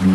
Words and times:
Cruise 0.00 0.10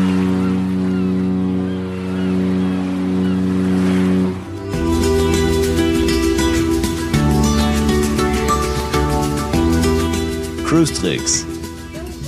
Tricks, 10.91 11.45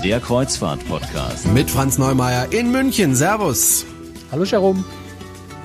der 0.03 0.19
Kreuzfahrt-Podcast. 0.19 1.51
Mit 1.51 1.71
Franz 1.71 1.97
Neumeier 1.97 2.51
in 2.51 2.71
München. 2.71 3.15
Servus. 3.15 3.87
Hallo 4.31 4.43
Jerome 4.43 4.83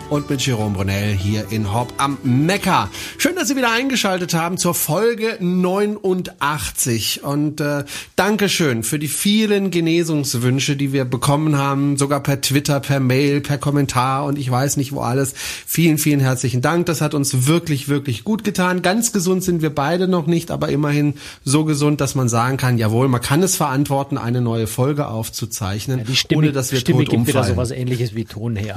und 0.09 0.31
mit 0.31 0.41
Jerome 0.47 0.75
Brunel 0.75 1.13
hier 1.13 1.47
in 1.51 1.75
Hopp 1.75 1.93
am 1.99 2.17
Neckar. 2.23 2.91
Schön, 3.19 3.32
dass 3.43 3.49
Sie 3.49 3.57
wieder 3.57 3.73
eingeschaltet 3.73 4.35
haben 4.35 4.57
zur 4.57 4.73
Folge 4.73 5.37
89 5.41 7.25
und 7.25 7.61
äh, 7.61 7.83
Dankeschön 8.15 8.85
für 8.85 9.01
die 9.01 9.09
vielen 9.09 9.73
Genesungswünsche, 9.73 10.77
die 10.77 10.93
wir 10.93 11.05
bekommen 11.05 11.57
haben, 11.59 11.97
sogar 11.97 12.21
per 12.21 12.41
Twitter, 12.41 12.79
per 12.79 13.01
Mail, 13.01 13.41
per 13.41 13.59
Kommentar 13.59 14.27
und 14.27 14.39
ich 14.39 14.49
weiß 14.49 14.77
nicht 14.77 14.93
wo 14.93 15.01
alles. 15.01 15.35
Vielen, 15.67 15.99
vielen 15.99 16.21
herzlichen 16.21 16.63
Dank. 16.63 16.87
Das 16.87 17.01
hat 17.01 17.15
uns 17.15 17.49
wirklich, 17.49 17.89
wirklich 17.89 18.23
gut 18.23 18.45
getan. 18.45 18.81
Ganz 18.81 19.13
gesund 19.13 19.43
sind 19.43 19.61
wir 19.61 19.75
beide 19.75 20.07
noch 20.07 20.29
nicht, 20.29 20.53
aber 20.53 20.69
immerhin 20.69 21.15
so 21.45 21.65
gesund, 21.65 22.01
dass 22.01 22.15
man 22.15 22.29
sagen 22.29 22.59
kann, 22.59 22.79
jawohl, 22.79 23.09
man 23.09 23.21
kann 23.21 23.43
es 23.43 23.57
verantworten, 23.57 24.19
eine 24.19 24.41
neue 24.41 24.69
Folge 24.69 25.09
aufzuzeichnen, 25.09 25.99
ja, 25.99 26.05
die 26.05 26.15
Stimme, 26.15 26.39
ohne 26.39 26.53
dass 26.53 26.71
wir 26.71 26.79
Stimme 26.79 26.99
tot 27.01 27.11
gibt 27.11 27.27
umfallen. 27.27 27.47
wieder 27.47 27.55
sowas 27.55 27.73
ähnliches 27.73 28.15
wie 28.15 28.25
Ton 28.25 28.55
her. 28.55 28.77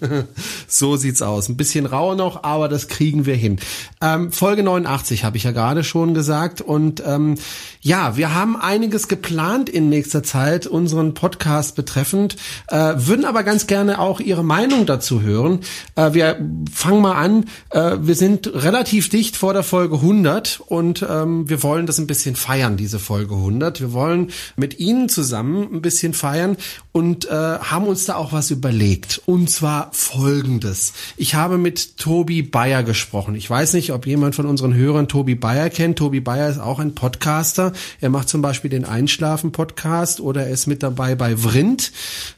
So 0.66 0.96
sieht's 0.96 1.20
aus. 1.20 1.48
Ein 1.48 1.56
bisschen 1.56 1.84
rau 1.84 2.14
noch, 2.14 2.42
aber 2.42 2.68
das 2.68 2.88
kriegen 2.88 3.26
wir 3.26 3.34
hin. 3.34 3.58
Ähm, 4.00 4.32
Folge 4.32 4.62
89 4.62 5.24
habe 5.24 5.36
ich 5.36 5.44
ja 5.44 5.52
gerade 5.52 5.84
schon 5.84 6.14
gesagt. 6.14 6.60
Und 6.60 7.02
ähm, 7.06 7.36
ja, 7.80 8.16
wir 8.16 8.34
haben 8.34 8.56
einiges 8.56 9.08
geplant 9.08 9.68
in 9.68 9.88
nächster 9.88 10.22
Zeit, 10.22 10.66
unseren 10.66 11.14
Podcast 11.14 11.76
betreffend, 11.76 12.36
äh, 12.68 12.94
würden 12.96 13.24
aber 13.24 13.42
ganz 13.42 13.66
gerne 13.66 13.98
auch 13.98 14.20
Ihre 14.20 14.44
Meinung 14.44 14.86
dazu 14.86 15.22
hören. 15.22 15.60
Äh, 15.96 16.12
wir 16.14 16.38
fangen 16.72 17.02
mal 17.02 17.14
an. 17.14 17.46
Äh, 17.70 17.98
wir 18.00 18.14
sind 18.14 18.52
relativ 18.54 19.08
dicht 19.08 19.36
vor 19.36 19.52
der 19.52 19.62
Folge 19.62 19.96
100 19.96 20.60
und 20.66 21.04
ähm, 21.08 21.48
wir 21.48 21.62
wollen 21.62 21.86
das 21.86 21.98
ein 21.98 22.06
bisschen 22.06 22.36
feiern, 22.36 22.76
diese 22.76 22.98
Folge 22.98 23.34
100. 23.34 23.80
Wir 23.80 23.92
wollen 23.92 24.30
mit 24.56 24.78
Ihnen 24.78 25.08
zusammen 25.08 25.68
ein 25.72 25.82
bisschen 25.82 26.14
feiern 26.14 26.56
und 26.98 27.26
äh, 27.26 27.30
haben 27.30 27.86
uns 27.86 28.06
da 28.06 28.16
auch 28.16 28.32
was 28.32 28.50
überlegt. 28.50 29.22
Und 29.24 29.48
zwar 29.48 29.90
folgendes. 29.92 30.94
Ich 31.16 31.36
habe 31.36 31.56
mit 31.56 31.96
Tobi 31.96 32.42
Bayer 32.42 32.82
gesprochen. 32.82 33.36
Ich 33.36 33.48
weiß 33.48 33.74
nicht, 33.74 33.92
ob 33.92 34.04
jemand 34.04 34.34
von 34.34 34.46
unseren 34.46 34.74
Hörern 34.74 35.06
Tobi 35.06 35.36
Bayer 35.36 35.70
kennt. 35.70 35.96
Tobi 35.96 36.18
Bayer 36.18 36.50
ist 36.50 36.58
auch 36.58 36.80
ein 36.80 36.96
Podcaster. 36.96 37.72
Er 38.00 38.10
macht 38.10 38.28
zum 38.28 38.42
Beispiel 38.42 38.68
den 38.68 38.84
Einschlafen-Podcast 38.84 40.20
oder 40.20 40.46
er 40.46 40.50
ist 40.50 40.66
mit 40.66 40.82
dabei 40.82 41.14
bei 41.14 41.36
Vrind. 41.36 41.92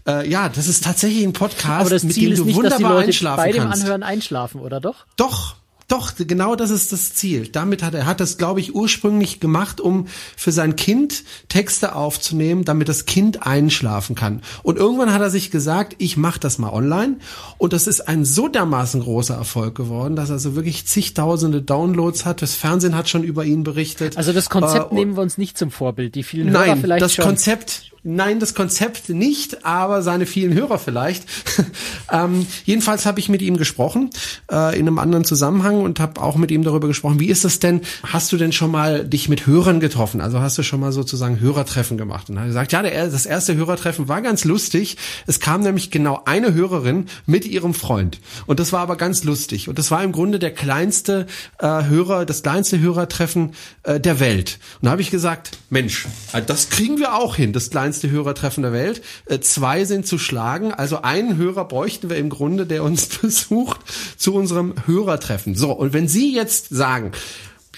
Äh, 0.06 0.28
ja, 0.28 0.50
das 0.50 0.68
ist 0.68 0.84
tatsächlich 0.84 1.24
ein 1.24 1.32
Podcast, 1.32 1.80
Aber 1.80 1.88
das 1.88 2.02
mit 2.02 2.16
dem 2.16 2.32
ist 2.32 2.40
du 2.40 2.44
nicht, 2.44 2.54
wunderbar 2.54 2.98
einschlafen 2.98 3.42
bei 3.42 3.52
dem 3.52 3.62
kannst. 3.62 3.80
Anhören 3.82 4.02
einschlafen, 4.02 4.60
oder 4.60 4.78
doch? 4.78 5.06
Doch, 5.16 5.56
doch, 5.90 6.12
genau 6.16 6.56
das 6.56 6.70
ist 6.70 6.92
das 6.92 7.14
Ziel. 7.14 7.48
Damit 7.48 7.82
hat 7.82 7.94
er 7.94 8.06
hat 8.06 8.20
das, 8.20 8.38
glaube 8.38 8.60
ich, 8.60 8.74
ursprünglich 8.74 9.40
gemacht, 9.40 9.80
um 9.80 10.06
für 10.36 10.52
sein 10.52 10.76
Kind 10.76 11.24
Texte 11.48 11.94
aufzunehmen, 11.94 12.64
damit 12.64 12.88
das 12.88 13.06
Kind 13.06 13.46
einschlafen 13.46 14.14
kann. 14.14 14.42
Und 14.62 14.78
irgendwann 14.78 15.12
hat 15.12 15.20
er 15.20 15.30
sich 15.30 15.50
gesagt, 15.50 15.96
ich 15.98 16.16
mache 16.16 16.38
das 16.40 16.58
mal 16.58 16.70
online. 16.70 17.16
Und 17.58 17.72
das 17.72 17.86
ist 17.86 18.08
ein 18.08 18.24
so 18.24 18.48
dermaßen 18.48 19.00
großer 19.00 19.34
Erfolg 19.34 19.74
geworden, 19.74 20.16
dass 20.16 20.30
er 20.30 20.38
so 20.38 20.54
wirklich 20.54 20.86
zigtausende 20.86 21.62
Downloads 21.62 22.24
hat. 22.24 22.42
Das 22.42 22.54
Fernsehen 22.54 22.94
hat 22.94 23.08
schon 23.08 23.24
über 23.24 23.44
ihn 23.44 23.64
berichtet. 23.64 24.16
Also 24.16 24.32
das 24.32 24.48
Konzept 24.48 24.92
Äh, 24.92 24.94
nehmen 24.94 25.16
wir 25.16 25.22
uns 25.22 25.38
nicht 25.38 25.58
zum 25.58 25.70
Vorbild. 25.70 26.14
Die 26.14 26.22
vielen 26.22 26.50
Hörer 26.50 26.66
Nein, 26.66 26.80
vielleicht 26.80 27.02
das 27.02 27.14
schon. 27.14 27.24
Konzept, 27.24 27.92
nein, 28.02 28.40
das 28.40 28.54
Konzept 28.54 29.08
nicht, 29.08 29.64
aber 29.64 30.02
seine 30.02 30.26
vielen 30.26 30.54
Hörer 30.54 30.78
vielleicht. 30.78 31.24
ähm, 32.12 32.46
jedenfalls 32.64 33.06
habe 33.06 33.20
ich 33.20 33.28
mit 33.28 33.42
ihm 33.42 33.56
gesprochen 33.56 34.10
äh, 34.50 34.78
in 34.78 34.86
einem 34.86 34.98
anderen 34.98 35.24
Zusammenhang 35.24 35.79
und 35.82 36.00
habe 36.00 36.20
auch 36.20 36.36
mit 36.36 36.50
ihm 36.50 36.62
darüber 36.62 36.88
gesprochen. 36.88 37.20
Wie 37.20 37.28
ist 37.28 37.44
das 37.44 37.58
denn? 37.58 37.80
Hast 38.02 38.32
du 38.32 38.36
denn 38.36 38.52
schon 38.52 38.70
mal 38.70 39.04
dich 39.04 39.28
mit 39.28 39.46
Hörern 39.46 39.80
getroffen? 39.80 40.20
Also 40.20 40.40
hast 40.40 40.58
du 40.58 40.62
schon 40.62 40.80
mal 40.80 40.92
sozusagen 40.92 41.40
Hörertreffen 41.40 41.98
gemacht? 41.98 42.30
Und 42.30 42.36
er 42.36 42.46
gesagt, 42.46 42.72
ja, 42.72 42.82
der, 42.82 43.08
das 43.08 43.26
erste 43.26 43.54
Hörertreffen 43.54 44.08
war 44.08 44.22
ganz 44.22 44.44
lustig. 44.44 44.96
Es 45.26 45.40
kam 45.40 45.62
nämlich 45.62 45.90
genau 45.90 46.22
eine 46.24 46.54
Hörerin 46.54 47.06
mit 47.26 47.44
ihrem 47.44 47.74
Freund 47.74 48.18
und 48.46 48.60
das 48.60 48.72
war 48.72 48.80
aber 48.80 48.96
ganz 48.96 49.24
lustig 49.24 49.68
und 49.68 49.78
das 49.78 49.90
war 49.90 50.02
im 50.02 50.12
Grunde 50.12 50.38
der 50.38 50.52
kleinste 50.52 51.26
äh, 51.58 51.66
Hörer, 51.84 52.24
das 52.26 52.42
kleinste 52.42 52.80
Hörertreffen 52.80 53.52
äh, 53.82 54.00
der 54.00 54.20
Welt. 54.20 54.58
Und 54.80 54.86
da 54.86 54.92
habe 54.92 55.02
ich 55.02 55.10
gesagt, 55.10 55.58
Mensch, 55.70 56.06
äh, 56.32 56.42
das 56.42 56.70
kriegen 56.70 56.98
wir 56.98 57.14
auch 57.14 57.36
hin, 57.36 57.52
das 57.52 57.70
kleinste 57.70 58.10
Hörertreffen 58.10 58.62
der 58.62 58.72
Welt. 58.72 59.02
Äh, 59.26 59.40
zwei 59.40 59.84
sind 59.84 60.06
zu 60.06 60.18
schlagen, 60.18 60.72
also 60.72 61.02
einen 61.02 61.36
Hörer 61.36 61.66
bräuchten 61.66 62.10
wir 62.10 62.16
im 62.16 62.30
Grunde, 62.30 62.66
der 62.66 62.82
uns 62.82 63.06
besucht 63.20 63.80
zu 64.16 64.34
unserem 64.34 64.74
Hörertreffen. 64.86 65.54
So, 65.54 65.69
und 65.72 65.92
wenn 65.92 66.08
Sie 66.08 66.34
jetzt 66.34 66.68
sagen, 66.70 67.12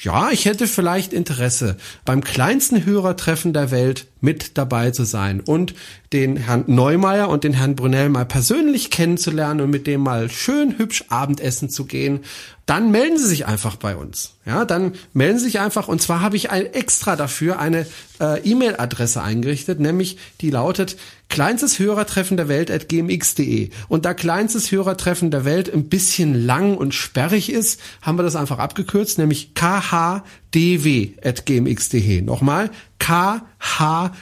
ja, 0.00 0.30
ich 0.30 0.46
hätte 0.46 0.66
vielleicht 0.66 1.12
Interesse, 1.12 1.76
beim 2.04 2.22
kleinsten 2.22 2.84
Hörertreffen 2.84 3.52
der 3.52 3.70
Welt 3.70 4.06
mit 4.22 4.56
dabei 4.56 4.92
zu 4.92 5.04
sein 5.04 5.40
und 5.40 5.74
den 6.12 6.36
Herrn 6.36 6.64
Neumeier 6.66 7.28
und 7.28 7.44
den 7.44 7.52
Herrn 7.52 7.76
Brunel 7.76 8.08
mal 8.08 8.24
persönlich 8.24 8.90
kennenzulernen 8.90 9.60
und 9.60 9.70
mit 9.70 9.86
dem 9.86 10.00
mal 10.00 10.30
schön 10.30 10.78
hübsch 10.78 11.04
Abendessen 11.08 11.68
zu 11.68 11.84
gehen, 11.84 12.20
dann 12.64 12.90
melden 12.90 13.18
Sie 13.18 13.26
sich 13.26 13.46
einfach 13.46 13.76
bei 13.76 13.96
uns. 13.96 14.34
Ja, 14.46 14.64
dann 14.64 14.92
melden 15.12 15.38
Sie 15.38 15.46
sich 15.46 15.60
einfach 15.60 15.88
und 15.88 16.00
zwar 16.00 16.20
habe 16.20 16.36
ich 16.36 16.50
ein 16.50 16.66
extra 16.66 17.16
dafür 17.16 17.58
eine 17.58 17.86
äh, 18.20 18.40
E-Mail-Adresse 18.48 19.22
eingerichtet, 19.22 19.80
nämlich 19.80 20.18
die 20.40 20.50
lautet 20.50 20.96
kleinstes 21.32 21.78
Hörertreffen 21.78 22.36
der 22.36 22.48
Welt 22.48 22.70
at 22.70 22.90
gmx.de. 22.90 23.70
Und 23.88 24.04
da 24.04 24.12
kleinstes 24.12 24.70
Hörertreffen 24.70 25.30
der 25.30 25.46
Welt 25.46 25.72
ein 25.72 25.88
bisschen 25.88 26.34
lang 26.34 26.76
und 26.76 26.94
sperrig 26.94 27.50
ist, 27.50 27.80
haben 28.02 28.18
wir 28.18 28.22
das 28.22 28.36
einfach 28.36 28.58
abgekürzt, 28.58 29.18
nämlich 29.18 29.54
khdw 29.54 31.14
at 31.24 31.46
gmx.de. 31.46 32.20
Nochmal, 32.20 32.70
khdw.gmx.de. 33.02 34.18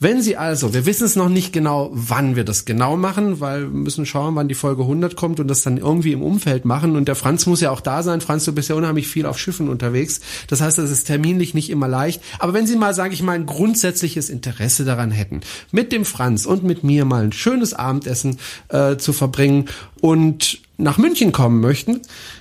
Wenn 0.00 0.20
Sie 0.20 0.36
also, 0.36 0.74
wir 0.74 0.84
wissen 0.84 1.04
es 1.04 1.14
noch 1.14 1.28
nicht 1.28 1.52
genau, 1.52 1.90
wann 1.92 2.34
wir 2.34 2.42
das 2.42 2.64
genau 2.64 2.96
machen, 2.96 3.38
weil 3.38 3.60
wir 3.62 3.68
müssen 3.68 4.04
schauen, 4.04 4.34
wann 4.34 4.48
die 4.48 4.56
Folge 4.56 4.82
100 4.82 5.14
kommt 5.14 5.38
und 5.38 5.46
das 5.46 5.62
dann 5.62 5.78
irgendwie 5.78 6.10
im 6.10 6.22
Umfeld 6.22 6.64
machen. 6.64 6.96
Und 6.96 7.06
der 7.06 7.14
Franz 7.14 7.46
muss 7.46 7.60
ja 7.60 7.70
auch 7.70 7.80
da 7.80 8.02
sein. 8.02 8.20
Franz, 8.20 8.44
du 8.44 8.52
bist 8.52 8.68
ja 8.68 8.74
unheimlich 8.74 9.06
viel 9.06 9.26
auf 9.26 9.38
Schiffen 9.38 9.68
unterwegs. 9.68 10.20
Das 10.48 10.60
heißt, 10.60 10.78
das 10.78 10.90
ist 10.90 11.04
terminlich 11.04 11.54
nicht 11.54 11.70
immer 11.70 11.86
leicht. 11.86 12.20
Aber 12.40 12.52
wenn 12.52 12.66
Sie 12.66 12.74
mal, 12.74 12.94
sage 12.94 13.14
ich 13.14 13.22
mal, 13.22 13.36
ein 13.36 13.46
grundsätzliches 13.46 14.28
Interesse 14.28 14.84
daran 14.84 15.12
hätten, 15.12 15.42
mit 15.70 15.92
dem 15.92 16.04
Franz 16.04 16.46
und 16.46 16.64
mit 16.64 16.82
mir 16.82 17.04
mal 17.04 17.22
ein 17.22 17.32
schönes 17.32 17.74
Abendessen 17.74 18.40
äh, 18.70 18.96
zu 18.96 19.12
verbringen 19.12 19.66
und 20.00 20.62
nach 20.78 20.98
München 20.98 21.30
kommen 21.30 21.60
möchten, 21.60 22.00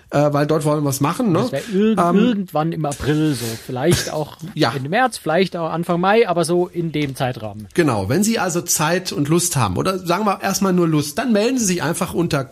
äh, 0.09 0.31
weil 0.31 0.47
dort 0.47 0.63
wollen 0.65 0.83
wir 0.83 0.87
was 0.89 1.01
machen. 1.01 1.31
Ne? 1.31 1.39
Das 1.39 1.51
wäre 1.51 1.63
irg 1.73 1.99
Ähm, 1.99 2.15
irgendwann 2.15 2.71
im 2.71 2.85
April 2.85 3.33
so. 3.33 3.45
Vielleicht 3.65 4.11
auch 4.11 4.37
Ja. 4.53 4.73
Ende 4.75 4.89
März, 4.89 5.17
vielleicht 5.17 5.55
auch 5.55 5.69
Anfang 5.69 5.99
Mai, 6.01 6.27
aber 6.27 6.45
so 6.45 6.67
in 6.67 6.91
dem 6.91 7.15
Zeitrahmen. 7.15 7.67
Genau, 7.73 8.09
wenn 8.09 8.23
Sie 8.23 8.39
also 8.39 8.61
Zeit 8.61 9.11
und 9.11 9.27
Lust 9.29 9.55
haben 9.55 9.77
oder 9.77 9.99
sagen 9.99 10.25
wir 10.25 10.41
erstmal 10.41 10.73
nur 10.73 10.87
Lust, 10.87 11.17
dann 11.17 11.31
melden 11.33 11.57
Sie 11.57 11.65
sich 11.65 11.83
einfach 11.83 12.13
unter 12.13 12.43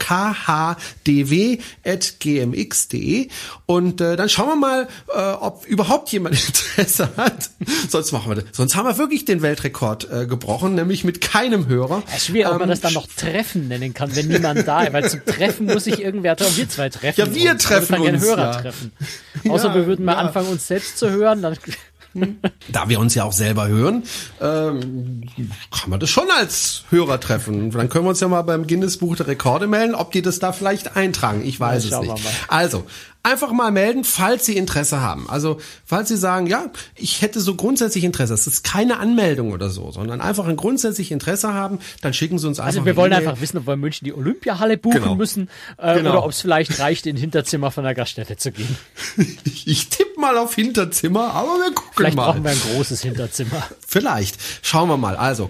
khdw.gmx.de 2.06 3.28
und 3.66 4.02
äh, 4.02 4.16
dann 4.16 4.30
schauen 4.30 4.48
wir 4.48 4.56
mal, 4.56 4.88
äh, 5.14 5.32
ob 5.40 5.66
überhaupt 5.66 6.10
jemand 6.10 6.36
Interesse 6.48 7.10
hat. 7.18 7.50
Sonst 7.90 8.12
machen 8.12 8.32
wir 8.32 8.36
das. 8.36 8.46
Sonst 8.52 8.76
haben 8.76 8.86
wir 8.88 8.98
wirklich 8.98 9.26
den 9.26 9.42
Weltrekord 9.42 10.10
äh, 10.12 10.26
gebrochen, 10.28 10.76
nämlich 10.76 11.04
mit 11.04 11.22
keinem 11.22 11.68
Hörer. 11.68 12.04
Es 12.08 12.18
ist 12.18 12.26
schwierig, 12.28 12.48
ob 12.52 12.60
man 12.60 12.64
Ähm, 12.64 12.70
das 12.70 12.82
dann 12.82 12.94
noch 12.94 13.08
Treffen 13.08 13.68
nennen 13.68 13.94
kann, 13.94 14.16
wenn 14.16 14.28
niemand 14.28 14.68
da 14.68 14.84
ist, 14.84 14.94
weil 14.94 15.10
zum 15.10 15.26
Treffen 15.26 15.66
muss 15.68 15.86
sich 15.86 16.02
irgendwer. 16.02 16.36
Wir 16.56 16.70
zwei 16.70 16.90
treffen 16.90 17.20
Ja, 17.20 17.34
wir 17.34 17.45
treffen 17.54 17.98
wir 17.98 18.02
gerne 18.02 18.18
uns, 18.18 18.26
Hörer 18.26 18.52
ja. 18.52 18.62
treffen. 18.62 18.92
Außer 19.50 19.76
wir 19.76 19.86
würden 19.86 20.06
mal 20.06 20.14
ja. 20.14 20.18
anfangen, 20.20 20.48
uns 20.50 20.68
selbst 20.68 20.98
zu 20.98 21.10
hören, 21.12 21.42
dann 21.42 21.56
Da 22.72 22.88
wir 22.88 23.00
uns 23.00 23.14
ja 23.14 23.26
auch 23.26 23.34
selber 23.34 23.68
hören, 23.68 24.04
ähm, 24.40 25.24
kann 25.70 25.90
man 25.90 26.00
das 26.00 26.10
schon 26.10 26.28
als 26.32 26.86
Hörer 26.90 27.20
treffen. 27.20 27.72
Dann 27.72 27.90
können 27.90 28.06
wir 28.06 28.10
uns 28.10 28.22
ja 28.22 28.28
mal 28.30 28.42
beim 28.44 28.68
Guinness 28.68 28.98
Buch 28.98 29.18
der 29.18 29.28
Rekorde 29.28 29.68
melden, 29.68 29.96
ob 29.96 30.12
die 30.14 30.22
das 30.22 30.40
da 30.40 30.54
vielleicht 30.54 30.96
eintragen. 30.96 31.44
Ich 31.46 31.60
weiß 31.60 31.90
Ja, 31.90 32.02
es 32.02 32.08
nicht. 32.08 32.26
Also, 32.48 32.86
einfach 33.26 33.52
mal 33.52 33.72
melden, 33.72 34.04
falls 34.04 34.46
Sie 34.46 34.56
Interesse 34.56 35.02
haben. 35.02 35.30
Also, 35.30 35.60
falls 35.86 36.08
Sie 36.10 36.16
sagen, 36.18 36.48
ja, 36.48 36.68
ich 36.96 37.22
hätte 37.22 37.42
so 37.42 37.56
grundsätzlich 37.56 38.04
Interesse. 38.04 38.34
Das 38.34 38.48
ist 38.48 38.64
keine 38.64 39.00
Anmeldung 39.00 39.52
oder 39.52 39.70
so, 39.70 39.92
sondern 39.92 40.22
einfach 40.22 40.48
ein 40.48 40.56
grundsätzlich 40.56 41.12
Interesse 41.12 41.54
haben, 41.54 41.80
dann 42.02 42.14
schicken 42.14 42.40
Sie 42.40 42.48
uns 42.48 42.60
einfach 42.60 42.68
Also 42.68 42.86
wir 42.86 42.96
wollen 42.96 43.12
einfach 43.14 43.42
wissen, 43.42 43.58
ob 43.58 43.68
wir 43.68 43.74
in 43.74 43.80
München 43.80 44.06
die 44.06 44.14
Olympiahalle 44.14 44.78
buchen 44.78 45.02
Genau. 45.02 45.16
müssen 45.16 45.50
äh, 45.78 45.96
Genau. 45.96 46.12
oder 46.12 46.24
ob 46.24 46.32
es 46.32 46.42
vielleicht 46.42 46.80
reicht, 46.80 47.06
in 47.08 47.18
Hinterzimmer 47.18 47.72
von 47.72 47.84
der 47.84 47.96
Gaststätte 47.96 48.38
zu 48.38 48.52
gehen. 48.52 48.78
Ich 49.68 49.90
tippe 49.90 50.20
mal 50.20 50.38
auf 50.38 50.54
Hinterzimmer, 50.54 51.34
aber 51.34 51.58
wir 51.58 51.74
gucken 51.74 51.92
Vielleicht 51.96 52.16
mal. 52.16 52.26
brauchen 52.26 52.44
wir 52.44 52.52
ein 52.52 52.60
großes 52.74 53.02
Hinterzimmer. 53.02 53.64
Vielleicht. 53.88 54.38
Schauen 54.62 54.88
wir 54.90 54.98
mal. 54.98 55.16
Also 55.16 55.48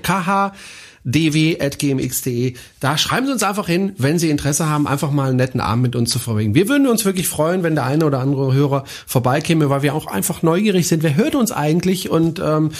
khdw.gmx.de. 1.05 2.53
Da 2.79 2.97
schreiben 2.97 3.27
Sie 3.27 3.31
uns 3.31 3.43
einfach 3.43 3.67
hin, 3.67 3.93
wenn 3.97 4.19
Sie 4.19 4.29
Interesse 4.29 4.67
haben, 4.67 4.87
einfach 4.87 5.11
mal 5.11 5.29
einen 5.29 5.37
netten 5.37 5.61
Abend 5.61 5.83
mit 5.83 5.95
uns 5.95 6.09
zu 6.09 6.19
verbringen. 6.19 6.55
Wir 6.55 6.67
würden 6.67 6.87
uns 6.87 7.05
wirklich 7.05 7.27
freuen, 7.27 7.63
wenn 7.63 7.75
der 7.75 7.85
eine 7.85 8.05
oder 8.05 8.19
andere 8.19 8.53
Hörer 8.53 8.83
vorbeikäme, 9.05 9.69
weil 9.69 9.83
wir 9.83 9.93
auch 9.93 10.07
einfach 10.07 10.41
neugierig 10.41 10.87
sind. 10.87 11.03
Wer 11.03 11.15
hört 11.15 11.35
uns 11.35 11.51
eigentlich 11.51 12.09
und 12.09 12.39
ähm, 12.39 12.71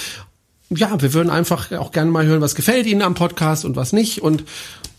ja, 0.70 1.00
wir 1.00 1.14
würden 1.14 1.30
einfach 1.30 1.72
auch 1.74 1.92
gerne 1.92 2.10
mal 2.10 2.26
hören, 2.26 2.42
was 2.42 2.56
gefällt 2.56 2.88
Ihnen 2.88 3.04
am 3.04 3.14
Podcast 3.14 3.66
und 3.66 3.76
was 3.76 3.94
nicht. 3.94 4.24
Und 4.24 4.44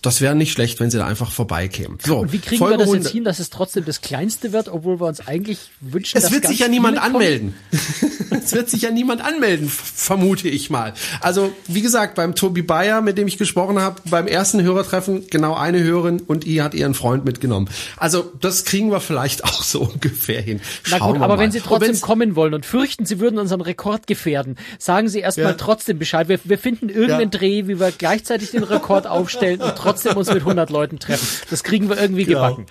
das 0.03 0.21
wäre 0.21 0.35
nicht 0.35 0.53
schlecht, 0.53 0.79
wenn 0.81 0.91
Sie 0.91 0.99
da 0.99 1.07
einfach 1.07 1.31
vorbeikämen. 1.33 1.99
So, 2.05 2.19
Und 2.19 2.33
wie 2.33 2.39
kriegen 2.39 2.59
Folge 2.59 2.75
wir 2.75 2.79
das 2.79 2.87
100. 2.89 3.05
jetzt 3.05 3.13
hin, 3.13 3.25
dass 3.25 3.39
es 3.39 3.51
trotzdem 3.51 3.85
das 3.85 4.01
Kleinste 4.01 4.53
wird, 4.53 4.69
obwohl 4.69 5.01
wir 5.01 5.07
uns 5.07 5.27
eigentlich 5.27 5.59
wünschen, 5.81 6.17
Es 6.17 6.25
dass 6.25 6.33
wird 6.33 6.47
sich 6.47 6.61
ja 6.61 6.69
niemand 6.69 6.99
anmelden. 6.99 7.55
es 8.31 8.53
wird 8.53 8.71
sich 8.71 8.83
ja 8.83 8.91
niemand 8.91 9.25
anmelden, 9.25 9.69
vermute 9.69 10.49
ich 10.49 10.71
mal. 10.71 10.95
Also, 11.21 11.53
wie 11.67 11.83
gesagt, 11.83 12.15
beim 12.15 12.35
Tobi 12.35 12.63
Bayer, 12.63 13.01
mit 13.01 13.19
dem 13.19 13.27
ich 13.27 13.39
gesprochen 13.39 13.79
habe, 13.81 14.01
beim 14.09 14.27
ersten 14.27 14.63
Hörertreffen 14.63 15.27
genau 15.29 15.55
eine 15.55 15.83
Hörerin 15.83 16.21
und 16.21 16.45
die 16.45 16.63
hat 16.63 16.75
ihren 16.75 16.95
Freund 16.95 17.25
mitgenommen. 17.25 17.69
Also, 17.97 18.31
das 18.41 18.65
kriegen 18.65 18.91
wir 18.91 19.01
vielleicht 19.01 19.45
auch 19.45 19.63
so 19.63 19.83
ungefähr 19.83 20.41
hin. 20.41 20.61
Na 20.91 20.99
Schauen 20.99 21.13
gut, 21.13 21.21
wir 21.21 21.25
aber 21.25 21.37
mal. 21.37 21.43
wenn 21.43 21.51
Sie 21.53 21.61
trotzdem 21.61 22.01
kommen 22.01 22.37
wollen 22.37 22.55
und 22.55 22.67
fürchten, 22.67 23.07
Sie 23.07 23.19
würden 23.21 23.39
unseren 23.39 23.61
Rekord 23.61 24.07
gefährden, 24.07 24.57
sagen 24.79 25.09
Sie 25.09 25.21
erstmal 25.21 25.47
Ja. 25.47 25.53
trotzdem 25.55 25.99
Bescheid. 25.99 26.29
Wir, 26.29 26.39
wir 26.45 26.59
finden 26.59 26.89
irgendeinen 26.89 27.31
Ja. 27.33 27.39
Dreh, 27.39 27.67
wie 27.67 27.81
wir 27.81 27.91
gleichzeitig 27.93 28.51
den 28.51 28.63
Rekord 28.63 29.07
aufstellen 29.07 29.61
und 29.63 29.75
trotzdem 29.87 30.17
uns 30.17 30.29
mit 30.29 30.39
100 30.41 30.71
Leuten 30.71 30.99
treffen. 30.99 31.27
Das 31.51 31.63
kriegen 31.65 31.89
wir 31.89 31.99
irgendwie 32.01 32.25
Genau. 32.25 32.57
gebacken. 32.57 32.67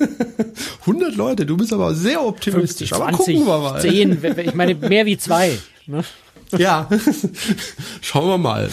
100 0.80 1.14
Leute, 1.16 1.46
du 1.46 1.56
bist 1.56 1.72
aber 1.72 1.94
sehr 1.94 2.18
50, 2.20 2.26
optimistisch. 2.28 2.92
aber 2.92 3.06
20, 3.12 3.18
gucken 3.36 3.46
wir 3.46 3.58
mal. 3.60 3.80
10, 3.80 4.22
we- 4.22 4.36
we- 4.36 4.42
ich 4.42 4.54
meine 4.54 4.74
mehr 4.74 5.06
wie 5.06 5.16
zwei. 5.16 5.58
Ne? 5.86 6.02
Ja, 6.58 6.88
schauen 8.00 8.28
wir 8.28 8.38
mal. 8.38 8.68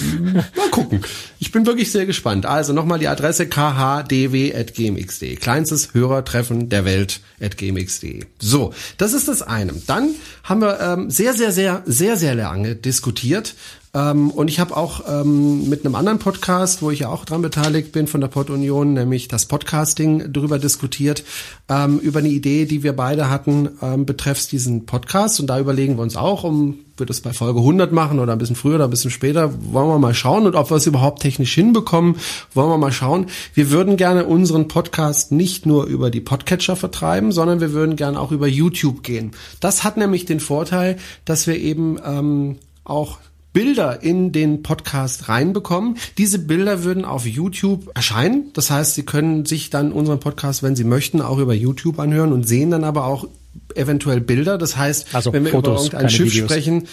Mal 0.56 0.70
gucken. 0.72 1.02
Ich 1.40 1.52
bin 1.52 1.66
wirklich 1.66 1.92
sehr 1.92 2.06
gespannt. 2.06 2.46
Also 2.46 2.74
nochmal 2.74 3.00
die 3.00 3.08
Adresse 3.08 3.48
khdw.gmx.de. 3.48 5.36
Kleinstes 5.38 5.94
Hörertreffen 5.94 6.70
der 6.70 6.86
Welt 6.86 7.22
at 7.40 7.58
gmx.de. 7.58 8.26
So, 8.40 8.74
das 8.98 9.14
ist 9.14 9.28
das 9.28 9.42
eine. 9.42 9.74
Dann 9.88 10.10
haben 10.44 10.62
wir 10.62 10.80
ähm, 10.80 11.10
sehr, 11.10 11.34
sehr, 11.34 11.52
sehr, 11.52 11.82
sehr, 11.86 12.18
sehr 12.18 12.36
lange 12.36 12.76
diskutiert. 12.76 13.56
Ähm, 13.94 14.32
und 14.32 14.48
ich 14.48 14.60
habe 14.60 14.76
auch 14.78 15.04
ähm, 15.08 15.70
mit 15.70 15.86
einem 15.86 15.96
anderen 15.96 16.20
Podcast, 16.20 16.82
wo 16.82 16.92
ich 16.92 17.00
ja 17.00 17.10
auch 17.10 17.26
dran 17.26 17.42
beteiligt 17.42 17.92
bin 17.92 18.08
von 18.08 18.22
der 18.22 18.30
Pod 18.30 18.50
Union, 18.50 18.94
nämlich 18.94 19.28
das 19.28 19.46
Podcasting, 19.46 20.32
drüber 20.32 20.60
diskutiert, 20.60 21.24
ähm, 21.68 22.00
über 22.00 22.20
eine 22.20 22.30
Idee, 22.30 22.66
die 22.66 22.84
wir 22.84 22.94
beide 22.94 23.30
hatten, 23.30 23.70
ähm, 23.82 24.06
betreffs 24.06 24.48
diesen 24.48 24.86
Podcast. 24.86 25.40
Und 25.40 25.48
da 25.48 25.60
überlegen 25.60 25.98
wir 25.98 26.04
uns 26.04 26.16
auch, 26.16 26.44
um 26.44 26.80
wir 26.98 27.06
das 27.06 27.20
bei 27.20 27.34
Folge 27.34 27.60
100 27.60 27.92
machen 27.92 28.20
oder 28.20 28.32
ein 28.32 28.38
bisschen 28.38 28.56
früher 28.56 28.76
oder 28.76 28.86
ein 28.86 28.90
bisschen 28.90 29.12
später, 29.12 29.52
wollen 29.74 29.90
wir 29.90 30.00
mal 30.00 30.14
schauen 30.14 30.46
und 30.46 30.56
ob 30.56 30.70
wir 30.70 30.78
es 30.78 30.88
überhaupt 30.88 31.22
technisch 31.22 31.54
hinbekommen, 31.54 32.16
wollen 32.54 32.70
wir 32.70 32.78
mal 32.78 32.92
schauen. 32.92 33.26
Wir 33.54 33.72
würden 33.72 33.98
gerne 33.98 34.26
unseren 34.26 34.68
Podcast 34.68 35.32
nicht 35.32 35.66
nur 35.66 35.86
über 35.86 36.12
die 36.12 36.22
Podcatcher 36.22 36.76
vertreiben, 36.76 37.32
sondern 37.32 37.60
wir 37.60 37.74
würden 37.74 37.96
gerne 37.96 38.20
auch 38.20 38.32
über 38.32 38.48
YouTube 38.48 39.04
gehen. 39.04 39.32
Das 39.60 39.84
hat 39.84 39.98
nämlich 39.98 40.26
den 40.26 40.40
Vorteil, 40.40 40.98
dass 41.26 41.48
wir 41.48 41.58
eben 41.58 41.98
ähm, 42.06 42.58
auch 42.84 43.18
Bilder 43.54 44.02
in 44.02 44.32
den 44.32 44.64
Podcast 44.64 45.28
reinbekommen. 45.30 45.98
Diese 46.18 46.40
Bilder 46.40 46.84
würden 46.84 47.04
auf 47.06 47.26
YouTube 47.26 47.92
erscheinen. 47.96 48.52
Das 48.54 48.72
heißt, 48.72 48.96
Sie 48.96 49.04
können 49.04 49.46
sich 49.46 49.70
dann 49.70 49.92
unseren 49.92 50.20
Podcast, 50.20 50.64
wenn 50.64 50.76
Sie 50.76 50.84
möchten, 50.86 51.22
auch 51.22 51.38
über 51.38 51.54
YouTube 51.54 52.00
anhören 52.00 52.32
und 52.32 52.48
sehen 52.48 52.72
dann 52.72 52.84
aber 52.84 53.06
auch 53.06 53.28
eventuell 53.76 54.22
Bilder. 54.22 54.58
Das 54.58 54.78
heißt, 54.78 55.14
Also 55.14 55.34
wenn 55.34 55.44
wir 55.46 55.52
Fotos, 55.52 55.88
über 55.88 55.98
irgendein 55.98 56.10
Schiff 56.10 56.34
Videos. 56.34 56.50
sprechen, 56.50 56.88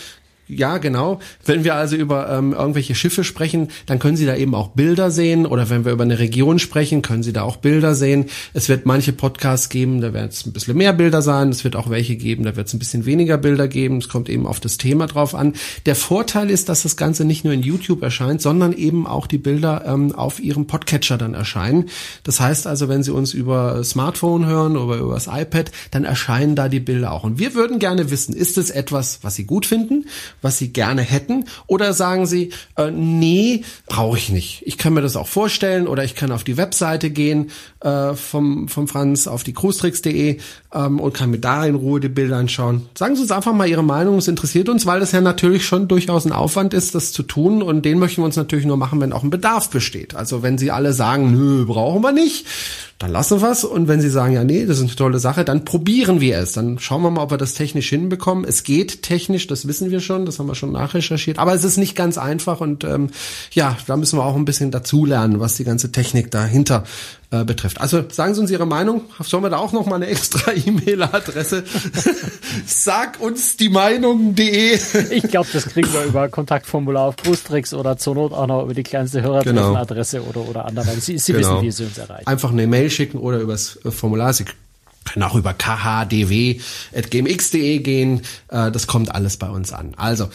ja, 0.49 0.79
genau. 0.79 1.21
Wenn 1.45 1.62
wir 1.65 1.75
also 1.75 1.97
über 1.97 2.31
ähm, 2.31 2.55
irgendwelche 2.55 2.95
Schiffe 2.95 3.23
sprechen, 3.23 3.69
dann 3.87 3.99
können 3.99 4.17
Sie 4.17 4.25
da 4.25 4.35
eben 4.35 4.55
auch 4.55 4.69
Bilder 4.69 5.11
sehen. 5.11 5.45
Oder 5.45 5.69
wenn 5.69 5.85
wir 5.85 5.93
über 5.93 6.05
eine 6.05 6.19
Region 6.19 6.59
sprechen, 6.59 7.03
können 7.03 7.23
Sie 7.23 7.35
da 7.35 7.43
auch 7.43 7.56
Bilder 7.56 7.95
sehen. 7.95 8.27
Es 8.55 8.69
wird 8.71 8.87
manche 8.87 9.12
Podcasts 9.12 9.69
geben, 9.69 10.00
da 10.00 10.15
wird 10.15 10.33
es 10.33 10.47
ein 10.47 10.53
bisschen 10.53 10.77
mehr 10.77 10.95
Bilder 10.95 11.21
sein. 11.21 11.50
Es 11.50 11.65
wird 11.65 11.77
auch 11.77 11.91
welche 11.91 12.17
geben, 12.17 12.45
da 12.45 12.56
wird 12.56 12.69
es 12.69 12.75
ein 12.75 12.79
bisschen 12.79 13.05
weniger 13.05 13.37
Bilder 13.37 13.69
geben. 13.69 13.99
Es 13.99 14.09
kommt 14.09 14.31
eben 14.31 14.47
auf 14.47 14.59
das 14.59 14.79
Thema 14.79 15.06
drauf 15.06 15.35
an. 15.35 15.53
Der 15.85 15.95
Vorteil 15.95 16.50
ist, 16.50 16.71
dass 16.71 16.83
das 16.83 16.97
Ganze 16.97 17.27
nicht 17.27 17.45
nur 17.45 17.53
in 17.53 17.62
YouTube 17.62 18.03
erscheint, 18.03 18.41
sondern 18.41 18.73
eben 18.73 19.06
auch 19.06 19.27
die 19.27 19.39
Bilder 19.39 19.85
ähm, 19.87 20.15
auf 20.15 20.41
Ihrem 20.41 20.67
Podcatcher 20.67 21.19
dann 21.19 21.35
erscheinen. 21.35 21.91
Das 22.23 22.41
heißt 22.41 22.67
also, 22.67 22.89
wenn 22.89 23.03
Sie 23.03 23.12
uns 23.12 23.35
über 23.35 23.85
Smartphone 23.85 24.47
hören 24.47 24.79
oder 24.79 24.97
über 24.97 25.15
das 25.15 25.27
iPad, 25.27 25.71
dann 25.91 26.05
erscheinen 26.05 26.56
da 26.56 26.71
die 26.71 26.81
Bilder 26.81 27.12
auch. 27.12 27.25
Und 27.25 27.39
wir 27.39 27.55
würden 27.55 27.79
gerne 27.79 28.11
wissen, 28.11 28.35
ist 28.35 28.56
es 28.56 28.71
etwas, 28.71 29.19
was 29.23 29.35
Sie 29.35 29.45
gut 29.45 29.67
finden? 29.67 30.06
Was 30.43 30.58
Sie 30.58 30.73
gerne 30.73 31.02
hätten? 31.02 31.44
Oder 31.67 31.93
sagen 31.93 32.26
Sie, 32.26 32.50
äh, 32.76 32.90
nee, 32.90 33.64
brauche 33.87 34.19
ich 34.19 34.31
nicht. 34.31 34.62
Ich 34.67 34.79
kann 34.79 34.94
mir 34.94 35.02
das 35.02 35.17
auch 35.17 35.29
vorstellen 35.29 35.87
oder 35.87 36.05
ich 36.05 36.14
kann 36.14 36.32
auf 36.32 36.44
die 36.44 36.56
Webseite 36.56 37.11
gehen 37.11 37.50
äh, 37.81 38.14
vom, 38.14 38.69
vom 38.69 38.88
Franz 38.88 39.26
auf 39.26 39.43
die 39.43 39.52
cruistricks.de 39.52 40.38
ähm, 40.75 41.00
und 41.00 41.14
kann 41.14 41.31
mir 41.31 41.38
da 41.38 41.64
in 41.64 41.75
Ruhe 41.75 42.00
die 42.00 42.08
Bilder 42.08 42.37
anschauen. 42.37 42.88
Sagen 42.96 43.17
Sie 43.17 43.23
uns 43.23 43.31
einfach 43.31 43.52
mal 43.52 43.69
Ihre 43.69 43.85
Meinung, 43.85 44.19
es 44.19 44.29
interessiert 44.29 44.69
uns, 44.69 44.87
weil 44.87 45.00
das 45.00 45.12
ja 45.12 45.20
natürlich 45.20 45.67
schon 45.67 45.88
durchaus 45.88 46.25
ein 46.25 46.32
Aufwand 46.32 46.75
ist, 46.75 46.94
das 46.94 47.12
zu 47.12 47.23
tun 47.23 47.62
und 47.62 47.85
den 47.85 47.99
möchten 47.99 48.23
wir 48.23 48.26
uns 48.26 48.37
natürlich 48.37 48.67
nur 48.67 48.76
machen, 48.76 49.00
wenn 49.00 49.12
auch 49.12 49.23
ein 49.23 49.31
Bedarf 49.31 49.70
besteht. 49.70 50.14
Also 50.14 50.43
wenn 50.43 50.58
Sie 50.58 50.70
alle 50.70 50.93
sagen, 50.93 51.32
nö, 51.32 51.64
brauchen 51.64 52.02
wir 52.02 52.12
nicht, 52.12 52.46
dann 52.99 53.12
lassen 53.12 53.41
wir 53.41 53.50
es. 53.50 53.62
Und 53.62 53.87
wenn 53.87 54.00
Sie 54.00 54.11
sagen, 54.11 54.35
ja, 54.35 54.43
nee, 54.43 54.67
das 54.67 54.79
ist 54.79 54.85
eine 54.85 54.97
tolle 54.97 55.19
Sache, 55.21 55.45
dann 55.45 55.65
probieren 55.65 56.21
wir 56.21 56.39
es. 56.39 56.53
Dann 56.53 56.79
schauen 56.81 57.03
wir 57.03 57.11
mal, 57.11 57.23
ob 57.23 57.31
wir 57.31 57.39
das 57.39 57.55
technisch 57.55 57.89
hinbekommen. 57.89 58.45
Es 58.45 58.65
geht 58.65 59.03
technisch, 59.03 59.47
das 59.47 59.69
wissen 59.69 59.91
wir 59.91 60.00
schon, 60.00 60.27
das 60.27 60.39
haben 60.39 60.49
wir 60.49 60.56
schon 60.56 60.73
nachrecherchiert. 60.73 61.39
Aber 61.39 61.55
es 61.55 61.62
ist 61.62 61.77
nicht 61.77 61.95
ganz 61.95 62.19
einfach 62.19 62.61
und 62.61 62.83
ähm, 62.83 63.11
ja, 63.53 63.77
da 63.87 63.97
müssen 63.97 64.19
wir 64.19 64.25
auch 64.25 64.35
ein 64.35 64.45
bisschen 64.45 64.73
dazulernen, 64.73 65.39
was 65.39 65.56
die 65.56 65.65
ganze 65.65 65.93
Technik 65.93 66.33
dahinter 66.33 66.85
äh, 67.31 67.45
betrifft. 67.45 67.81
Also 67.81 68.05
sagen 68.11 68.35
Sie 68.35 68.41
uns 68.41 68.51
Ihre 68.51 68.67
Meinung. 68.67 69.03
Sollen 69.21 69.43
wir 69.43 69.51
da 69.51 69.59
auch 69.59 69.73
noch 69.73 69.85
mal 69.87 69.97
eine 69.97 70.07
extra 70.07 70.53
E-Mail-Adresse? 70.67 71.63
Sag 72.67 73.21
uns 73.21 73.57
die 73.57 73.69
Meinung.de. 73.69 74.79
Ich 75.11 75.25
glaube, 75.25 75.49
das 75.53 75.67
kriegen 75.67 75.93
wir 75.93 76.05
über 76.05 76.29
Kontaktformular 76.29 77.05
auf 77.09 77.17
Großtricks 77.17 77.75
oder 77.75 77.97
zur 77.99 78.15
Not 78.15 78.33
auch 78.33 78.47
noch 78.47 78.63
über 78.65 78.75
die 78.75 78.83
kleinste 78.83 79.21
Hörertreffenadresse 79.23 80.23
oder, 80.25 80.41
oder 80.49 80.65
anderweitig. 80.65 81.05
Sie, 81.05 81.19
Sie 81.19 81.33
Genau. 81.33 81.57
wissen, 81.57 81.63
wie 81.67 81.71
Sie 81.71 81.85
uns 81.85 81.99
erreichen. 81.99 82.27
Einfach 82.27 82.51
eine 82.51 82.67
Mail 82.67 82.89
schicken 82.91 83.19
oder 83.19 83.39
übers 83.39 83.79
äh, 83.85 83.91
Formular. 83.91 84.33
Sie 84.33 84.45
können 85.05 85.23
auch 85.23 85.35
über 85.35 85.55
khdw.gmx.de 86.93 87.79
gehen. 87.81 88.21
Äh, 88.49 88.71
Das 88.71 88.87
kommt 88.87 89.15
alles 89.15 89.37
bei 89.37 89.49
uns 89.49 89.73
an. 89.73 89.93
Also, 89.97 90.29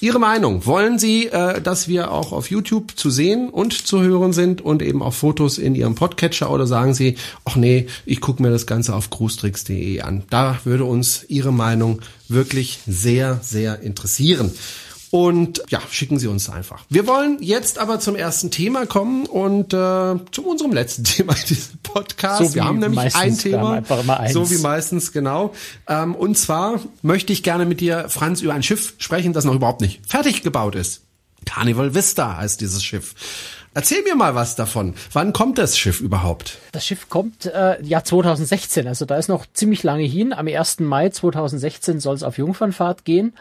Ihre 0.00 0.18
Meinung. 0.18 0.64
Wollen 0.64 0.98
Sie, 0.98 1.26
äh, 1.26 1.60
dass 1.60 1.86
wir 1.86 2.10
auch 2.10 2.32
auf 2.32 2.50
YouTube 2.50 2.96
zu 2.96 3.10
sehen 3.10 3.50
und 3.50 3.86
zu 3.86 4.00
hören 4.00 4.32
sind 4.32 4.62
und 4.62 4.80
eben 4.80 5.02
auch 5.02 5.12
Fotos 5.12 5.58
in 5.58 5.74
Ihrem 5.74 5.94
Podcatcher 5.94 6.50
oder 6.50 6.66
sagen 6.66 6.94
Sie, 6.94 7.16
ach 7.44 7.56
nee, 7.56 7.86
ich 8.06 8.20
gucke 8.20 8.42
mir 8.42 8.50
das 8.50 8.66
Ganze 8.66 8.94
auf 8.94 9.10
cruestricks.de 9.10 10.00
an. 10.00 10.22
Da 10.30 10.58
würde 10.64 10.84
uns 10.84 11.26
Ihre 11.28 11.52
Meinung 11.52 12.00
wirklich 12.28 12.80
sehr, 12.86 13.40
sehr 13.42 13.80
interessieren. 13.80 14.50
Und 15.10 15.62
ja, 15.68 15.80
schicken 15.90 16.20
Sie 16.20 16.28
uns 16.28 16.48
einfach. 16.48 16.84
Wir 16.88 17.06
wollen 17.08 17.38
jetzt 17.40 17.78
aber 17.78 17.98
zum 17.98 18.14
ersten 18.14 18.52
Thema 18.52 18.86
kommen 18.86 19.26
und 19.26 19.74
äh, 19.74 20.16
zu 20.30 20.46
unserem 20.46 20.72
letzten 20.72 21.02
Thema 21.04 21.34
dieses 21.34 21.70
Podcasts. 21.82 22.50
So 22.50 22.54
wir 22.54 22.64
haben 22.64 22.78
nämlich 22.78 23.16
ein 23.16 23.36
Thema. 23.36 23.82
So 24.32 24.50
wie 24.50 24.58
meistens, 24.58 25.10
genau. 25.10 25.52
Ähm, 25.88 26.14
und 26.14 26.38
zwar 26.38 26.80
möchte 27.02 27.32
ich 27.32 27.42
gerne 27.42 27.66
mit 27.66 27.80
dir, 27.80 28.08
Franz, 28.08 28.40
über 28.40 28.54
ein 28.54 28.62
Schiff 28.62 28.94
sprechen, 28.98 29.32
das 29.32 29.44
noch 29.44 29.54
überhaupt 29.54 29.80
nicht 29.80 30.00
fertig 30.06 30.42
gebaut 30.42 30.76
ist. 30.76 31.02
Carnival 31.44 31.94
Vista 31.94 32.36
heißt 32.36 32.60
dieses 32.60 32.84
Schiff. 32.84 33.14
Erzähl 33.72 34.02
mir 34.02 34.16
mal 34.16 34.34
was 34.34 34.56
davon. 34.56 34.94
Wann 35.12 35.32
kommt 35.32 35.58
das 35.58 35.78
Schiff 35.78 36.00
überhaupt? 36.00 36.58
Das 36.72 36.84
Schiff 36.84 37.08
kommt 37.08 37.46
äh, 37.46 37.80
ja 37.82 38.02
2016, 38.02 38.88
also 38.88 39.04
da 39.04 39.16
ist 39.16 39.28
noch 39.28 39.46
ziemlich 39.52 39.84
lange 39.84 40.02
hin. 40.02 40.32
Am 40.32 40.48
1. 40.48 40.80
Mai 40.80 41.10
2016 41.10 42.00
soll 42.00 42.16
es 42.16 42.24
auf 42.24 42.36
Jungfernfahrt 42.36 43.04
gehen. 43.04 43.32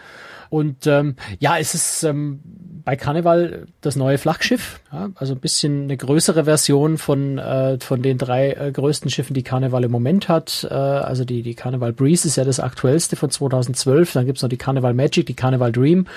Und 0.49 0.87
ähm, 0.87 1.15
ja, 1.39 1.57
es 1.59 1.75
ist 1.75 2.03
ähm, 2.03 2.39
bei 2.83 2.95
Carnival 2.95 3.67
das 3.81 3.95
neue 3.95 4.17
Flaggschiff, 4.17 4.79
ja, 4.91 5.09
also 5.13 5.33
ein 5.33 5.39
bisschen 5.39 5.83
eine 5.83 5.95
größere 5.95 6.45
Version 6.45 6.97
von 6.97 7.37
äh, 7.37 7.77
von 7.79 8.01
den 8.01 8.17
drei 8.17 8.53
äh, 8.53 8.71
größten 8.71 9.11
Schiffen, 9.11 9.35
die 9.35 9.43
Carnival 9.43 9.83
im 9.83 9.91
Moment 9.91 10.27
hat. 10.27 10.67
Äh, 10.69 10.73
also 10.73 11.23
die 11.23 11.43
die 11.43 11.53
Carnival 11.53 11.93
Breeze 11.93 12.27
ist 12.27 12.35
ja 12.35 12.45
das 12.45 12.59
aktuellste 12.59 13.15
von 13.15 13.29
2012. 13.29 14.13
Dann 14.13 14.25
gibt's 14.25 14.41
noch 14.41 14.49
die 14.49 14.57
Carnival 14.57 14.95
Magic, 14.95 15.27
die 15.27 15.35
Carnival 15.35 15.71
Dream, 15.71 16.07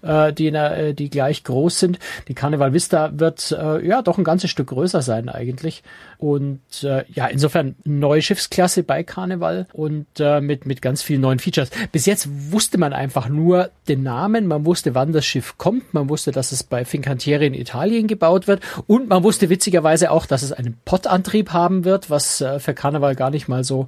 äh, 0.00 0.32
die 0.32 0.46
äh, 0.46 0.94
die 0.94 1.10
gleich 1.10 1.44
groß 1.44 1.78
sind. 1.78 1.98
Die 2.28 2.34
Carnival 2.34 2.72
Vista 2.72 3.10
wird 3.14 3.52
äh, 3.62 3.86
ja 3.86 4.02
doch 4.02 4.18
ein 4.18 4.24
ganzes 4.24 4.50
Stück 4.50 4.68
größer 4.68 5.02
sein 5.02 5.28
eigentlich. 5.28 5.82
Und 6.18 6.60
äh, 6.82 7.04
ja, 7.12 7.26
insofern 7.26 7.76
neue 7.84 8.22
Schiffsklasse 8.22 8.82
bei 8.82 9.02
Carnival 9.02 9.66
und 9.72 10.06
äh, 10.18 10.40
mit 10.40 10.66
mit 10.66 10.82
ganz 10.82 11.02
vielen 11.02 11.20
neuen 11.20 11.38
Features. 11.38 11.70
Bis 11.92 12.06
jetzt 12.06 12.28
wusste 12.52 12.78
man 12.78 12.92
einfach 12.92 13.28
nur 13.28 13.70
den 13.88 14.02
Namen, 14.02 14.46
man 14.46 14.66
wusste, 14.66 14.94
wann 14.94 15.12
das 15.12 15.24
Schiff 15.24 15.58
kommt, 15.58 15.94
man 15.94 16.08
wusste, 16.08 16.32
dass 16.32 16.52
es 16.52 16.62
bei 16.62 16.84
Fincantieri 16.84 17.46
in 17.46 17.54
Italien 17.54 18.06
gebaut 18.06 18.46
wird 18.46 18.62
und 18.86 19.08
man 19.08 19.22
wusste 19.22 19.48
witzigerweise 19.48 20.10
auch, 20.10 20.26
dass 20.26 20.42
es 20.42 20.52
einen 20.52 20.78
Pott-Antrieb 20.84 21.52
haben 21.52 21.84
wird, 21.84 22.10
was 22.10 22.40
äh, 22.40 22.58
für 22.58 22.74
Carnival 22.74 23.14
gar 23.14 23.30
nicht 23.30 23.48
mal 23.48 23.64
so 23.64 23.86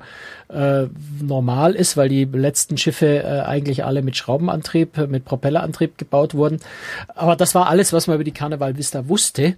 äh, 0.48 0.86
normal 1.20 1.74
ist, 1.74 1.96
weil 1.96 2.08
die 2.08 2.24
letzten 2.24 2.76
Schiffe 2.76 3.22
äh, 3.22 3.40
eigentlich 3.40 3.84
alle 3.84 4.02
mit 4.02 4.16
Schraubenantrieb, 4.16 4.98
äh, 4.98 5.06
mit 5.06 5.24
Propellerantrieb 5.24 5.98
gebaut 5.98 6.34
wurden. 6.34 6.60
Aber 7.14 7.36
das 7.36 7.54
war 7.54 7.68
alles, 7.68 7.92
was 7.92 8.06
man 8.06 8.16
über 8.16 8.24
die 8.24 8.32
Carnival 8.32 8.76
Vista 8.76 9.08
wusste. 9.08 9.56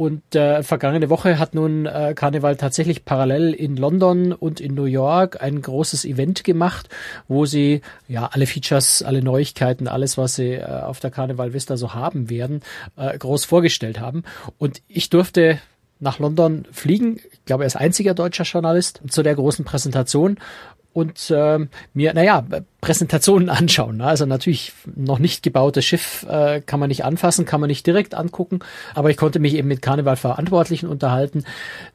Und 0.00 0.34
äh, 0.34 0.62
vergangene 0.62 1.10
Woche 1.10 1.38
hat 1.38 1.54
nun 1.54 1.84
äh, 1.84 2.14
Karneval 2.16 2.56
tatsächlich 2.56 3.04
parallel 3.04 3.52
in 3.52 3.76
London 3.76 4.32
und 4.32 4.58
in 4.58 4.74
New 4.74 4.86
York 4.86 5.42
ein 5.42 5.60
großes 5.60 6.06
Event 6.06 6.42
gemacht, 6.42 6.88
wo 7.28 7.44
sie 7.44 7.82
ja 8.08 8.30
alle 8.32 8.46
Features, 8.46 9.02
alle 9.02 9.22
Neuigkeiten, 9.22 9.88
alles, 9.88 10.16
was 10.16 10.36
sie 10.36 10.54
äh, 10.54 10.64
auf 10.64 11.00
der 11.00 11.10
Karneval 11.10 11.52
Vista 11.52 11.76
so 11.76 11.92
haben 11.92 12.30
werden, 12.30 12.62
äh, 12.96 13.18
groß 13.18 13.44
vorgestellt 13.44 14.00
haben. 14.00 14.22
Und 14.56 14.80
ich 14.88 15.10
durfte 15.10 15.58
nach 16.00 16.18
London 16.18 16.66
fliegen. 16.72 17.20
Ich 17.32 17.44
glaube, 17.44 17.64
er 17.64 17.68
ist 17.68 17.76
einziger 17.76 18.14
deutscher 18.14 18.44
Journalist 18.44 19.00
zu 19.08 19.22
der 19.22 19.34
großen 19.34 19.64
Präsentation 19.64 20.38
und 20.92 21.30
äh, 21.30 21.58
mir, 21.94 22.14
naja, 22.14 22.44
Präsentationen 22.80 23.48
anschauen. 23.50 23.98
Ne? 23.98 24.04
Also 24.04 24.26
natürlich 24.26 24.72
noch 24.94 25.18
nicht 25.18 25.42
gebautes 25.42 25.84
Schiff 25.84 26.24
äh, 26.28 26.60
kann 26.60 26.80
man 26.80 26.88
nicht 26.88 27.04
anfassen, 27.04 27.44
kann 27.44 27.60
man 27.60 27.68
nicht 27.68 27.86
direkt 27.86 28.14
angucken, 28.14 28.60
aber 28.94 29.10
ich 29.10 29.16
konnte 29.16 29.38
mich 29.38 29.54
eben 29.54 29.68
mit 29.68 29.82
Karnevalverantwortlichen 29.82 30.88
unterhalten. 30.88 31.44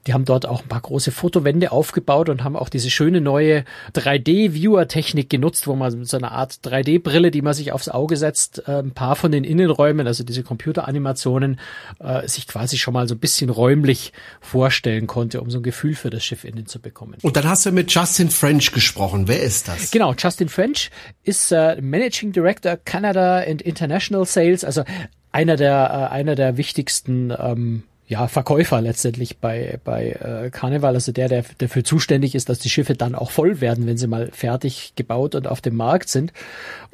Die 0.06 0.14
haben 0.14 0.26
dort 0.26 0.46
auch 0.46 0.62
ein 0.62 0.68
paar 0.68 0.82
große 0.82 1.12
Fotowände 1.12 1.72
aufgebaut 1.72 2.30
und 2.30 2.44
haben 2.44 2.56
auch 2.56 2.70
diese 2.70 2.92
schöne 2.92 3.20
neue 3.20 3.66
3D-Viewer-Technik 3.96 5.30
genutzt, 5.30 5.68
wo 5.68 5.76
man 5.76 6.06
so 6.06 6.18
eine 6.18 6.32
Art 6.32 6.60
3D-Brille, 6.64 7.32
die 7.32 7.42
man 7.42 7.54
sich 7.54 7.72
aufs 7.72 7.90
Auge 7.90 8.16
setzt, 8.18 8.68
äh, 8.68 8.80
ein 8.80 8.92
paar 8.92 9.16
von 9.16 9.32
den 9.32 9.44
Innenräumen, 9.44 10.06
also 10.06 10.24
diese 10.24 10.44
Computeranimationen, 10.44 11.60
äh, 12.00 12.28
sich 12.28 12.48
quasi 12.48 12.78
schon 12.78 12.94
mal 12.94 13.08
so 13.08 13.16
ein 13.16 13.20
bisschen 13.20 13.50
räumlich 13.50 14.14
vorstellen 14.40 15.08
konnte, 15.08 15.42
um 15.42 15.50
so 15.50 15.60
ein 15.60 15.64
Gefühl 15.64 15.96
für 15.96 16.12
das 16.12 16.24
Schiff 16.24 16.44
innen 16.44 16.68
zu 16.68 16.80
bekommen. 16.80 17.16
Und 17.24 17.38
dann 17.38 17.46
hast 17.46 17.66
du 17.66 17.72
mit 17.72 17.92
Justin 17.92 18.30
French 18.30 18.72
gesprochen. 18.72 19.28
Wer 19.28 19.42
ist 19.42 19.68
das? 19.68 19.90
Genau, 19.90 20.14
Justin 20.14 20.50
French 20.50 20.75
French 20.76 20.92
ist 21.24 21.52
äh, 21.52 21.82
Managing 21.82 22.32
Director 22.32 22.78
Canada 22.78 23.40
and 23.40 23.62
International 23.62 24.26
Sales, 24.26 24.64
also 24.64 24.84
einer 25.32 25.56
der 25.56 26.10
äh, 26.12 26.14
einer 26.14 26.36
der 26.36 26.58
wichtigsten 26.58 27.34
ähm, 27.38 27.84
ja, 28.08 28.28
Verkäufer 28.28 28.82
letztendlich 28.82 29.38
bei, 29.40 29.80
bei 29.84 30.12
äh, 30.12 30.50
Carnival, 30.52 30.94
also 30.94 31.12
der, 31.12 31.28
der 31.28 31.44
dafür 31.58 31.84
zuständig 31.84 32.36
ist, 32.36 32.50
dass 32.50 32.60
die 32.60 32.70
Schiffe 32.70 32.94
dann 32.94 33.16
auch 33.16 33.32
voll 33.32 33.62
werden, 33.62 33.88
wenn 33.88 33.98
sie 33.98 34.06
mal 34.06 34.30
fertig 34.32 34.94
gebaut 34.96 35.34
und 35.34 35.48
auf 35.48 35.60
dem 35.60 35.76
Markt 35.76 36.10
sind. 36.10 36.32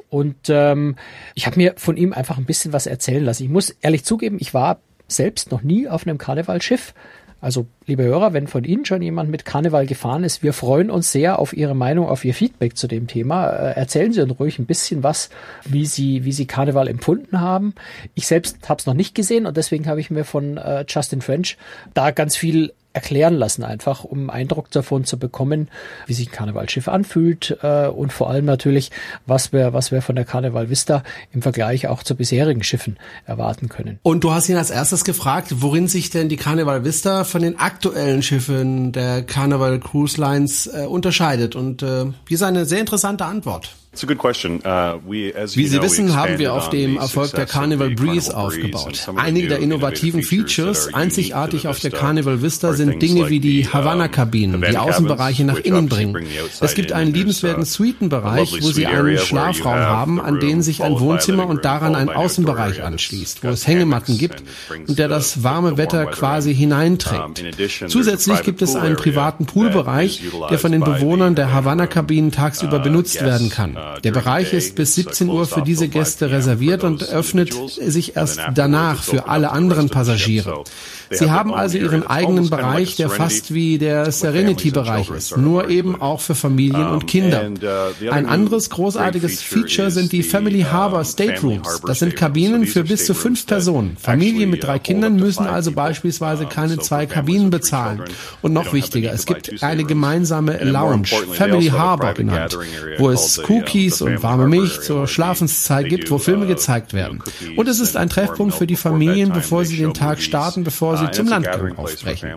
Und 0.08 0.48
ähm, 0.48 0.96
ich 1.34 1.46
habe 1.46 1.56
mir 1.56 1.74
von 1.76 1.98
ihm 1.98 2.14
einfach 2.14 2.38
ein 2.38 2.46
bisschen 2.46 2.72
was 2.72 2.86
erzählen 2.86 3.24
lassen. 3.24 3.44
Ich 3.44 3.50
muss 3.50 3.70
ehrlich 3.82 4.04
zugeben, 4.04 4.38
ich 4.40 4.54
war 4.54 4.80
selbst 5.06 5.50
noch 5.50 5.62
nie 5.62 5.86
auf 5.86 6.06
einem 6.06 6.16
Karnevalschiff. 6.16 6.94
Also, 7.42 7.66
liebe 7.86 8.04
Hörer, 8.04 8.32
wenn 8.34 8.46
von 8.46 8.62
Ihnen 8.62 8.84
schon 8.84 9.02
jemand 9.02 9.28
mit 9.28 9.44
Karneval 9.44 9.84
gefahren 9.84 10.22
ist, 10.22 10.44
wir 10.44 10.52
freuen 10.52 10.92
uns 10.92 11.10
sehr 11.10 11.40
auf 11.40 11.52
Ihre 11.52 11.74
Meinung, 11.74 12.06
auf 12.08 12.24
Ihr 12.24 12.34
Feedback 12.34 12.76
zu 12.76 12.86
dem 12.86 13.08
Thema. 13.08 13.50
Äh, 13.50 13.72
erzählen 13.72 14.12
Sie 14.12 14.20
uns 14.20 14.38
ruhig 14.38 14.60
ein 14.60 14.66
bisschen 14.66 15.02
was, 15.02 15.28
wie 15.64 15.84
Sie, 15.84 16.24
wie 16.24 16.30
Sie 16.30 16.46
Karneval 16.46 16.86
empfunden 16.86 17.40
haben. 17.40 17.74
Ich 18.14 18.28
selbst 18.28 18.68
habe 18.68 18.78
es 18.78 18.86
noch 18.86 18.94
nicht 18.94 19.16
gesehen 19.16 19.46
und 19.46 19.56
deswegen 19.56 19.88
habe 19.88 19.98
ich 19.98 20.08
mir 20.08 20.24
von 20.24 20.56
äh, 20.56 20.84
Justin 20.86 21.20
French 21.20 21.58
da 21.94 22.12
ganz 22.12 22.36
viel 22.36 22.72
erklären 22.92 23.34
lassen, 23.34 23.64
einfach 23.64 24.04
um 24.04 24.30
Eindruck 24.30 24.70
davon 24.70 25.04
zu 25.04 25.18
bekommen, 25.18 25.68
wie 26.06 26.14
sich 26.14 26.28
ein 26.28 26.32
Karnevalschiff 26.32 26.88
anfühlt 26.88 27.58
äh, 27.62 27.86
und 27.86 28.12
vor 28.12 28.30
allem 28.30 28.44
natürlich, 28.44 28.90
was 29.26 29.52
wir, 29.52 29.72
was 29.72 29.92
wir 29.92 30.02
von 30.02 30.16
der 30.16 30.24
Karneval 30.24 30.70
Vista 30.70 31.02
im 31.32 31.42
Vergleich 31.42 31.88
auch 31.88 32.02
zu 32.02 32.14
bisherigen 32.14 32.62
Schiffen 32.62 32.98
erwarten 33.26 33.68
können. 33.68 33.98
Und 34.02 34.24
du 34.24 34.32
hast 34.32 34.48
ihn 34.48 34.56
als 34.56 34.70
erstes 34.70 35.04
gefragt, 35.04 35.48
worin 35.56 35.88
sich 35.88 36.10
denn 36.10 36.28
die 36.28 36.36
Karneval 36.36 36.84
Vista 36.84 37.24
von 37.24 37.42
den 37.42 37.58
aktuellen 37.58 38.22
Schiffen 38.22 38.92
der 38.92 39.22
Carnival 39.22 39.78
Cruise 39.80 40.20
Lines 40.20 40.66
äh, 40.66 40.86
unterscheidet. 40.86 41.56
Und 41.56 41.82
äh, 41.82 42.06
hier 42.28 42.34
ist 42.34 42.42
eine 42.42 42.64
sehr 42.64 42.80
interessante 42.80 43.24
Antwort. 43.24 43.74
Uh, 43.94 44.98
Wie 45.06 45.66
Sie 45.66 45.82
wissen, 45.82 46.16
haben 46.16 46.38
wir 46.38 46.54
auf 46.54 46.70
dem 46.70 46.96
Erfolg 46.96 47.32
der 47.32 47.44
Carnival 47.44 47.90
Breeze 47.90 48.34
aufgebaut. 48.34 49.06
Einige 49.16 49.48
der 49.48 49.58
innovativen 49.58 50.22
Features, 50.22 50.94
einzigartig 50.94 51.68
auf 51.68 51.78
der 51.78 51.90
Carnival 51.90 52.40
Vista, 52.40 52.72
sind 52.72 53.02
Dinge 53.02 53.28
wie 53.28 53.38
die 53.38 53.68
Havanna-Kabinen, 53.68 54.62
die 54.62 54.78
Außenbereiche 54.78 55.44
nach 55.44 55.58
innen 55.58 55.90
bringen. 55.90 56.16
Es 56.60 56.74
gibt 56.74 56.92
einen 56.92 57.12
liebenswerten 57.12 57.64
uh, 57.64 57.66
Suitenbereich, 57.66 58.62
wo 58.62 58.70
Sie 58.70 58.86
einen 58.86 59.18
Schlafraum 59.18 59.74
haben, 59.74 60.20
an 60.22 60.40
den 60.40 60.62
sich 60.62 60.82
ein 60.82 60.98
Wohnzimmer 60.98 61.46
und 61.46 61.66
daran 61.66 61.94
ein 61.94 62.08
Außenbereich 62.08 62.82
anschließt, 62.82 63.44
wo 63.44 63.48
es 63.48 63.66
Hängematten 63.66 64.16
gibt 64.16 64.42
und 64.88 64.98
der 64.98 65.08
das 65.08 65.44
warme 65.44 65.76
Wetter 65.76 66.06
quasi 66.06 66.54
hineinträgt. 66.54 67.44
Zusätzlich 67.88 68.42
gibt 68.42 68.62
es 68.62 68.74
einen 68.74 68.96
privaten 68.96 69.44
Poolbereich, 69.44 70.22
der 70.48 70.58
von 70.58 70.72
den 70.72 70.80
Bewohnern 70.82 71.34
der 71.34 71.52
Havanna-Kabinen 71.52 72.32
tagsüber 72.32 72.78
uh, 72.78 72.82
benutzt 72.82 73.22
werden 73.22 73.50
kann. 73.50 73.76
Der 74.04 74.12
Bereich 74.12 74.52
ist 74.52 74.74
bis 74.74 74.94
17 74.94 75.28
Uhr 75.28 75.46
für 75.46 75.62
diese 75.62 75.88
Gäste 75.88 76.30
reserviert 76.30 76.84
und 76.84 77.08
öffnet 77.08 77.52
sich 77.52 78.16
erst 78.16 78.40
danach 78.54 79.02
für 79.02 79.28
alle 79.28 79.50
anderen 79.50 79.88
Passagiere. 79.88 80.64
Sie 81.10 81.30
haben 81.30 81.52
also 81.52 81.78
ihren 81.78 82.06
eigenen 82.06 82.48
Bereich, 82.48 82.96
der 82.96 83.10
fast 83.10 83.52
wie 83.52 83.78
der 83.78 84.10
Serenity-Bereich 84.10 85.10
ist, 85.10 85.36
nur 85.36 85.68
eben 85.68 86.00
auch 86.00 86.20
für 86.20 86.34
Familien 86.34 86.88
und 86.88 87.06
Kinder. 87.06 87.50
Uh, 87.50 88.10
Ein 88.10 88.26
anderes 88.26 88.70
großartiges 88.70 89.42
Feature 89.42 89.90
sind 89.90 90.12
die 90.12 90.22
Family 90.22 90.62
Harbor 90.62 91.04
State 91.04 91.42
Rooms. 91.42 91.82
Das 91.86 91.98
sind 91.98 92.16
Kabinen 92.16 92.66
für 92.66 92.84
bis 92.84 93.04
zu 93.04 93.14
fünf 93.14 93.46
Personen. 93.46 93.96
Familien 94.00 94.48
mit 94.48 94.64
drei 94.64 94.78
Kindern 94.78 95.16
müssen 95.16 95.46
also 95.46 95.72
beispielsweise 95.72 96.46
keine 96.46 96.78
zwei 96.78 97.04
Kabinen 97.04 97.50
bezahlen. 97.50 98.04
Und 98.40 98.54
noch 98.54 98.72
wichtiger, 98.72 99.12
es 99.12 99.26
gibt 99.26 99.62
eine 99.62 99.84
gemeinsame 99.84 100.64
Lounge, 100.64 101.08
Family 101.34 101.66
Harbor 101.66 102.14
genannt, 102.14 102.56
wo 102.98 103.10
es 103.10 103.38
Cookies 103.48 103.71
und 104.02 104.22
warme 104.22 104.48
Milch 104.48 104.80
zur 104.80 105.06
Schlafenszeit 105.08 105.88
gibt, 105.88 106.10
wo 106.10 106.18
Filme 106.18 106.44
uh, 106.44 106.48
gezeigt 106.48 106.92
werden. 106.92 107.22
Und 107.56 107.68
es 107.68 107.80
ist 107.80 107.96
ein 107.96 108.08
Treffpunkt 108.08 108.54
für 108.54 108.66
die 108.66 108.76
Familien, 108.76 109.32
bevor 109.32 109.64
sie 109.64 109.76
den 109.76 109.94
Tag 109.94 110.20
starten, 110.20 110.64
bevor 110.64 110.96
sie 110.98 111.10
zum 111.10 111.26
Landgang 111.26 111.76
aufbrechen. 111.78 112.34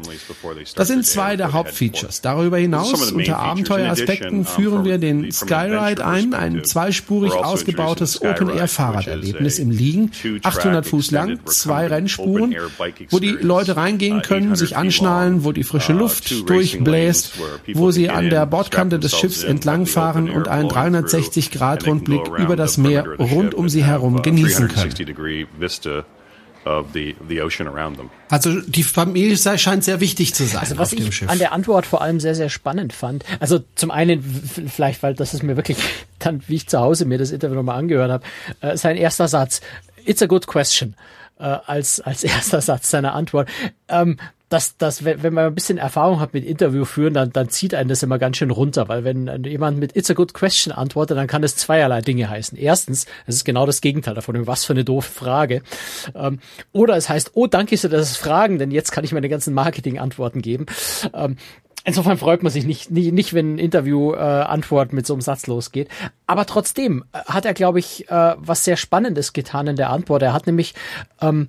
Das 0.75 0.87
sind 0.87 1.05
zwei 1.05 1.35
der 1.35 1.53
Hauptfeatures. 1.53 2.21
Darüber 2.21 2.57
hinaus, 2.57 3.11
unter 3.11 3.39
Abenteueraspekten, 3.39 4.45
führen 4.45 4.85
wir 4.85 4.97
den 4.97 5.31
Skyride 5.31 6.05
ein, 6.05 6.33
ein 6.33 6.63
zweispurig 6.63 7.33
also 7.33 7.43
ausgebautes 7.43 8.21
Open-Air-Fahrraderlebnis 8.21 9.59
im 9.59 9.71
Liegen, 9.71 10.11
800 10.43 10.85
Fuß 10.85 11.11
lang, 11.11 11.39
zwei 11.45 11.87
Rennspuren, 11.87 12.55
wo 13.09 13.19
die 13.19 13.31
Leute 13.31 13.75
reingehen 13.75 14.21
können, 14.21 14.55
sich 14.55 14.77
anschnallen, 14.77 15.43
wo 15.43 15.51
die 15.51 15.63
frische 15.63 15.93
uh, 15.93 15.99
Luft 15.99 16.49
durchbläst, 16.49 17.33
wo 17.73 17.91
sie 17.91 18.09
an 18.09 18.29
der 18.29 18.45
Bordkante 18.45 18.99
des 18.99 19.17
Schiffs 19.17 19.43
entlangfahren 19.43 20.29
und 20.29 20.47
einen 20.47 20.69
360-Grad-Rundblick 21.31 22.27
über 22.37 22.55
das 22.55 22.77
Meer 22.77 23.05
rund 23.17 23.53
um 23.53 23.69
sie 23.69 23.83
herum 23.83 24.21
genießen 24.21 24.67
können. 24.67 24.91
Also 28.29 28.59
die 28.61 28.83
Familie 28.83 29.37
sei, 29.37 29.57
scheint 29.57 29.83
sehr 29.83 29.99
wichtig 29.99 30.33
zu 30.33 30.45
sein 30.45 30.61
also 30.61 30.77
was 30.77 30.91
auf 30.91 30.97
dem 30.97 31.07
ich 31.07 31.15
Schiff. 31.15 31.29
an 31.29 31.37
der 31.37 31.51
Antwort 31.51 31.85
vor 31.85 32.01
allem 32.01 32.19
sehr, 32.19 32.35
sehr 32.35 32.49
spannend 32.49 32.91
fand. 32.91 33.23
Also 33.39 33.59
zum 33.75 33.91
einen 33.91 34.23
vielleicht, 34.23 35.03
weil 35.03 35.13
das 35.13 35.33
ist 35.33 35.43
mir 35.43 35.55
wirklich 35.55 35.77
dann, 36.19 36.41
wie 36.47 36.55
ich 36.55 36.67
zu 36.67 36.79
Hause 36.79 37.05
mir 37.05 37.17
das 37.17 37.31
Interview 37.31 37.55
nochmal 37.55 37.77
angehört 37.77 38.11
habe, 38.11 38.25
äh, 38.61 38.77
sein 38.77 38.97
erster 38.97 39.27
Satz. 39.27 39.61
It's 40.05 40.21
a 40.21 40.25
good 40.25 40.47
question. 40.47 40.95
Äh, 41.37 41.43
als, 41.43 42.01
als 42.01 42.23
erster 42.23 42.61
Satz 42.61 42.89
seiner 42.89 43.13
Antwort. 43.13 43.47
Ähm, 43.87 44.17
dass, 44.49 44.77
dass 44.77 45.03
wenn 45.03 45.33
man 45.33 45.45
ein 45.45 45.55
bisschen 45.55 45.77
Erfahrung 45.77 46.19
hat 46.19 46.33
mit 46.33 46.45
Interview 46.45 46.85
führen, 46.85 47.13
dann, 47.13 47.31
dann 47.31 47.49
zieht 47.49 47.73
einen 47.73 47.89
das 47.89 48.03
immer 48.03 48.19
ganz 48.19 48.37
schön 48.37 48.51
runter, 48.51 48.87
weil 48.87 49.03
wenn 49.03 49.43
jemand 49.43 49.79
mit 49.79 49.95
It's 49.95 50.11
a 50.11 50.13
good 50.13 50.33
question 50.33 50.71
antwortet, 50.71 51.17
dann 51.17 51.27
kann 51.27 51.41
das 51.41 51.55
zweierlei 51.55 52.01
Dinge 52.01 52.29
heißen. 52.29 52.57
Erstens, 52.57 53.05
es 53.25 53.35
ist 53.35 53.45
genau 53.45 53.65
das 53.65 53.81
Gegenteil 53.81 54.13
davon, 54.13 54.45
was 54.45 54.65
für 54.65 54.73
eine 54.73 54.85
doofe 54.85 55.11
Frage. 55.11 55.61
Ähm, 56.13 56.39
oder 56.71 56.95
es 56.95 57.09
heißt, 57.09 57.31
oh, 57.33 57.47
danke 57.47 57.77
für 57.77 57.89
das 57.89 58.17
Fragen, 58.17 58.59
denn 58.59 58.71
jetzt 58.71 58.91
kann 58.91 59.03
ich 59.03 59.13
meine 59.13 59.29
ganzen 59.29 59.53
Marketing-Antworten 59.53 60.41
geben. 60.41 60.65
Ähm, 61.13 61.37
Insofern 61.87 62.17
freut 62.17 62.41
man 62.41 62.51
sich 62.51 62.65
nicht, 62.65 62.89
nicht, 62.89 63.13
nicht 63.13 63.33
wenn 63.35 63.55
ein 63.55 63.59
Interview 63.59 64.13
äh, 64.13 64.17
Antwort 64.17 64.91
mit 64.91 65.05
so 65.05 65.13
einem 65.13 65.21
Satz 65.21 65.45
losgeht. 65.45 65.87
Aber 66.25 66.47
trotzdem 66.47 67.05
hat 67.13 67.45
er, 67.45 67.53
glaube 67.53 67.77
ich, 67.77 68.09
äh, 68.09 68.33
was 68.37 68.65
sehr 68.65 68.75
Spannendes 68.75 69.33
getan 69.33 69.67
in 69.67 69.75
der 69.75 69.91
Antwort. 69.91 70.23
Er 70.23 70.33
hat 70.33 70.47
nämlich 70.47 70.73
ähm, 71.21 71.47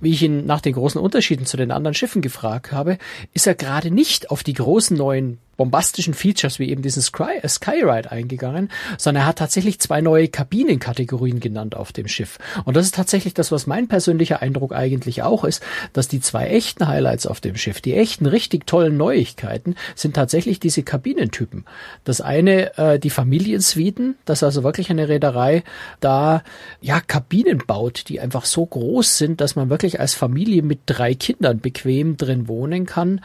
wie 0.00 0.12
ich 0.12 0.22
ihn 0.22 0.46
nach 0.46 0.60
den 0.60 0.74
großen 0.74 1.00
Unterschieden 1.00 1.46
zu 1.46 1.56
den 1.56 1.70
anderen 1.70 1.94
Schiffen 1.94 2.22
gefragt 2.22 2.72
habe, 2.72 2.98
ist 3.32 3.46
er 3.46 3.54
gerade 3.54 3.90
nicht 3.90 4.30
auf 4.30 4.42
die 4.42 4.54
großen 4.54 4.96
neuen 4.96 5.38
bombastischen 5.58 6.14
Features 6.14 6.58
wie 6.58 6.70
eben 6.70 6.80
diesen 6.80 7.02
Sky, 7.02 7.40
äh, 7.42 7.48
Skyride 7.48 8.10
eingegangen, 8.10 8.70
sondern 8.96 9.24
er 9.24 9.26
hat 9.26 9.36
tatsächlich 9.36 9.78
zwei 9.80 10.00
neue 10.00 10.28
Kabinenkategorien 10.28 11.40
genannt 11.40 11.76
auf 11.76 11.92
dem 11.92 12.08
Schiff. 12.08 12.38
Und 12.64 12.76
das 12.76 12.86
ist 12.86 12.94
tatsächlich 12.94 13.34
das, 13.34 13.52
was 13.52 13.66
mein 13.66 13.88
persönlicher 13.88 14.40
Eindruck 14.40 14.72
eigentlich 14.72 15.22
auch 15.22 15.44
ist, 15.44 15.62
dass 15.92 16.08
die 16.08 16.20
zwei 16.20 16.48
echten 16.48 16.88
Highlights 16.88 17.26
auf 17.26 17.40
dem 17.40 17.56
Schiff, 17.56 17.82
die 17.82 17.94
echten 17.94 18.24
richtig 18.24 18.66
tollen 18.66 18.96
Neuigkeiten, 18.96 19.74
sind 19.94 20.14
tatsächlich 20.14 20.60
diese 20.60 20.84
Kabinentypen. 20.84 21.66
Das 22.04 22.20
eine, 22.20 22.78
äh, 22.78 22.98
die 22.98 23.10
Familiensuiten, 23.10 24.16
dass 24.24 24.42
also 24.42 24.62
wirklich 24.62 24.90
eine 24.90 25.08
Reederei 25.08 25.64
da 26.00 26.44
ja 26.80 27.00
Kabinen 27.00 27.64
baut, 27.66 28.04
die 28.08 28.20
einfach 28.20 28.44
so 28.44 28.64
groß 28.64 29.18
sind, 29.18 29.40
dass 29.40 29.56
man 29.56 29.70
wirklich 29.70 29.98
als 29.98 30.14
Familie 30.14 30.62
mit 30.62 30.80
drei 30.86 31.14
Kindern 31.14 31.58
bequem 31.58 32.16
drin 32.16 32.46
wohnen 32.46 32.86
kann 32.86 33.20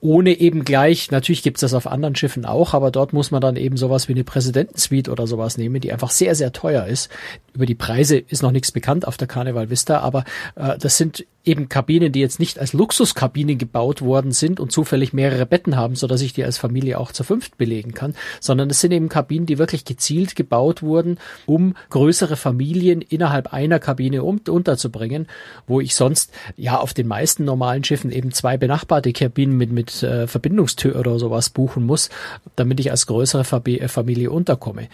ohne 0.00 0.38
eben 0.38 0.64
gleich, 0.64 1.10
natürlich 1.10 1.42
gibt's 1.42 1.60
das 1.60 1.74
auf 1.74 1.86
anderen 1.86 2.16
Schiffen 2.16 2.46
auch, 2.46 2.72
aber 2.72 2.90
dort 2.90 3.12
muss 3.12 3.30
man 3.30 3.40
dann 3.40 3.56
eben 3.56 3.76
sowas 3.76 4.08
wie 4.08 4.12
eine 4.12 4.24
Präsidentensuite 4.24 5.10
oder 5.10 5.26
sowas 5.26 5.58
nehmen, 5.58 5.80
die 5.80 5.92
einfach 5.92 6.10
sehr, 6.10 6.34
sehr 6.34 6.52
teuer 6.52 6.86
ist. 6.86 7.10
Über 7.54 7.66
die 7.66 7.74
Preise 7.74 8.16
ist 8.16 8.42
noch 8.42 8.52
nichts 8.52 8.72
bekannt 8.72 9.06
auf 9.06 9.16
der 9.16 9.28
Carnival 9.28 9.68
Vista, 9.68 10.00
aber 10.00 10.24
äh, 10.56 10.78
das 10.78 10.96
sind 10.96 11.26
eben 11.44 11.68
Kabinen, 11.68 12.12
die 12.12 12.20
jetzt 12.20 12.38
nicht 12.38 12.58
als 12.58 12.72
Luxuskabinen 12.72 13.56
gebaut 13.56 14.02
worden 14.02 14.32
sind 14.32 14.60
und 14.60 14.72
zufällig 14.72 15.12
mehrere 15.12 15.46
Betten 15.46 15.76
haben, 15.76 15.94
so 15.94 16.06
dass 16.06 16.20
ich 16.20 16.32
die 16.32 16.44
als 16.44 16.58
Familie 16.58 16.98
auch 16.98 17.12
zu 17.12 17.24
fünft 17.24 17.56
belegen 17.56 17.92
kann, 17.92 18.14
sondern 18.40 18.68
es 18.70 18.80
sind 18.80 18.92
eben 18.92 19.08
Kabinen, 19.08 19.46
die 19.46 19.58
wirklich 19.58 19.84
gezielt 19.84 20.36
gebaut 20.36 20.82
wurden, 20.82 21.18
um 21.46 21.74
größere 21.88 22.36
Familien 22.36 23.00
innerhalb 23.00 23.52
einer 23.52 23.78
Kabine 23.78 24.22
um, 24.22 24.40
unterzubringen, 24.48 25.26
wo 25.66 25.80
ich 25.80 25.94
sonst 25.94 26.32
ja 26.56 26.78
auf 26.78 26.92
den 26.92 27.06
meisten 27.06 27.44
normalen 27.44 27.84
Schiffen 27.84 28.10
eben 28.10 28.32
zwei 28.32 28.56
benachbarte 28.56 29.12
Kabinen 29.12 29.56
mit 29.56 29.72
mit 29.72 30.02
äh, 30.02 30.26
Verbindungstür 30.26 30.96
oder 30.96 31.18
sowas 31.18 31.50
buchen 31.50 31.84
muss, 31.84 32.10
damit 32.56 32.80
ich 32.80 32.90
als 32.90 33.06
größere 33.06 33.44
Familie 33.44 34.30
unterkomme. 34.30 34.88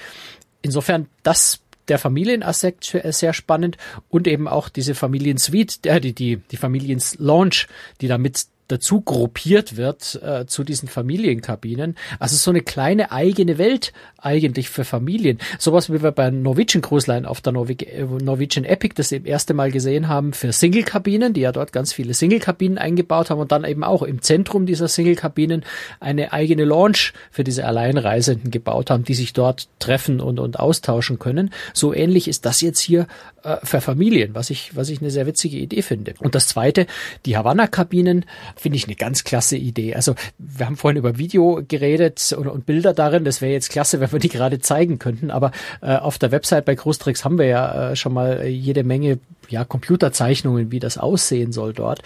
Insofern 0.63 1.07
das 1.23 1.61
der 1.89 1.99
Familienaspekt 1.99 2.97
sehr 3.11 3.33
spannend 3.33 3.77
und 4.09 4.27
eben 4.27 4.49
auch 4.49 4.69
diese 4.69 4.95
Familiensuite, 4.95 5.89
äh, 5.89 6.01
die, 6.01 6.13
die, 6.13 6.37
die 6.37 6.57
Familienlaunch, 6.57 7.67
die 8.01 8.09
damit 8.09 8.47
dazu 8.69 9.01
gruppiert 9.01 9.77
wird 9.77 10.21
äh, 10.23 10.47
zu 10.47 10.65
diesen 10.65 10.89
Familienkabinen. 10.89 11.97
Also 12.19 12.37
so 12.37 12.51
eine 12.51 12.63
kleine 12.63 13.13
eigene 13.13 13.59
Welt 13.59 13.93
eigentlich 14.19 14.71
für 14.71 14.85
Familien. 14.85 15.39
Sowas 15.59 15.93
wie 15.93 16.03
wir 16.03 16.13
bei 16.13 16.31
Norwegian 16.31 16.83
Cruise 16.83 17.11
Line 17.11 17.29
auf 17.29 17.41
der 17.41 17.53
Norwe 17.53 17.75
äh, 17.75 18.05
Norwegian 18.05 18.65
Epic 18.65 18.95
das 18.97 19.13
eben 19.13 19.27
erste 19.27 19.55
Mal 19.55 19.71
gesehen 19.71 20.09
haben 20.09 20.33
für 20.33 20.53
Single-Kabinen, 20.53 21.33
die 21.33 21.43
ja 21.43 21.53
dort 21.53 21.73
ganz 21.73 21.93
viele 21.93 22.15
Single-Kabinen 22.15 22.79
eingebaut 22.79 23.31
haben 23.31 23.41
und 23.41 23.53
dann 23.53 23.65
eben 23.65 23.85
auch 23.85 24.03
im 24.03 24.23
Zentrum 24.23 24.67
dieser 24.67 24.89
Single-Kabinen 24.89 25.65
eine 26.01 26.33
eigene 26.33 26.65
Launch 26.65 27.13
für 27.31 27.45
diese 27.45 27.65
Alleinreisenden 27.65 28.51
gebaut 28.51 28.91
haben, 28.91 29.05
die 29.05 29.15
sich 29.15 29.33
dort 29.33 29.69
treffen 29.79 30.21
und, 30.21 30.41
und 30.41 30.59
austauschen 30.59 31.19
können. 31.19 31.51
So 31.73 31.95
ähnlich 31.95 32.29
ist 32.29 32.47
das 32.47 32.61
jetzt 32.61 32.81
hier 32.81 33.07
äh, 33.45 33.59
für 33.63 33.81
Familien, 33.81 34.35
was 34.35 34.51
ich, 34.51 34.75
was 34.75 34.89
ich 34.89 35.01
eine 35.01 35.11
sehr 35.11 35.27
witzige 35.27 35.59
Idee 35.59 35.83
finde. 35.83 36.15
Und 36.19 36.35
das 36.35 36.49
zweite, 36.49 36.87
die 37.25 37.37
Havanna-Kabinen, 37.37 38.25
finde 38.57 38.77
ich 38.77 38.87
eine 38.87 38.97
ganz 38.97 39.25
klasse 39.25 39.57
Idee. 39.57 39.95
Also 39.95 40.15
wir 40.39 40.67
haben 40.67 40.77
vorhin 40.77 40.99
über 40.99 41.19
Video 41.19 41.63
geredet 41.67 42.35
und, 42.37 42.49
und 42.49 42.67
Bilder 42.67 42.95
darin. 42.95 43.25
Das 43.25 43.41
wäre 43.41 43.53
jetzt 43.53 43.71
klasse, 43.71 44.01
wenn 44.01 44.11
wir 44.11 44.19
die 44.19 44.29
gerade 44.29 44.59
zeigen 44.59 44.99
könnten. 44.99 45.31
Aber 45.31 45.53
äh, 45.83 45.97
auf 45.97 46.19
der 46.19 46.33
Website 46.33 46.65
bei 46.65 46.75
Großtricks 46.75 47.25
haben 47.25 47.39
wir 47.39 47.47
ja 47.47 47.91
äh, 47.91 47.97
schon 47.97 48.15
mal 48.15 48.47
jede 48.47 48.83
Menge 48.83 49.19
ja, 49.49 49.65
Computerzeichnungen, 49.65 50.71
wie 50.71 50.81
das 50.81 50.99
aussehen 50.99 51.53
soll 51.53 51.73
dort. 51.73 52.03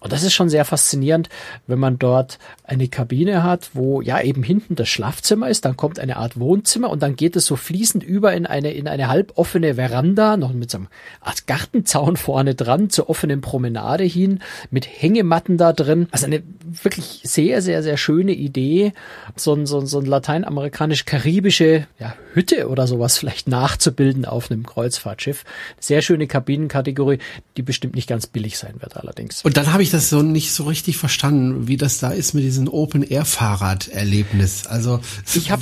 Und 0.00 0.12
das 0.12 0.22
ist 0.22 0.32
schon 0.32 0.48
sehr 0.48 0.64
faszinierend, 0.64 1.28
wenn 1.66 1.78
man 1.78 1.98
dort 1.98 2.38
eine 2.62 2.88
Kabine 2.88 3.42
hat, 3.42 3.70
wo 3.74 4.00
ja 4.00 4.20
eben 4.20 4.42
hinten 4.42 4.76
das 4.76 4.88
Schlafzimmer 4.88 5.48
ist, 5.48 5.64
dann 5.64 5.76
kommt 5.76 5.98
eine 5.98 6.16
Art 6.16 6.38
Wohnzimmer 6.38 6.88
und 6.90 7.02
dann 7.02 7.16
geht 7.16 7.34
es 7.34 7.46
so 7.46 7.56
fließend 7.56 8.04
über 8.04 8.32
in 8.32 8.46
eine, 8.46 8.72
in 8.72 8.86
eine 8.86 9.08
halboffene 9.08 9.74
Veranda, 9.74 10.36
noch 10.36 10.52
mit 10.52 10.70
so 10.70 10.78
einem 10.78 10.88
Art 11.20 11.46
Gartenzaun 11.46 12.16
vorne 12.16 12.54
dran, 12.54 12.90
zur 12.90 13.10
offenen 13.10 13.40
Promenade 13.40 14.04
hin, 14.04 14.40
mit 14.70 14.86
Hängematten 14.86 15.56
da 15.56 15.72
drin. 15.72 15.87
Also 16.10 16.26
eine 16.26 16.42
wirklich 16.82 17.20
sehr, 17.24 17.62
sehr, 17.62 17.82
sehr 17.82 17.96
schöne 17.96 18.32
Idee, 18.32 18.92
so 19.36 19.54
ein, 19.54 19.66
so 19.66 19.80
ein, 19.80 19.86
so 19.86 19.98
ein 19.98 20.06
lateinamerikanisch-karibische 20.06 21.86
ja, 21.98 22.14
Hütte 22.34 22.68
oder 22.68 22.86
sowas 22.86 23.18
vielleicht 23.18 23.48
nachzubilden 23.48 24.24
auf 24.24 24.50
einem 24.50 24.64
Kreuzfahrtschiff. 24.64 25.44
Sehr 25.80 26.02
schöne 26.02 26.26
Kabinenkategorie, 26.26 27.18
die 27.56 27.62
bestimmt 27.62 27.94
nicht 27.94 28.08
ganz 28.08 28.26
billig 28.26 28.58
sein 28.58 28.74
wird 28.80 28.96
allerdings. 28.96 29.42
Und 29.44 29.56
dann 29.56 29.72
habe 29.72 29.82
ich 29.82 29.90
das 29.90 30.08
so 30.10 30.22
nicht 30.22 30.52
so 30.52 30.64
richtig 30.64 30.96
verstanden, 30.96 31.68
wie 31.68 31.76
das 31.76 31.98
da 31.98 32.10
ist 32.10 32.34
mit 32.34 32.44
diesem 32.44 32.68
Open-Air-Fahrrad-Erlebnis. 32.68 34.66
Also 34.66 35.00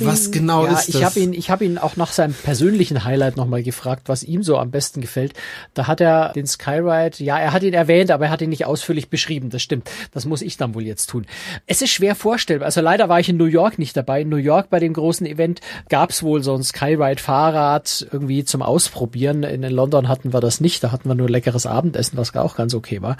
was 0.01 0.25
ihn, 0.27 0.31
genau 0.31 0.65
ja, 0.65 0.73
ist 0.73 0.89
das? 0.89 0.95
Ich 0.95 1.03
habe 1.03 1.19
ihn, 1.19 1.33
ich 1.33 1.49
habe 1.49 1.65
ihn 1.65 1.77
auch 1.77 1.95
nach 1.95 2.11
seinem 2.11 2.33
persönlichen 2.33 3.03
Highlight 3.03 3.37
nochmal 3.37 3.63
gefragt, 3.63 4.03
was 4.07 4.23
ihm 4.23 4.43
so 4.43 4.57
am 4.57 4.71
besten 4.71 5.01
gefällt. 5.01 5.33
Da 5.73 5.87
hat 5.87 6.01
er 6.01 6.33
den 6.33 6.47
Skyride, 6.47 7.23
ja, 7.23 7.39
er 7.39 7.53
hat 7.53 7.63
ihn 7.63 7.73
erwähnt, 7.73 8.11
aber 8.11 8.25
er 8.25 8.31
hat 8.31 8.41
ihn 8.41 8.49
nicht 8.49 8.65
ausführlich 8.65 9.09
beschrieben. 9.09 9.49
Das 9.49 9.61
stimmt. 9.61 9.89
Das 10.17 10.25
muss 10.25 10.41
ich 10.41 10.57
dann 10.57 10.73
wohl 10.73 10.81
jetzt 10.81 11.11
tun. 11.11 11.27
Es 11.67 11.83
ist 11.83 11.91
schwer 11.91 12.15
vorstellbar. 12.15 12.65
Also 12.65 12.81
leider 12.81 13.07
war 13.07 13.19
ich 13.19 13.29
in 13.29 13.37
New 13.37 13.45
York 13.45 13.77
nicht 13.77 13.95
dabei. 13.95 14.21
In 14.21 14.29
New 14.29 14.37
York 14.37 14.71
bei 14.71 14.79
dem 14.79 14.93
großen 14.93 15.27
Event 15.27 15.61
gab 15.89 16.09
es 16.09 16.23
wohl 16.23 16.41
so 16.41 16.55
ein 16.55 16.63
Skyride-Fahrrad 16.63 18.07
irgendwie 18.11 18.43
zum 18.43 18.63
Ausprobieren. 18.63 19.43
In 19.43 19.61
London 19.61 20.07
hatten 20.07 20.33
wir 20.33 20.39
das 20.39 20.59
nicht. 20.59 20.83
Da 20.83 20.91
hatten 20.91 21.07
wir 21.07 21.13
nur 21.13 21.29
leckeres 21.29 21.67
Abendessen, 21.67 22.17
was 22.17 22.35
auch 22.35 22.55
ganz 22.55 22.73
okay 22.73 23.03
war. 23.03 23.17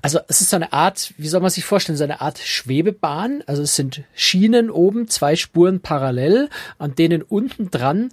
Also 0.00 0.20
es 0.28 0.40
ist 0.40 0.48
so 0.48 0.56
eine 0.56 0.72
Art, 0.72 1.12
wie 1.18 1.28
soll 1.28 1.42
man 1.42 1.50
sich 1.50 1.66
vorstellen, 1.66 1.98
so 1.98 2.04
eine 2.04 2.22
Art 2.22 2.38
Schwebebahn. 2.38 3.44
Also 3.46 3.60
es 3.60 3.76
sind 3.76 4.04
Schienen 4.14 4.70
oben, 4.70 5.08
zwei 5.08 5.36
Spuren 5.36 5.80
parallel, 5.80 6.48
an 6.78 6.94
denen 6.94 7.20
unten 7.20 7.70
dran 7.70 8.08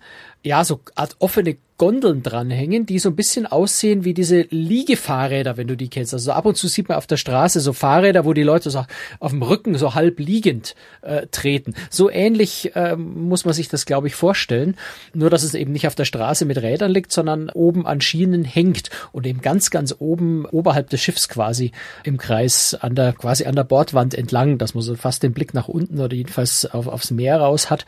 ja, 0.45 0.63
so 0.63 0.79
Art 0.95 1.15
offene 1.19 1.57
Gondeln 1.77 2.23
dranhängen, 2.23 2.85
die 2.85 2.99
so 2.99 3.09
ein 3.09 3.15
bisschen 3.17 3.45
aussehen 3.47 4.05
wie 4.05 4.13
diese 4.13 4.45
Liegefahrräder, 4.49 5.57
wenn 5.57 5.67
du 5.67 5.75
die 5.75 5.89
kennst. 5.89 6.13
Also 6.13 6.31
ab 6.31 6.45
und 6.45 6.55
zu 6.55 6.69
sieht 6.69 6.87
man 6.87 6.97
auf 6.97 7.07
der 7.07 7.17
Straße 7.17 7.59
so 7.59 7.73
Fahrräder, 7.73 8.23
wo 8.23 8.31
die 8.31 8.43
Leute 8.43 8.69
so 8.69 8.85
auf 9.19 9.31
dem 9.31 9.41
Rücken 9.41 9.77
so 9.77 9.93
halb 9.93 10.19
liegend 10.19 10.75
äh, 11.01 11.27
treten. 11.27 11.73
So 11.89 12.09
ähnlich 12.09 12.73
äh, 12.75 12.95
muss 12.95 13.43
man 13.43 13.53
sich 13.53 13.67
das, 13.67 13.85
glaube 13.85 14.07
ich, 14.07 14.15
vorstellen. 14.15 14.77
Nur, 15.13 15.29
dass 15.29 15.43
es 15.43 15.53
eben 15.53 15.73
nicht 15.73 15.87
auf 15.87 15.95
der 15.95 16.05
Straße 16.05 16.45
mit 16.45 16.61
Rädern 16.61 16.91
liegt, 16.91 17.11
sondern 17.11 17.49
oben 17.49 17.85
an 17.85 17.99
Schienen 17.99 18.45
hängt 18.45 18.89
und 19.11 19.25
eben 19.25 19.41
ganz, 19.41 19.71
ganz 19.71 19.95
oben 19.99 20.45
oberhalb 20.45 20.91
des 20.91 21.01
Schiffs 21.01 21.27
quasi 21.27 21.71
im 22.03 22.17
Kreis 22.17 22.73
an 22.79 22.95
der, 22.95 23.11
quasi 23.11 23.45
an 23.45 23.55
der 23.55 23.65
Bordwand 23.65 24.13
entlang, 24.13 24.59
dass 24.59 24.75
man 24.75 24.83
so 24.83 24.95
fast 24.95 25.23
den 25.23 25.33
Blick 25.33 25.53
nach 25.53 25.67
unten 25.67 25.99
oder 25.99 26.15
jedenfalls 26.15 26.65
auf, 26.65 26.87
aufs 26.87 27.11
Meer 27.11 27.41
raus 27.41 27.69
hat 27.69 27.85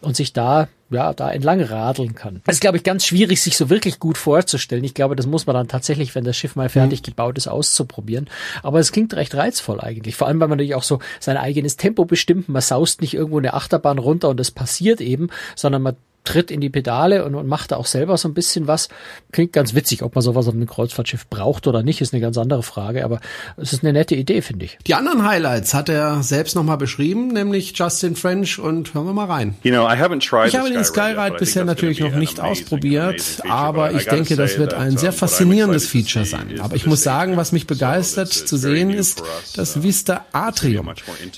und 0.00 0.16
sich 0.16 0.32
da 0.32 0.68
ja, 0.90 1.12
da 1.12 1.30
entlang 1.30 1.60
radeln 1.60 2.14
kann. 2.14 2.42
Das 2.44 2.56
ist, 2.56 2.60
glaube 2.60 2.76
ich, 2.76 2.84
ganz 2.84 3.04
schwierig, 3.04 3.42
sich 3.42 3.56
so 3.56 3.70
wirklich 3.70 3.98
gut 3.98 4.16
vorzustellen. 4.16 4.84
Ich 4.84 4.94
glaube, 4.94 5.16
das 5.16 5.26
muss 5.26 5.46
man 5.46 5.54
dann 5.54 5.68
tatsächlich, 5.68 6.14
wenn 6.14 6.24
das 6.24 6.36
Schiff 6.36 6.54
mal 6.54 6.68
fertig 6.68 7.00
mhm. 7.02 7.06
gebaut 7.06 7.38
ist, 7.38 7.48
auszuprobieren. 7.48 8.28
Aber 8.62 8.78
es 8.78 8.92
klingt 8.92 9.14
recht 9.14 9.34
reizvoll 9.34 9.80
eigentlich. 9.80 10.14
Vor 10.14 10.28
allem, 10.28 10.38
weil 10.40 10.48
man 10.48 10.58
natürlich 10.58 10.76
auch 10.76 10.84
so 10.84 11.00
sein 11.18 11.36
eigenes 11.36 11.76
Tempo 11.76 12.04
bestimmt. 12.04 12.48
Man 12.48 12.62
saust 12.62 13.00
nicht 13.00 13.14
irgendwo 13.14 13.38
eine 13.38 13.54
Achterbahn 13.54 13.98
runter 13.98 14.28
und 14.28 14.38
es 14.38 14.50
passiert 14.50 15.00
eben, 15.00 15.28
sondern 15.56 15.82
man 15.82 15.96
tritt 16.26 16.50
in 16.50 16.60
die 16.60 16.68
Pedale 16.68 17.24
und, 17.24 17.34
und 17.34 17.46
macht 17.46 17.72
da 17.72 17.76
auch 17.76 17.86
selber 17.86 18.16
so 18.18 18.28
ein 18.28 18.34
bisschen 18.34 18.66
was. 18.66 18.88
Klingt 19.32 19.52
ganz 19.52 19.74
witzig, 19.74 20.02
ob 20.02 20.14
man 20.14 20.22
sowas 20.22 20.46
auf 20.48 20.54
einem 20.54 20.66
Kreuzfahrtschiff 20.66 21.28
braucht 21.28 21.66
oder 21.66 21.82
nicht, 21.82 22.00
ist 22.00 22.12
eine 22.12 22.20
ganz 22.20 22.36
andere 22.36 22.62
Frage, 22.62 23.04
aber 23.04 23.20
es 23.56 23.72
ist 23.72 23.82
eine 23.82 23.92
nette 23.92 24.14
Idee, 24.14 24.42
finde 24.42 24.66
ich. 24.66 24.78
Die 24.86 24.94
anderen 24.94 25.26
Highlights 25.26 25.74
hat 25.74 25.88
er 25.88 26.22
selbst 26.22 26.56
nochmal 26.56 26.76
beschrieben, 26.76 27.28
nämlich 27.28 27.72
Justin 27.76 28.16
French 28.16 28.58
und 28.58 28.94
hören 28.94 29.06
wir 29.06 29.12
mal 29.12 29.26
rein. 29.26 29.56
You 29.62 29.72
know, 29.72 29.90
ich 29.90 29.98
habe 29.98 30.10
den 30.10 30.84
Skyride 30.84 31.36
bisher 31.38 31.64
natürlich 31.64 32.00
noch 32.00 32.14
nicht 32.14 32.40
ausprobiert, 32.40 33.40
aber 33.48 33.92
ich 33.92 34.06
denke, 34.06 34.36
das 34.36 34.58
wird 34.58 34.74
ein 34.74 34.96
sehr 34.96 35.12
faszinierendes 35.12 35.86
Feature 35.86 36.24
sein. 36.24 36.60
Aber 36.60 36.76
ich 36.76 36.86
muss 36.86 37.02
sagen, 37.02 37.36
was 37.36 37.52
mich 37.52 37.66
begeistert 37.66 38.32
zu 38.32 38.56
sehen 38.56 38.90
ist 38.90 39.22
das 39.54 39.82
Vista 39.82 40.26
Atrium. 40.32 40.90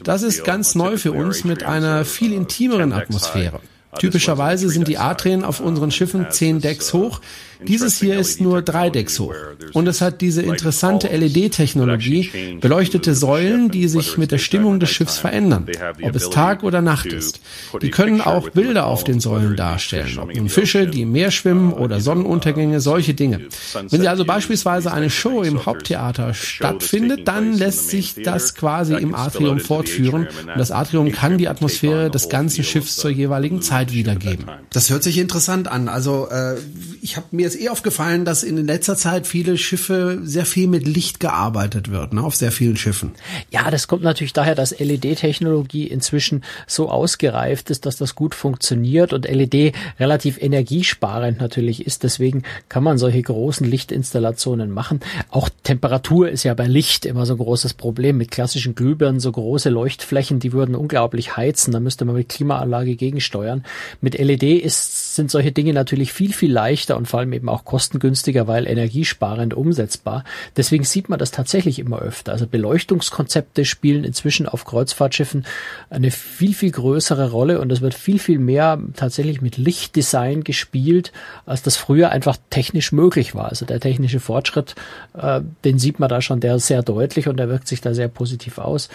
Das 0.05 0.23
ist 0.23 0.45
ganz 0.45 0.75
neu 0.75 0.97
für 0.97 1.13
uns 1.13 1.45
mit 1.45 1.63
einer 1.63 2.05
viel 2.05 2.33
intimeren 2.33 2.93
Atmosphäre. 2.93 3.61
Typischerweise 3.99 4.69
sind 4.69 4.89
die 4.89 4.99
Atrien 4.99 5.45
auf 5.45 5.61
unseren 5.61 5.91
Schiffen 5.91 6.31
zehn 6.31 6.61
Decks 6.61 6.93
hoch. 6.93 7.21
Dieses 7.67 7.99
hier 8.01 8.19
ist 8.19 8.41
nur 8.41 8.63
drei 8.63 8.91
Decks 8.91 9.19
hoch. 9.19 9.35
Und 9.73 9.87
es 9.87 10.01
hat 10.01 10.21
diese 10.21 10.43
interessante 10.43 11.09
LED-Technologie, 11.09 12.59
beleuchtete 12.61 13.15
Säulen, 13.15 13.71
die 13.71 13.89
sich 13.89 14.17
mit 14.17 14.31
der 14.31 14.39
Stimmung 14.39 14.81
des 14.81 14.91
Schiffs 14.91 15.19
verändern, 15.19 15.67
ob 16.03 16.15
es 16.15 16.31
Tag 16.31 16.63
oder 16.63 16.81
Nacht 16.83 17.07
ist. 17.07 17.41
Die 17.83 17.91
können 17.91 18.21
auch 18.21 18.51
Bilder 18.51 18.87
auf 18.87 19.05
den 19.05 19.21
Säulen 19.21 19.57
darstellen, 19.57 20.19
ob 20.19 20.35
nun 20.35 20.49
Fische, 20.49 20.87
die 20.87 21.03
im 21.03 21.13
Meer 21.13 21.31
schwimmen 21.31 21.73
oder 21.73 22.01
Sonnenuntergänge, 22.01 22.81
solche 22.81 23.15
Dinge. 23.15 23.41
Wenn 23.91 24.01
Sie 24.01 24.09
also 24.09 24.25
beispielsweise 24.25 24.93
eine 24.93 25.11
Show 25.11 25.43
im 25.43 25.67
Haupttheater 25.67 26.35
stattfindet, 26.35 27.27
dann 27.27 27.53
lässt 27.53 27.91
sich 27.91 28.15
das 28.23 28.55
quasi 28.55 28.95
im 28.95 29.15
Atrium 29.15 29.61
fortführen 29.61 30.29
und 30.47 30.59
das 30.59 30.71
Atrium 30.71 31.13
kann 31.13 31.39
die 31.39 31.49
Atmosphäre 31.49 32.11
des 32.11 32.29
ganzen 32.29 32.65
Schiffs 32.65 32.97
zur 32.97 33.11
jeweiligen 33.11 33.63
Zeit 33.63 33.93
wiedergeben. 33.93 34.47
Das 34.71 34.91
hört 34.91 35.03
sich 35.03 35.19
interessant 35.19 35.69
an. 35.69 35.89
Also 35.89 36.29
äh, 36.31 36.57
ich 37.03 37.17
habe 37.17 37.27
mir 37.31 37.48
ist 37.49 37.61
eh 37.61 37.69
aufgefallen, 37.69 38.25
dass 38.25 38.43
in 38.43 38.57
letzter 38.67 38.97
Zeit 38.97 39.27
viele 39.27 39.59
Schiffe 39.59 40.21
sehr 40.23 40.45
viel 40.45 40.69
mit 40.69 40.87
Licht 40.87 41.21
gearbeitet 41.21 41.91
wird, 41.91 42.13
ne, 42.13 42.23
auf 42.23 42.37
sehr 42.37 42.53
vielen 42.53 42.77
Schiffen. 42.77 43.13
Ja, 43.51 43.71
das 43.71 43.89
kommt 43.89 44.03
natürlich 44.03 44.33
daher, 44.33 44.55
dass 44.55 44.79
LED-Technologie 44.79 45.87
inzwischen 45.87 46.45
so 46.67 46.89
ausgereift 46.91 47.71
ist, 47.71 47.87
dass 47.87 47.97
das 47.97 48.15
gut 48.15 48.35
funktioniert 48.35 49.13
und 49.13 49.29
LED 49.29 49.75
relativ 49.99 50.41
energiesparend 50.41 51.41
natürlich 51.41 51.87
ist. 51.87 52.03
Deswegen 52.03 52.43
kann 52.69 52.85
man 52.85 52.99
solche 52.99 53.23
großen 53.23 53.67
Lichtinstallationen 53.67 54.71
machen. 54.71 55.01
Auch 55.31 55.49
Temperatur 55.63 56.29
ist 56.29 56.45
ja 56.45 56.55
bei 56.55 56.67
Licht 56.67 57.07
immer 57.07 57.27
so 57.27 57.35
ein 57.35 57.39
großes 57.39 57.75
Problem. 57.75 58.19
Mit 58.19 58.31
klassischen 58.31 58.75
Glühbirnen 58.75 59.21
so 59.21 59.33
große 59.33 59.71
Leuchtflächen, 59.71 60.39
die 60.41 60.53
würden 60.53 60.75
unglaublich 60.75 61.37
heizen. 61.37 61.73
Da 61.73 61.81
müsste 61.81 62.05
man 62.05 62.15
mit 62.15 62.29
Klimaanlage 62.29 62.97
gegensteuern. 62.97 63.65
Mit 64.01 64.19
LED 64.19 64.43
ist, 64.43 65.08
sind 65.19 65.31
solche 65.33 65.51
Dinge 65.53 65.73
natürlich 65.73 66.13
viel, 66.13 66.33
viel 66.33 66.53
leichter 66.53 66.97
und 66.97 67.07
vor 67.07 67.19
allem 67.21 67.33
eben 67.33 67.49
auch 67.49 67.65
kostengünstiger, 67.65 68.47
weil 68.47 68.67
energiesparend 68.69 69.53
umsetzbar. 69.53 70.23
Deswegen 70.57 70.85
sieht 70.85 71.09
man 71.09 71.19
das 71.19 71.33
tatsächlich 71.33 71.81
immer 71.81 71.99
öfter. 71.99 72.33
Also 72.33 72.47
Beleuchtungskonzepte 72.47 73.65
spielen 73.65 74.05
inzwischen 74.05 74.47
auf 74.47 74.65
Kreuzfahrtschiffen 74.65 75.45
eine 75.91 76.13
viel, 76.13 76.55
viel 76.55 76.71
größere 76.71 77.33
Rolle 77.33 77.61
und 77.61 77.73
es 77.73 77.81
wird 77.81 77.95
viel, 77.95 78.21
viel 78.21 78.39
mehr 78.39 78.81
tatsächlich 78.95 79.41
mit 79.41 79.57
Lichtdesign 79.57 80.45
gespielt, 80.45 81.13
als 81.45 81.63
das 81.63 81.77
früher 81.77 82.11
einfach 82.11 82.37
technisch 82.51 82.93
möglich 82.93 83.35
war. 83.35 83.49
Also 83.49 83.67
der 83.67 83.81
technische 83.81 84.21
Fortschritt, 84.21 84.77
äh, 85.15 85.41
den 85.65 85.81
sieht 85.81 85.99
man 85.99 86.09
da 86.09 86.23
schon, 86.23 86.39
der 86.39 86.61
sehr 86.61 86.85
deutlich 86.85 87.27
und 87.27 87.39
der 87.39 87.49
wirkt 87.49 87.67
sich 87.67 87.81
da 87.81 87.93
sehr 87.93 88.09
positiv 88.09 88.59
aus 88.59 88.89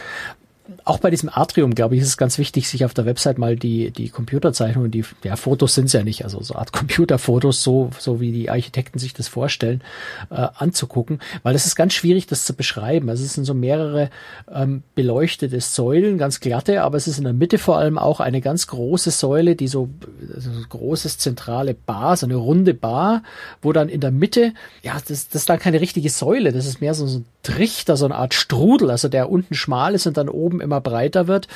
auch 0.85 0.99
bei 0.99 1.09
diesem 1.09 1.29
Atrium, 1.29 1.75
glaube 1.75 1.95
ich, 1.95 2.01
ist 2.01 2.07
es 2.07 2.17
ganz 2.17 2.37
wichtig, 2.37 2.69
sich 2.69 2.85
auf 2.85 2.93
der 2.93 3.05
Website 3.05 3.37
mal 3.37 3.57
die, 3.57 3.91
die 3.91 4.09
Computerzeichnungen, 4.09 4.91
die, 4.91 5.03
ja, 5.23 5.35
Fotos 5.35 5.75
sind 5.75 5.85
es 5.85 5.93
ja 5.93 6.03
nicht, 6.03 6.23
also 6.23 6.41
so 6.41 6.55
Art 6.55 6.71
Computerfotos, 6.73 7.63
so, 7.63 7.89
so 7.99 8.21
wie 8.21 8.31
die 8.31 8.49
Architekten 8.49 8.97
sich 8.97 9.13
das 9.13 9.27
vorstellen, 9.27 9.81
äh, 10.29 10.47
anzugucken, 10.55 11.19
weil 11.43 11.53
es 11.55 11.65
ist 11.65 11.75
ganz 11.75 11.93
schwierig, 11.93 12.27
das 12.27 12.45
zu 12.45 12.53
beschreiben. 12.53 13.09
Also 13.09 13.25
es 13.25 13.33
sind 13.33 13.43
so 13.43 13.53
mehrere 13.53 14.09
ähm, 14.53 14.83
beleuchtete 14.95 15.59
Säulen, 15.59 16.17
ganz 16.17 16.39
glatte, 16.39 16.83
aber 16.83 16.95
es 16.95 17.07
ist 17.07 17.17
in 17.17 17.25
der 17.25 17.33
Mitte 17.33 17.57
vor 17.57 17.77
allem 17.77 17.97
auch 17.97 18.21
eine 18.21 18.39
ganz 18.39 18.67
große 18.67 19.11
Säule, 19.11 19.55
die 19.57 19.67
so, 19.67 19.89
also 20.33 20.51
so 20.51 20.67
großes 20.69 21.17
zentrale 21.17 21.73
Bar, 21.73 22.15
so 22.15 22.25
eine 22.25 22.35
runde 22.35 22.73
Bar, 22.73 23.23
wo 23.61 23.73
dann 23.73 23.89
in 23.89 23.99
der 23.99 24.11
Mitte, 24.11 24.53
ja, 24.81 24.93
das, 24.93 25.27
das 25.27 25.41
ist 25.41 25.49
dann 25.49 25.59
keine 25.59 25.81
richtige 25.81 26.09
Säule, 26.09 26.53
das 26.53 26.65
ist 26.65 26.79
mehr 26.79 26.93
so, 26.93 27.05
so 27.05 27.19
ein 27.19 27.25
Trichter, 27.43 27.97
so 27.97 28.05
eine 28.05 28.15
Art 28.15 28.33
Strudel, 28.33 28.89
also 28.89 29.09
der 29.09 29.29
unten 29.29 29.53
schmal 29.53 29.93
ist 29.93 30.07
und 30.07 30.17
dann 30.17 30.29
oben 30.29 30.61
immer 30.61 30.81
breiter 30.81 31.27
wird 31.27 31.47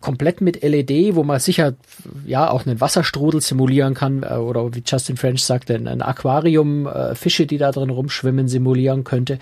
komplett 0.00 0.40
mit 0.40 0.62
LED, 0.62 1.14
wo 1.14 1.22
man 1.22 1.40
sicher 1.40 1.74
ja 2.26 2.50
auch 2.50 2.66
einen 2.66 2.80
Wasserstrudel 2.80 3.40
simulieren 3.40 3.94
kann 3.94 4.22
äh, 4.22 4.34
oder 4.34 4.74
wie 4.74 4.82
Justin 4.84 5.16
French 5.16 5.44
sagte, 5.44 5.74
ein 5.74 6.02
Aquarium, 6.02 6.86
äh, 6.86 7.14
Fische, 7.14 7.46
die 7.46 7.58
da 7.58 7.72
drin 7.72 7.90
rumschwimmen, 7.90 8.48
simulieren 8.48 9.04
könnte. 9.04 9.38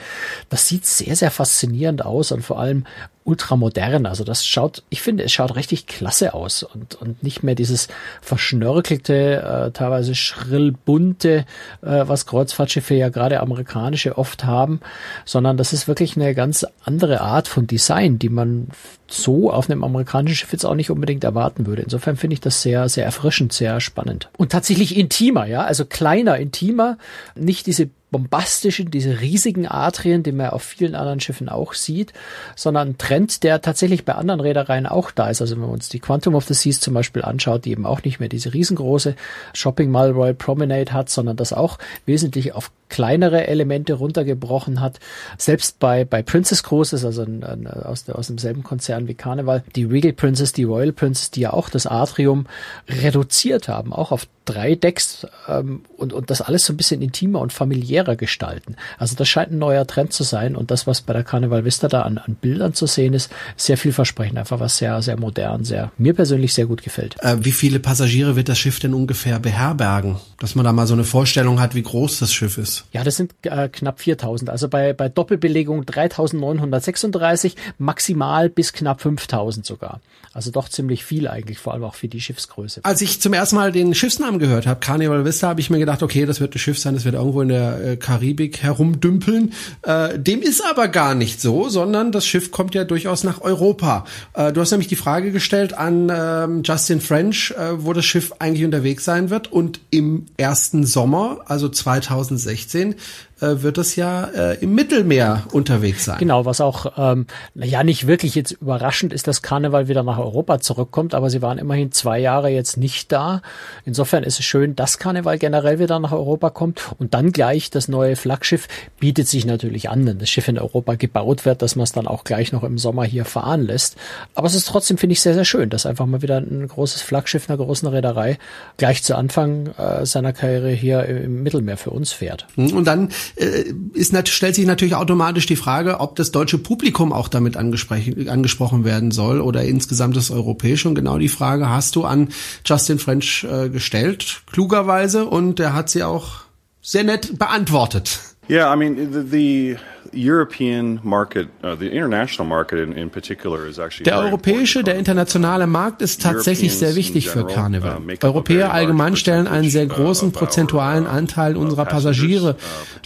Das 0.48 0.66
sieht 0.68 0.86
sehr, 0.86 1.16
sehr 1.16 1.30
faszinierend 1.30 2.04
aus 2.04 2.32
und 2.32 2.42
vor 2.42 2.58
allem 2.58 2.84
ultramodern. 3.26 4.06
Also 4.06 4.24
das 4.24 4.46
schaut, 4.46 4.84
ich 4.88 5.02
finde, 5.02 5.24
es 5.24 5.32
schaut 5.32 5.56
richtig 5.56 5.86
klasse 5.86 6.32
aus 6.32 6.62
und, 6.62 6.94
und 6.94 7.22
nicht 7.22 7.42
mehr 7.42 7.56
dieses 7.56 7.88
verschnörkelte, 8.22 9.42
äh, 9.42 9.70
teilweise 9.72 10.14
schrill 10.14 10.72
bunte, 10.72 11.44
äh, 11.82 12.04
was 12.06 12.26
Kreuzfahrtschiffe 12.26 12.94
ja 12.94 13.08
gerade 13.08 13.40
amerikanische 13.40 14.16
oft 14.16 14.44
haben, 14.44 14.80
sondern 15.24 15.56
das 15.56 15.72
ist 15.72 15.88
wirklich 15.88 16.16
eine 16.16 16.34
ganz 16.34 16.64
andere 16.84 17.20
Art 17.20 17.48
von 17.48 17.66
Design, 17.66 18.18
die 18.18 18.28
man 18.28 18.68
so 19.08 19.50
auf 19.52 19.70
einem 19.70 19.84
amerikanischen 19.84 20.36
Schiff 20.36 20.52
jetzt 20.52 20.64
auch 20.64 20.74
nicht 20.74 20.90
unbedingt 20.90 21.24
erwarten 21.24 21.66
würde. 21.66 21.82
Insofern 21.82 22.16
finde 22.16 22.34
ich 22.34 22.40
das 22.40 22.62
sehr, 22.62 22.88
sehr 22.88 23.04
erfrischend, 23.04 23.52
sehr 23.52 23.80
spannend. 23.80 24.28
Und 24.36 24.52
tatsächlich 24.52 24.96
intimer, 24.96 25.46
ja, 25.46 25.62
also 25.62 25.84
kleiner, 25.84 26.38
intimer, 26.38 26.98
nicht 27.34 27.66
diese 27.66 27.90
bombastischen, 28.10 28.90
diese 28.90 29.20
riesigen 29.20 29.66
Atrien, 29.66 30.22
die 30.22 30.32
man 30.32 30.50
auf 30.50 30.62
vielen 30.62 30.94
anderen 30.94 31.20
Schiffen 31.20 31.48
auch 31.48 31.74
sieht, 31.74 32.12
sondern 32.54 32.90
ein 32.90 32.98
Trend, 32.98 33.42
der 33.42 33.60
tatsächlich 33.60 34.04
bei 34.04 34.14
anderen 34.14 34.40
Reedereien 34.40 34.86
auch 34.86 35.10
da 35.10 35.28
ist. 35.28 35.40
Also 35.40 35.56
wenn 35.56 35.62
man 35.62 35.70
uns 35.70 35.88
die 35.88 35.98
Quantum 35.98 36.34
of 36.34 36.44
the 36.44 36.54
Seas 36.54 36.80
zum 36.80 36.94
Beispiel 36.94 37.22
anschaut, 37.22 37.64
die 37.64 37.72
eben 37.72 37.84
auch 37.84 38.02
nicht 38.04 38.20
mehr 38.20 38.28
diese 38.28 38.54
riesengroße 38.54 39.16
Shopping 39.54 39.90
Mall 39.90 40.12
Royal 40.12 40.34
Promenade 40.34 40.92
hat, 40.92 41.10
sondern 41.10 41.36
das 41.36 41.52
auch 41.52 41.78
wesentlich 42.06 42.54
auf 42.54 42.70
kleinere 42.88 43.46
Elemente 43.48 43.94
runtergebrochen 43.94 44.80
hat. 44.80 45.00
Selbst 45.38 45.78
bei, 45.78 46.04
bei 46.04 46.22
Princess 46.22 46.62
Cruises, 46.62 47.04
also 47.04 47.22
ein, 47.22 47.42
ein, 47.42 47.66
aus, 47.66 48.04
der, 48.04 48.16
aus 48.16 48.28
demselben 48.28 48.62
Konzern 48.62 49.08
wie 49.08 49.14
Carnival, 49.14 49.64
die 49.74 49.84
Regal 49.84 50.12
Princess, 50.12 50.52
die 50.52 50.64
Royal 50.64 50.92
Princess, 50.92 51.30
die 51.30 51.40
ja 51.40 51.52
auch 51.52 51.68
das 51.68 51.86
Atrium 51.86 52.46
reduziert 52.88 53.68
haben, 53.68 53.92
auch 53.92 54.12
auf 54.12 54.26
drei 54.44 54.76
Decks 54.76 55.26
ähm, 55.48 55.82
und, 55.96 56.12
und 56.12 56.30
das 56.30 56.40
alles 56.40 56.64
so 56.64 56.72
ein 56.72 56.76
bisschen 56.76 57.02
intimer 57.02 57.40
und 57.40 57.52
familiärer 57.96 58.16
gestalten. 58.16 58.76
Also 58.98 59.16
das 59.16 59.28
scheint 59.28 59.52
ein 59.52 59.58
neuer 59.58 59.86
Trend 59.86 60.12
zu 60.12 60.22
sein 60.22 60.56
und 60.56 60.70
das, 60.70 60.86
was 60.86 61.00
bei 61.00 61.12
der 61.12 61.24
Carnival 61.24 61.64
Vista 61.64 61.88
da 61.88 62.02
an, 62.02 62.18
an 62.18 62.34
Bildern 62.34 62.74
zu 62.74 62.86
sehen 62.86 63.14
ist, 63.14 63.30
sehr 63.56 63.78
vielversprechend. 63.78 64.38
Einfach 64.38 64.60
was 64.60 64.76
sehr, 64.76 65.00
sehr 65.02 65.18
modern, 65.18 65.64
sehr, 65.64 65.90
mir 65.98 66.14
persönlich 66.14 66.52
sehr 66.54 66.66
gut 66.66 66.82
gefällt. 66.82 67.16
Äh, 67.20 67.36
wie 67.40 67.52
viele 67.52 67.80
Passagiere 67.80 68.36
wird 68.36 68.48
das 68.48 68.58
Schiff 68.58 68.78
denn 68.80 68.94
ungefähr 68.94 69.38
beherbergen? 69.38 70.16
Dass 70.38 70.54
man 70.54 70.64
da 70.64 70.72
mal 70.72 70.86
so 70.86 70.94
eine 70.94 71.04
Vorstellung 71.04 71.60
hat, 71.60 71.74
wie 71.74 71.82
groß 71.82 72.18
das 72.18 72.32
Schiff 72.32 72.58
ist. 72.58 72.84
Ja, 72.92 73.02
das 73.04 73.16
sind 73.16 73.34
äh, 73.42 73.68
knapp 73.68 74.00
4000. 74.00 74.50
Also 74.50 74.68
bei, 74.68 74.92
bei 74.92 75.08
Doppelbelegung 75.08 75.86
3936, 75.86 77.56
maximal 77.78 78.50
bis 78.50 78.72
knapp 78.72 79.00
5000 79.00 79.64
sogar. 79.64 80.00
Also 80.36 80.50
doch 80.50 80.68
ziemlich 80.68 81.02
viel 81.02 81.28
eigentlich, 81.28 81.58
vor 81.58 81.72
allem 81.72 81.84
auch 81.84 81.94
für 81.94 82.08
die 82.08 82.20
Schiffsgröße. 82.20 82.82
Als 82.82 83.00
ich 83.00 83.22
zum 83.22 83.32
ersten 83.32 83.56
Mal 83.56 83.72
den 83.72 83.94
Schiffsnamen 83.94 84.38
gehört 84.38 84.66
habe, 84.66 84.80
Carnival 84.80 85.24
Vista, 85.24 85.48
habe 85.48 85.62
ich 85.62 85.70
mir 85.70 85.78
gedacht, 85.78 86.02
okay, 86.02 86.26
das 86.26 86.40
wird 86.40 86.54
ein 86.54 86.58
Schiff 86.58 86.78
sein, 86.78 86.92
das 86.92 87.06
wird 87.06 87.14
irgendwo 87.14 87.40
in 87.40 87.48
der 87.48 87.80
äh, 87.86 87.96
Karibik 87.96 88.62
herumdümpeln. 88.62 89.52
Äh, 89.82 90.18
dem 90.18 90.42
ist 90.42 90.64
aber 90.64 90.88
gar 90.88 91.14
nicht 91.14 91.40
so, 91.40 91.68
sondern 91.68 92.12
das 92.12 92.26
Schiff 92.26 92.50
kommt 92.50 92.74
ja 92.74 92.84
durchaus 92.84 93.24
nach 93.24 93.40
Europa. 93.40 94.04
Äh, 94.34 94.52
du 94.52 94.60
hast 94.60 94.70
nämlich 94.70 94.88
die 94.88 94.96
Frage 94.96 95.30
gestellt 95.30 95.74
an 95.74 96.10
ähm, 96.12 96.62
Justin 96.64 97.00
French, 97.00 97.54
äh, 97.56 97.84
wo 97.84 97.92
das 97.92 98.04
Schiff 98.04 98.32
eigentlich 98.38 98.64
unterwegs 98.64 99.04
sein 99.04 99.30
wird. 99.30 99.52
Und 99.52 99.80
im 99.90 100.26
ersten 100.36 100.84
Sommer, 100.84 101.40
also 101.46 101.68
2016, 101.68 102.96
äh, 103.40 103.62
wird 103.62 103.78
es 103.78 103.96
ja 103.96 104.24
äh, 104.24 104.58
im 104.60 104.74
Mittelmeer 104.74 105.44
unterwegs 105.52 106.04
sein. 106.04 106.18
Genau, 106.18 106.44
was 106.44 106.60
auch 106.60 106.92
ähm, 106.96 107.26
ja 107.54 107.84
nicht 107.84 108.06
wirklich 108.06 108.34
jetzt 108.34 108.52
überraschend 108.52 109.12
ist, 109.12 109.26
dass 109.26 109.42
Karneval 109.42 109.88
wieder 109.88 110.02
nach 110.02 110.18
Europa 110.18 110.60
zurückkommt, 110.60 111.14
aber 111.14 111.30
sie 111.30 111.42
waren 111.42 111.58
immerhin 111.58 111.92
zwei 111.92 112.18
Jahre 112.18 112.48
jetzt 112.48 112.76
nicht 112.76 113.12
da. 113.12 113.42
Insofern 113.84 114.24
ist 114.24 114.38
es 114.38 114.44
schön, 114.44 114.74
dass 114.74 114.98
Karneval 114.98 115.38
generell 115.38 115.78
wieder 115.78 115.98
nach 115.98 116.12
Europa 116.12 116.50
kommt 116.50 116.80
und 116.98 117.14
dann 117.14 117.32
gleich 117.32 117.70
das 117.70 117.88
neue 117.88 118.16
Flaggschiff 118.16 118.68
bietet 118.98 119.28
sich 119.28 119.44
natürlich 119.44 119.90
an, 119.90 120.06
wenn 120.06 120.18
das 120.18 120.30
Schiff 120.30 120.48
in 120.48 120.58
Europa 120.58 120.94
gebaut 120.94 121.44
wird, 121.44 121.62
dass 121.62 121.76
man 121.76 121.84
es 121.84 121.92
dann 121.92 122.06
auch 122.06 122.24
gleich 122.24 122.52
noch 122.52 122.64
im 122.64 122.78
Sommer 122.78 123.04
hier 123.04 123.24
fahren 123.24 123.62
lässt. 123.62 123.96
Aber 124.34 124.46
es 124.46 124.54
ist 124.54 124.66
trotzdem, 124.66 124.96
finde 124.96 125.12
ich, 125.12 125.20
sehr, 125.20 125.34
sehr 125.34 125.44
schön, 125.44 125.68
dass 125.68 125.86
einfach 125.86 126.06
mal 126.06 126.22
wieder 126.22 126.38
ein 126.38 126.66
großes 126.66 127.02
Flaggschiff 127.02 127.48
einer 127.48 127.58
großen 127.58 127.88
Reederei 127.88 128.38
gleich 128.76 129.02
zu 129.02 129.14
Anfang 129.14 129.68
äh, 129.76 130.06
seiner 130.06 130.32
Karriere 130.32 130.70
hier 130.70 131.04
im 131.04 131.42
Mittelmeer 131.42 131.76
für 131.76 131.90
uns 131.90 132.12
fährt. 132.12 132.46
Und 132.56 132.84
dann 132.84 133.10
äh, 133.34 133.64
ist, 133.92 134.16
stellt 134.28 134.54
sich 134.54 134.66
natürlich 134.66 134.94
automatisch 134.94 135.46
die 135.46 135.56
Frage, 135.56 136.00
ob 136.00 136.16
das 136.16 136.30
deutsche 136.30 136.58
Publikum 136.58 137.12
auch 137.12 137.28
damit 137.28 137.56
angesprochen 137.56 138.84
werden 138.84 139.10
soll 139.10 139.40
oder 139.40 139.64
insgesamt 139.64 140.16
das 140.16 140.30
europäische. 140.30 140.88
Und 140.88 140.94
genau 140.94 141.18
die 141.18 141.28
Frage 141.28 141.68
hast 141.68 141.96
du 141.96 142.04
an 142.04 142.28
Justin 142.64 142.98
French 142.98 143.46
äh, 143.50 143.68
gestellt, 143.68 144.42
klugerweise, 144.50 145.26
und 145.26 145.60
er 145.60 145.74
hat 145.74 145.90
sie 145.90 146.04
auch 146.04 146.46
sehr 146.80 147.04
nett 147.04 147.38
beantwortet. 147.38 148.20
Yeah, 148.48 148.72
I 148.72 148.76
mean 148.76 148.96
the, 149.12 149.22
the 149.28 149.76
European 150.12 151.00
market, 151.02 151.48
uh, 151.62 151.74
the 151.76 151.88
international 151.88 152.46
market 152.46 152.78
in, 152.78 152.92
in 152.92 153.10
particular 153.10 153.66
is 153.66 153.78
actually 153.78 154.04
Der 154.04 154.18
europäische, 154.18 154.82
der 154.82 154.96
internationale 154.96 155.66
Markt 155.66 156.02
ist 156.02 156.22
tatsächlich 156.22 156.76
sehr 156.76 156.94
wichtig 156.94 157.28
für 157.28 157.46
Carnival. 157.46 157.98
Uh, 158.00 158.26
Europäer 158.26 158.72
allgemein 158.72 159.16
stellen 159.16 159.46
einen 159.46 159.70
sehr 159.70 159.86
großen 159.86 160.32
prozentualen 160.32 161.06
Anteil 161.06 161.56
unserer 161.56 161.84
Passagiere, 161.84 162.56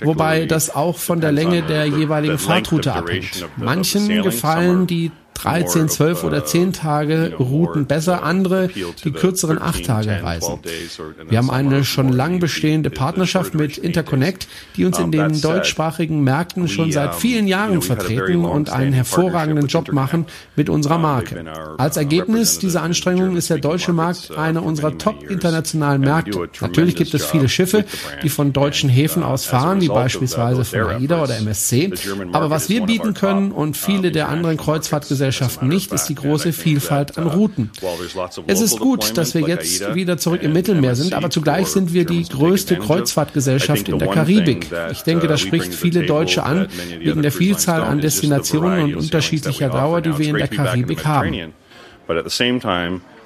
wobei 0.03 0.47
das 0.47 0.75
auch 0.75 0.99
von 0.99 1.21
der 1.21 1.33
Länge 1.33 1.63
der 1.63 1.87
jeweiligen 1.87 2.39
Fahrtroute 2.39 2.93
abhängt. 2.93 3.47
Manchen 3.57 4.23
gefallen 4.23 4.87
die 4.87 5.11
13, 5.43 5.89
12 5.89 6.25
oder 6.25 6.45
10 6.45 6.73
Tage 6.75 7.35
Routen 7.39 7.87
besser, 7.87 8.23
andere 8.23 8.69
die 9.05 9.11
kürzeren 9.11 9.61
8 9.61 9.87
Tage 9.87 10.23
reisen. 10.23 10.59
Wir 11.29 11.39
haben 11.39 11.51
eine 11.51 11.85
schon 11.85 12.13
lang 12.13 12.41
bestehende 12.41 12.91
Partnerschaft 12.91 13.55
mit 13.55 13.79
Interconnect, 13.79 14.49
die 14.77 14.85
uns 14.85 14.99
in 14.99 15.11
den 15.11 15.41
deutschsprachigen 15.41 16.23
Märkten 16.23 16.69
schon 16.69 16.93
seit 16.93 17.15
vielen 17.15 17.47
Jahren 17.47 17.81
vertreten 17.81 18.45
und 18.45 18.71
einen 18.71 18.93
hervorragenden 18.93 19.67
Job 19.67 19.93
machen 19.93 20.27
mit 20.57 20.69
unserer 20.69 20.99
Marke. 20.99 21.45
Als 21.79 21.97
Ergebnis 21.97 22.59
dieser 22.59 22.83
Anstrengungen 22.83 23.37
ist 23.37 23.49
der 23.49 23.59
deutsche 23.59 23.93
Markt 23.93 24.37
einer 24.37 24.63
unserer 24.63 24.99
top 24.99 25.31
internationalen 25.31 26.03
Märkte. 26.03 26.49
Natürlich 26.61 26.97
gibt 26.97 27.15
es 27.15 27.25
viele 27.25 27.49
Schiffe, 27.49 27.85
die 28.23 28.29
von 28.29 28.53
deutschen 28.53 28.91
Häfen 28.91 29.23
aus 29.23 29.47
fahren, 29.47 29.81
wie 29.81 29.89
beispielsweise 29.89 30.65
von 30.65 30.81
AIDA 30.81 31.23
oder 31.23 31.37
MSC. 31.39 31.93
Aber 32.33 32.51
was 32.51 32.69
wir 32.69 32.83
bieten 32.83 33.15
können 33.15 33.53
und 33.53 33.77
viele 33.77 34.13
der 34.13 34.29
anderen 34.29 34.57
Kreuzfahrtgesellschaften 34.57 35.30
Gesellschaften 35.31 35.69
nicht, 35.69 35.93
ist 35.93 36.09
die 36.09 36.17
große 36.17 36.53
Vielfalt 36.53 37.17
an 37.17 37.29
Routen. 37.29 37.71
Es 38.49 38.61
ist 38.61 38.81
gut, 38.81 39.17
dass 39.17 39.35
wir 39.35 39.43
jetzt 39.43 39.95
wieder 39.95 40.19
zurück 40.19 40.43
im 40.43 40.53
Mittelmeer 40.53 40.97
sind, 40.97 41.15
aber 41.15 41.31
zugleich 41.31 41.69
sind 41.69 41.93
wir 41.93 42.05
die 42.05 42.25
größte 42.25 42.77
Kreuzfahrtgesellschaft 42.77 43.89
in 43.89 44.01
der 44.01 44.09
Karibik. 44.09 44.67
Ich 44.91 45.03
denke, 45.03 45.29
das 45.29 45.41
spricht 45.41 45.73
viele 45.73 46.05
Deutsche 46.05 46.43
an, 46.43 46.67
wegen 46.99 47.23
der 47.23 47.31
Vielzahl 47.31 47.83
an 47.83 48.01
Destinationen 48.01 48.95
und 48.95 48.97
unterschiedlicher 48.97 49.69
Dauer, 49.69 50.01
die 50.01 50.19
wir 50.19 50.29
in 50.31 50.37
der 50.37 50.49
Karibik 50.49 51.05
haben. 51.07 51.53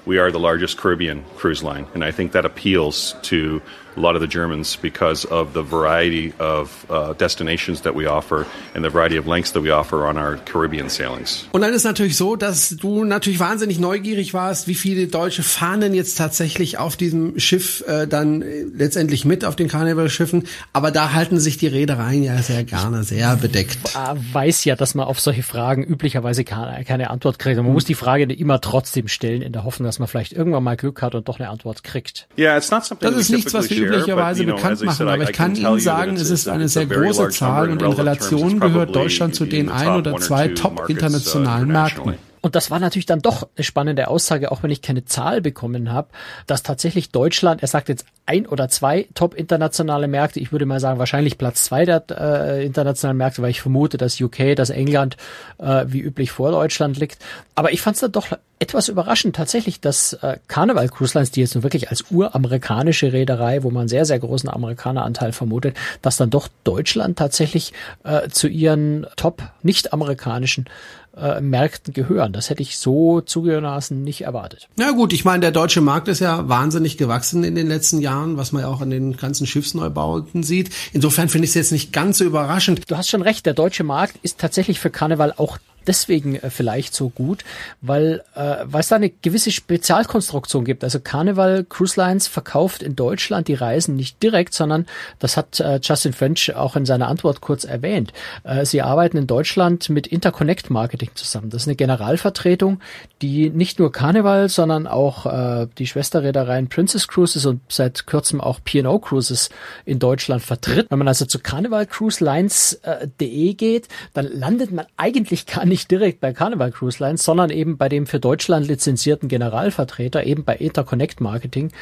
We 0.07 0.19
are 0.19 0.31
the 0.31 0.39
largest 0.39 0.77
Caribbean 0.77 1.25
cruise 1.37 1.63
line, 1.63 1.87
and 1.95 2.05
I 2.05 2.13
think 2.13 2.33
that 2.33 2.45
appeals 2.45 3.15
to 3.23 3.63
a 3.97 4.01
lot 4.01 4.17
of 4.17 4.21
the 4.21 4.29
Germans 4.29 4.77
because 4.77 5.25
of 5.25 5.55
the 5.55 5.63
variety 5.63 6.33
of 6.39 6.87
uh, 6.91 7.15
destinations 7.15 7.83
that 7.83 7.95
we 7.95 8.07
offer 8.07 8.47
and 8.75 8.85
the 8.85 8.91
variety 8.91 9.17
of 9.17 9.27
lengths 9.27 9.53
that 9.53 9.63
we 9.63 9.71
offer 9.71 10.07
on 10.07 10.19
our 10.19 10.37
Caribbean 10.37 10.89
sailings. 10.89 11.47
Und 11.53 11.61
dann 11.61 11.73
ist 11.73 11.85
natürlich 11.85 12.17
so, 12.17 12.37
dass 12.37 12.71
du 12.71 13.05
natürlich 13.05 13.39
wahnsinnig 13.41 13.79
neugierig 13.79 14.35
warst, 14.35 14.67
wie 14.69 14.75
viele 14.75 15.07
deutsche 15.07 15.43
Fahnen 15.43 15.95
jetzt 15.95 16.19
tatsächlich 16.19 16.79
auf 16.79 16.97
diesem 16.97 17.39
Schiff 17.39 17.85
äh, 17.87 18.07
dann 18.07 18.43
äh, 18.43 18.65
letztendlich 18.75 19.25
mit 19.25 19.45
auf 19.45 19.57
den 19.57 19.69
Carnival-Schiffen. 19.69 20.45
Aber 20.73 20.91
da 20.91 21.13
halten 21.13 21.39
sich 21.39 21.57
die 21.57 21.69
Reedereien 21.69 22.23
ja 22.23 22.39
sehr 22.39 22.65
gerne 22.65 23.05
sehr 23.05 23.37
bedeckt. 23.37 23.79
Ich 23.85 24.35
weiß 24.35 24.65
ja, 24.65 24.77
dass 24.77 24.95
man 24.95 25.07
auf 25.07 25.21
solche 25.21 25.43
Fragen 25.43 25.85
üblicherweise 25.85 26.45
keine, 26.45 26.85
keine 26.85 27.11
Antwort 27.11 27.39
kriegt. 27.39 27.59
Und 27.59 27.67
man 27.67 27.75
muss 27.75 27.85
die 27.85 27.95
Frage 27.95 28.25
immer 28.25 28.61
trotzdem 28.61 29.09
stellen, 29.09 29.43
in 29.43 29.53
der 29.53 29.65
Hoffnung, 29.65 29.87
dass 29.95 30.01
man 30.01 30.09
vielleicht 30.09 30.33
irgendwann 30.33 30.65
mal 30.65 30.77
Glück 30.77 31.03
hat 31.03 31.15
und 31.15 31.29
doch 31.29 31.39
eine 31.39 31.49
Antwort 31.49 31.85
kriegt. 31.85 32.27
Yeah, 32.37 32.57
it's 32.57 32.71
not 32.73 32.85
something 32.85 33.09
das 33.09 33.21
ist 33.21 33.31
nichts, 33.31 33.55
was 33.55 33.71
wir 33.71 33.87
üblicherweise 33.87 34.45
bekannt 34.45 34.83
machen, 34.83 35.07
aber 35.07 35.23
ich 35.23 35.33
kann 35.33 35.55
Ihnen 35.55 35.79
sagen, 35.79 36.17
es 36.17 36.31
ist 36.31 36.49
eine 36.49 36.69
sehr 36.69 36.87
große 36.87 37.29
Zahl 37.29 37.71
und 37.71 37.81
in 37.81 37.93
Relation 37.93 38.59
gehört 38.59 38.95
Deutschland 38.95 39.37
zu 39.37 39.47
den 39.47 39.69
ein 39.69 39.97
oder 39.97 40.17
zwei 40.17 40.49
top 40.49 40.89
internationalen 40.89 41.69
Märkten. 41.69 42.15
Und 42.45 42.55
das 42.55 42.71
war 42.71 42.79
natürlich 42.79 43.07
dann 43.07 43.23
doch 43.23 43.49
eine 43.57 43.65
spannende 43.65 44.07
Aussage, 44.09 44.53
auch 44.53 44.63
wenn 44.63 44.71
ich 44.71 44.83
keine 44.83 45.07
Zahl 45.07 45.41
bekommen 45.41 45.91
habe, 45.91 46.09
dass 46.47 46.63
tatsächlich 46.63 47.11
Deutschland, 47.11 47.63
er 47.63 47.69
sagt 47.69 47.89
jetzt 47.89 48.05
ein 48.27 48.47
oder 48.47 48.69
zwei 48.69 49.09
top 49.15 49.33
internationale 49.33 50.09
Märkte, 50.09 50.41
ich 50.41 50.53
würde 50.53 50.67
mal 50.67 50.79
sagen 50.79 50.99
wahrscheinlich 50.99 51.39
Platz 51.39 51.65
zwei 51.65 51.87
der 51.87 52.05
äh, 52.11 52.67
internationalen 52.67 53.17
Märkte, 53.17 53.41
weil 53.41 53.49
ich 53.49 53.63
vermute, 53.63 53.97
dass 53.97 54.21
UK, 54.21 54.57
dass 54.57 54.69
England 54.69 55.17
äh, 55.57 55.87
wie 55.89 56.01
üblich 56.01 56.33
vor 56.33 56.51
Deutschland 56.51 56.99
liegt. 56.99 57.17
Aber 57.55 57.73
ich 57.73 57.81
fand 57.81 57.95
es 57.95 58.03
dann 58.03 58.13
doch 58.13 58.27
etwas 58.59 58.89
überraschend 58.89 59.35
tatsächlich, 59.35 59.81
dass 59.81 60.13
äh, 60.13 60.37
Carnival 60.47 60.89
Cruise 60.91 61.17
Lines, 61.17 61.31
die 61.31 61.41
jetzt 61.41 61.55
nur 61.55 61.63
wirklich 61.63 61.89
als 61.89 62.05
uramerikanische 62.11 63.15
Reederei, 63.15 63.63
wo 63.63 63.71
man 63.71 63.89
sehr, 63.89 64.05
sehr 64.05 64.19
großen 64.19 64.51
Amerikaneranteil 64.51 65.33
vermutet, 65.33 65.77
dass 66.03 66.19
dann 66.19 66.29
doch 66.29 66.49
Deutschland 66.63 67.19
tatsächlich 67.19 67.73
äh, 68.05 68.29
zu 68.29 68.49
ihren 68.49 69.07
top 69.17 69.43
nicht-amerikanischen 69.63 70.67
äh, 71.17 71.41
Märkten 71.41 71.95
gehören. 71.95 72.33
Das 72.33 72.51
hätte 72.51 72.63
ich 72.63 72.79
so 72.79 73.21
zugegebenermaßen 73.21 74.03
nicht 74.03 74.23
erwartet. 74.23 74.69
Na 74.77 74.91
gut, 74.93 75.13
ich 75.13 75.25
meine, 75.25 75.41
der 75.41 75.53
deutsche 75.53 75.81
Markt 75.81 76.09
ist 76.09 76.21
ja 76.21 76.49
wahnsinnig 76.49 76.97
gewachsen 76.97 77.45
in 77.45 77.55
den 77.55 77.69
letzten 77.69 78.01
Jahren, 78.01 78.37
was 78.37 78.53
man 78.53 78.63
ja 78.63 78.69
auch 78.69 78.81
an 78.81 78.91
den 78.91 79.17
ganzen 79.17 79.47
Schiffsneubauten 79.47 80.43
sieht. 80.43 80.71
Insofern 80.93 81.29
finde 81.29 81.45
ich 81.45 81.51
es 81.51 81.55
jetzt 81.55 81.73
nicht 81.73 81.93
ganz 81.93 82.19
so 82.19 82.25
überraschend. 82.25 82.83
Du 82.91 82.97
hast 82.97 83.09
schon 83.09 83.23
recht, 83.23 83.47
der 83.47 83.55
deutsche 83.55 83.85
Markt 83.85 84.17
ist 84.23 84.39
tatsächlich 84.39 84.81
für 84.81 84.91
Karneval 84.91 85.35
auch 85.37 85.59
deswegen 85.87 86.37
äh, 86.37 86.51
vielleicht 86.51 86.95
so 86.95 87.09
gut, 87.09 87.45
weil, 87.81 88.23
äh, 88.35 88.57
weil 88.65 88.81
es 88.81 88.89
da 88.89 88.97
eine 88.97 89.11
gewisse 89.11 89.51
Spezialkonstruktion 89.51 90.65
gibt. 90.65 90.85
Also 90.85 91.01
Carnival 91.01 91.65
Cruise 91.65 92.01
Lines 92.01 92.27
verkauft 92.27 92.83
in 92.83 92.97
Deutschland 92.97 93.49
die 93.49 93.55
Reisen 93.55 93.97
nicht 93.97 94.23
direkt, 94.23 94.55
sondern 94.55 94.87
das 95.19 95.37
hat 95.37 95.61
äh, 95.61 95.81
Justin 95.83 96.13
French 96.13 96.55
auch 96.55 96.77
in 96.77 96.87
seiner 96.87 97.09
Antwort 97.09 97.41
kurz 97.41 97.65
erwähnt. 97.65 98.13
Äh, 98.45 98.65
sie 98.65 98.83
arbeiten 98.83 99.17
in 99.17 99.27
Deutschland 99.27 99.89
mit 99.89 100.07
Interconnect 100.07 100.71
Marketing 100.71 101.11
zusammen. 101.15 101.51
Das 101.51 101.63
ist 101.63 101.69
eine 101.69 101.77
Generalvertretung, 101.77 102.81
die 103.23 103.51
nicht 103.51 103.79
nur 103.79 103.93
Carnival, 103.93 104.49
sondern 104.49 104.87
auch 104.87 105.27
äh, 105.27 105.67
die 105.79 105.87
Schwesterreedereien 105.87 106.69
Princess 106.69 107.09
Cruises 107.09 107.47
und 107.47 107.61
seit 107.69 108.07
kurzem 108.07 108.41
auch 108.41 108.61
P&O 108.65 108.99
Cruises 108.99 109.51
in 109.85 109.99
Deutschland 109.99 110.43
vertritt. 110.43 110.87
Wenn 110.91 110.99
man 110.99 111.09
also 111.09 111.25
zu 111.25 111.39
carnivalcruiselines.de 111.39 113.51
äh, 113.51 113.55
geht, 113.55 113.89
dann 114.13 114.27
landet 114.27 114.73
man 114.73 114.87
eigentlich 114.97 115.47
gar 115.47 115.65
nicht 115.65 115.74
nicht 115.75 115.91
direkt 115.91 116.21
bei 116.21 116.33
Carnival 116.33 116.71
Cruise 116.71 117.03
Lines, 117.03 117.25
sondern 117.25 117.51
eben 117.51 117.77
bei 117.77 117.89
dem 117.89 118.07
für 118.07 118.21
Deutschland 118.21 118.69
lizenzierten 118.69 119.29
Generalvertreter, 119.29 120.25
eben 120.25 120.45
bei 120.45 120.55
Interconnect 120.55 121.21
Marketing. 121.21 121.73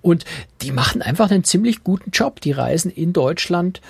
Und 0.00 0.24
die 0.62 0.72
machen 0.72 1.02
einfach 1.02 1.30
einen 1.30 1.44
ziemlich 1.44 1.84
guten 1.84 2.10
Job, 2.10 2.40
die 2.40 2.52
Reisen 2.52 2.90
in 2.90 3.12
Deutschland 3.12 3.82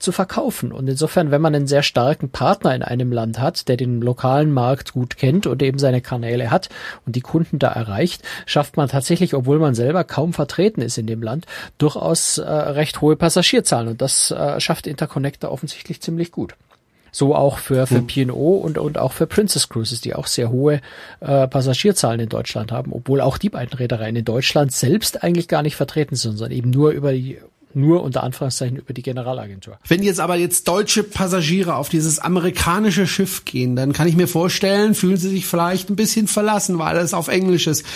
zu 0.00 0.10
verkaufen. 0.10 0.72
Und 0.72 0.88
insofern, 0.88 1.30
wenn 1.30 1.40
man 1.40 1.54
einen 1.54 1.68
sehr 1.68 1.84
starken 1.84 2.30
Partner 2.30 2.74
in 2.74 2.82
einem 2.82 3.12
Land 3.12 3.38
hat, 3.38 3.68
der 3.68 3.76
den 3.76 4.00
lokalen 4.02 4.52
Markt 4.52 4.92
gut 4.92 5.16
kennt 5.16 5.46
und 5.46 5.62
eben 5.62 5.78
seine 5.78 6.00
Kanäle 6.00 6.50
hat 6.50 6.68
und 7.06 7.14
die 7.14 7.20
Kunden 7.20 7.60
da 7.60 7.68
erreicht, 7.68 8.22
schafft 8.44 8.76
man 8.76 8.88
tatsächlich, 8.88 9.34
obwohl 9.34 9.60
man 9.60 9.76
selber 9.76 10.02
kaum 10.02 10.32
vertreten 10.32 10.82
ist 10.82 10.98
in 10.98 11.06
dem 11.06 11.22
Land, 11.22 11.46
durchaus 11.78 12.38
äh, 12.38 12.50
recht 12.50 13.00
hohe 13.00 13.14
Passagierzahlen. 13.14 13.86
Und 13.86 14.02
das 14.02 14.32
äh, 14.32 14.58
schafft 14.58 14.88
Interconnector 14.88 15.52
offensichtlich 15.52 16.02
ziemlich 16.02 16.32
gut. 16.32 16.56
So 17.16 17.34
auch 17.34 17.56
für, 17.56 17.86
für 17.86 17.94
hm. 17.94 18.06
P&O 18.06 18.56
und, 18.56 18.76
und 18.76 18.98
auch 18.98 19.14
für 19.14 19.26
Princess 19.26 19.70
Cruises, 19.70 20.02
die 20.02 20.14
auch 20.14 20.26
sehr 20.26 20.50
hohe 20.50 20.82
äh, 21.20 21.48
Passagierzahlen 21.48 22.20
in 22.20 22.28
Deutschland 22.28 22.72
haben, 22.72 22.92
obwohl 22.92 23.22
auch 23.22 23.38
die 23.38 23.48
beiden 23.48 23.72
Reedereien 23.72 24.16
in 24.16 24.26
Deutschland 24.26 24.72
selbst 24.72 25.24
eigentlich 25.24 25.48
gar 25.48 25.62
nicht 25.62 25.76
vertreten 25.76 26.14
sind, 26.14 26.36
sondern 26.36 26.54
eben 26.54 26.68
nur 26.68 26.90
über 26.90 27.14
die 27.14 27.38
nur 27.72 28.02
unter 28.02 28.22
Anführungszeichen 28.22 28.76
über 28.76 28.92
die 28.92 29.02
Generalagentur. 29.02 29.78
Wenn 29.88 30.02
jetzt 30.02 30.20
aber 30.20 30.36
jetzt 30.36 30.68
deutsche 30.68 31.02
Passagiere 31.04 31.76
auf 31.76 31.88
dieses 31.88 32.18
amerikanische 32.18 33.06
Schiff 33.06 33.46
gehen, 33.46 33.76
dann 33.76 33.94
kann 33.94 34.08
ich 34.08 34.16
mir 34.16 34.28
vorstellen, 34.28 34.94
fühlen 34.94 35.16
sie 35.16 35.30
sich 35.30 35.46
vielleicht 35.46 35.88
ein 35.88 35.96
bisschen 35.96 36.26
verlassen, 36.26 36.78
weil 36.78 36.98
es 36.98 37.14
auf 37.14 37.28
Englisch 37.28 37.66
ist. 37.66 37.86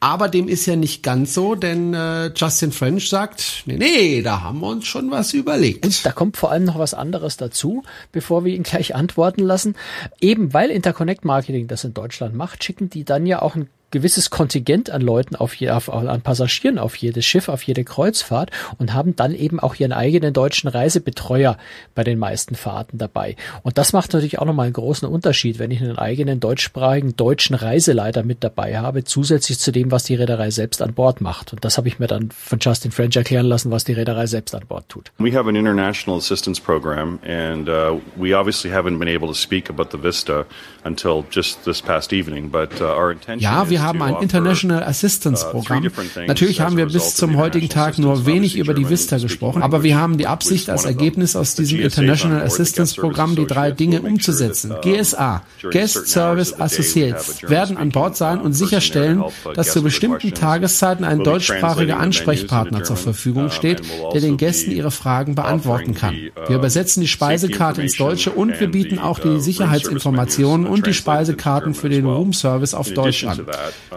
Aber 0.00 0.28
dem 0.28 0.48
ist 0.48 0.66
ja 0.66 0.76
nicht 0.76 1.02
ganz 1.02 1.34
so, 1.34 1.54
denn 1.54 1.92
äh, 1.92 2.32
Justin 2.34 2.70
French 2.70 3.08
sagt, 3.08 3.64
nee, 3.66 3.76
nee, 3.76 4.22
da 4.22 4.42
haben 4.42 4.60
wir 4.60 4.68
uns 4.68 4.86
schon 4.86 5.10
was 5.10 5.32
überlegt. 5.34 5.84
Und 5.84 6.06
da 6.06 6.12
kommt 6.12 6.36
vor 6.36 6.52
allem 6.52 6.64
noch 6.64 6.78
was 6.78 6.94
anderes 6.94 7.36
dazu, 7.36 7.82
bevor 8.12 8.44
wir 8.44 8.54
ihn 8.54 8.62
gleich 8.62 8.94
antworten 8.94 9.42
lassen. 9.42 9.74
Eben 10.20 10.54
weil 10.54 10.70
Interconnect 10.70 11.24
Marketing 11.24 11.66
das 11.66 11.84
in 11.84 11.94
Deutschland 11.94 12.34
macht, 12.34 12.62
schicken 12.62 12.90
die 12.90 13.04
dann 13.04 13.26
ja 13.26 13.42
auch 13.42 13.56
ein 13.56 13.68
gewisses 13.90 14.30
Kontingent 14.30 14.90
an 14.90 15.00
Leuten 15.00 15.36
auf, 15.36 15.54
je, 15.54 15.70
auf 15.70 15.92
an 15.92 16.20
Passagieren 16.20 16.78
auf 16.78 16.96
jedes 16.96 17.24
Schiff, 17.24 17.48
auf 17.48 17.62
jede 17.62 17.84
Kreuzfahrt 17.84 18.50
und 18.78 18.92
haben 18.94 19.16
dann 19.16 19.34
eben 19.34 19.60
auch 19.60 19.74
ihren 19.76 19.92
eigenen 19.92 20.32
deutschen 20.32 20.68
Reisebetreuer 20.68 21.56
bei 21.94 22.04
den 22.04 22.18
meisten 22.18 22.54
Fahrten 22.54 22.98
dabei. 22.98 23.36
Und 23.62 23.78
das 23.78 23.92
macht 23.92 24.12
natürlich 24.12 24.38
auch 24.38 24.44
nochmal 24.44 24.66
einen 24.66 24.74
großen 24.74 25.08
Unterschied, 25.08 25.58
wenn 25.58 25.70
ich 25.70 25.80
einen 25.80 25.98
eigenen 25.98 26.40
deutschsprachigen 26.40 27.16
deutschen 27.16 27.54
Reiseleiter 27.56 28.22
mit 28.22 28.44
dabei 28.44 28.78
habe, 28.78 29.04
zusätzlich 29.04 29.58
zu 29.58 29.72
dem, 29.72 29.90
was 29.90 30.04
die 30.04 30.14
Reederei 30.14 30.50
selbst 30.50 30.82
an 30.82 30.94
Bord 30.94 31.20
macht. 31.20 31.52
Und 31.52 31.64
das 31.64 31.78
habe 31.78 31.88
ich 31.88 31.98
mir 31.98 32.06
dann 32.06 32.30
von 32.30 32.58
Justin 32.60 32.90
French 32.90 33.16
erklären 33.16 33.46
lassen, 33.46 33.70
was 33.70 33.84
die 33.84 33.92
Reederei 33.92 34.26
selbst 34.26 34.54
an 34.54 34.66
Bord 34.66 34.88
tut. 34.88 35.10
We 35.18 35.34
have 35.36 35.48
an 35.48 35.56
international 35.56 36.18
assistance 36.18 36.60
program 36.60 37.18
and 37.24 37.68
uh, 37.68 37.98
we 38.16 38.36
obviously 38.36 38.70
haven't 38.70 38.98
been 38.98 39.08
able 39.08 39.28
to 39.28 39.34
speak 39.34 39.70
about 39.70 39.90
the 39.90 40.02
Vista 40.02 40.46
until 40.84 41.24
just 41.30 41.64
this 41.64 41.80
past 41.80 42.12
evening, 42.12 42.50
but 42.50 42.80
uh, 42.80 42.84
our 42.84 43.12
intention 43.12 43.42
ja, 43.42 43.68
wir 43.70 43.77
haben 43.80 44.02
ein 44.02 44.16
International 44.20 44.82
Assistance 44.82 45.46
uh, 45.46 45.50
Programm. 45.50 45.88
Natürlich 46.26 46.60
haben 46.60 46.76
wir 46.76 46.86
bis 46.86 47.14
zum 47.14 47.36
heutigen 47.36 47.68
Tag 47.68 47.98
nur 47.98 48.26
wenig 48.26 48.56
über 48.56 48.74
die 48.74 48.88
Vista 48.88 49.18
gesprochen, 49.18 49.62
aber 49.62 49.82
wir 49.82 49.98
haben 49.98 50.18
die 50.18 50.26
Absicht, 50.26 50.70
als 50.70 50.84
Ergebnis 50.84 51.36
aus 51.36 51.54
diesem 51.54 51.80
International 51.80 52.42
Assistance 52.42 53.00
Programm 53.00 53.36
die 53.36 53.46
drei 53.46 53.70
Dinge 53.70 54.02
umzusetzen. 54.02 54.74
GSA, 54.82 55.42
Guest 55.70 56.08
Service 56.08 56.58
Associates, 56.58 57.42
werden 57.42 57.76
an 57.76 57.90
Bord 57.90 58.16
sein 58.16 58.40
und 58.40 58.52
sicherstellen, 58.52 59.24
dass 59.54 59.72
zu 59.72 59.82
bestimmten 59.82 60.34
Tageszeiten 60.34 61.04
ein 61.04 61.20
deutschsprachiger 61.20 61.98
Ansprechpartner 61.98 62.84
zur 62.84 62.96
Verfügung 62.96 63.50
steht, 63.50 63.82
der 64.12 64.20
den 64.20 64.36
Gästen 64.36 64.70
ihre 64.70 64.90
Fragen 64.90 65.34
beantworten 65.34 65.94
kann. 65.94 66.14
Wir 66.46 66.56
übersetzen 66.56 67.00
die 67.00 67.08
Speisekarte 67.08 67.82
ins 67.82 67.96
Deutsche 67.96 68.30
und 68.30 68.58
wir 68.60 68.70
bieten 68.70 68.98
auch 68.98 69.18
die 69.18 69.40
Sicherheitsinformationen 69.40 70.66
und 70.66 70.86
die 70.86 70.94
Speisekarten 70.94 71.74
für 71.74 71.88
den 71.88 72.06
Room 72.06 72.32
Service 72.32 72.74
auf 72.74 72.90
Deutsch 72.92 73.24
an. 73.24 73.46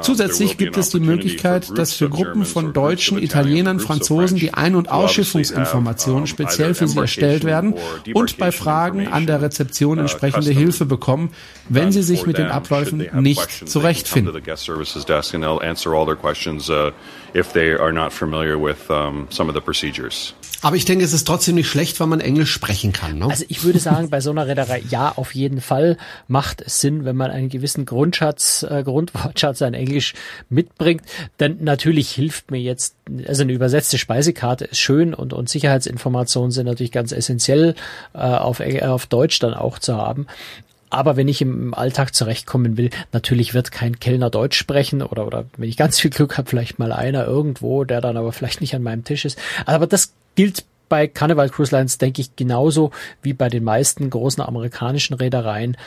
Zusätzlich 0.01 0.57
gibt 0.57 0.77
es 0.77 0.89
die 0.89 0.99
Möglichkeit, 0.99 1.77
dass 1.77 1.93
für 1.93 2.09
Gruppen 2.09 2.45
von 2.45 2.73
Deutschen, 2.73 3.17
Italienern, 3.17 3.79
Franzosen 3.79 4.37
die 4.37 4.53
Ein- 4.53 4.75
und 4.75 4.89
Ausschiffungsinformationen 4.89 6.27
speziell 6.27 6.73
für 6.73 6.87
sie 6.87 6.99
erstellt 6.99 7.43
werden 7.43 7.75
und 8.13 8.37
bei 8.37 8.51
Fragen 8.51 9.07
an 9.07 9.25
der 9.25 9.41
Rezeption 9.41 9.99
entsprechende 9.99 10.51
Hilfe 10.51 10.85
bekommen, 10.85 11.31
wenn 11.69 11.91
sie 11.91 12.03
sich 12.03 12.25
mit 12.25 12.37
den 12.37 12.47
Abläufen 12.47 13.07
nicht 13.21 13.69
zurechtfinden 13.69 14.31
if 17.33 17.53
they 17.53 17.73
are 17.73 17.91
not 17.91 18.11
familiar 18.11 18.57
with 18.57 18.89
um, 18.89 19.27
some 19.29 19.47
of 19.47 19.55
the 19.55 19.61
procedures. 19.61 20.33
Aber 20.61 20.75
ich 20.75 20.85
denke, 20.85 21.03
es 21.03 21.13
ist 21.13 21.25
trotzdem 21.25 21.55
nicht 21.55 21.69
schlecht, 21.69 21.99
wenn 21.99 22.09
man 22.09 22.21
Englisch 22.21 22.51
sprechen 22.51 22.93
kann. 22.93 23.19
Ne? 23.19 23.27
Also 23.27 23.45
ich 23.47 23.63
würde 23.63 23.79
sagen, 23.79 24.09
bei 24.09 24.21
so 24.21 24.29
einer 24.29 24.47
Reederei, 24.47 24.83
ja, 24.89 25.11
auf 25.15 25.33
jeden 25.33 25.59
Fall 25.59 25.97
macht 26.27 26.61
es 26.61 26.79
Sinn, 26.79 27.03
wenn 27.03 27.15
man 27.15 27.31
einen 27.31 27.49
gewissen 27.49 27.85
Grundschatz, 27.85 28.63
äh, 28.69 28.83
Grundwortschatz 28.83 29.61
an 29.63 29.73
Englisch 29.73 30.13
mitbringt. 30.49 31.01
Denn 31.39 31.57
natürlich 31.61 32.11
hilft 32.11 32.51
mir 32.51 32.59
jetzt, 32.59 32.95
also 33.27 33.41
eine 33.41 33.53
übersetzte 33.53 33.97
Speisekarte 33.97 34.65
ist 34.65 34.79
schön 34.79 35.13
und, 35.13 35.33
und 35.33 35.49
Sicherheitsinformationen 35.49 36.51
sind 36.51 36.67
natürlich 36.67 36.91
ganz 36.91 37.11
essentiell 37.11 37.75
äh, 38.13 38.19
auf, 38.19 38.59
äh, 38.59 38.81
auf 38.83 39.07
Deutsch 39.07 39.39
dann 39.39 39.55
auch 39.55 39.79
zu 39.79 39.97
haben. 39.97 40.27
Aber 40.91 41.15
wenn 41.15 41.29
ich 41.29 41.41
im 41.41 41.73
Alltag 41.73 42.13
zurechtkommen 42.13 42.75
will, 42.75 42.89
natürlich 43.13 43.53
wird 43.53 43.71
kein 43.71 43.99
Kellner 43.99 44.29
Deutsch 44.29 44.57
sprechen 44.57 45.01
oder, 45.01 45.25
oder 45.25 45.45
wenn 45.55 45.69
ich 45.69 45.77
ganz 45.77 45.99
viel 45.99 46.11
Glück 46.11 46.37
habe, 46.37 46.49
vielleicht 46.49 46.79
mal 46.79 46.91
einer 46.91 47.25
irgendwo, 47.25 47.85
der 47.85 48.01
dann 48.01 48.17
aber 48.17 48.33
vielleicht 48.33 48.59
nicht 48.59 48.75
an 48.75 48.83
meinem 48.83 49.05
Tisch 49.05 49.23
ist. 49.23 49.39
Aber 49.65 49.87
das 49.87 50.11
gilt 50.35 50.65
bei 50.89 51.07
Carnival 51.07 51.49
Cruise 51.49 51.73
Lines, 51.73 51.97
denke 51.99 52.19
ich, 52.21 52.35
genauso 52.35 52.91
wie 53.21 53.31
bei 53.31 53.47
den 53.47 53.63
meisten 53.63 54.09
großen 54.09 54.43
amerikanischen 54.43 55.13
Reedereien, 55.13 55.77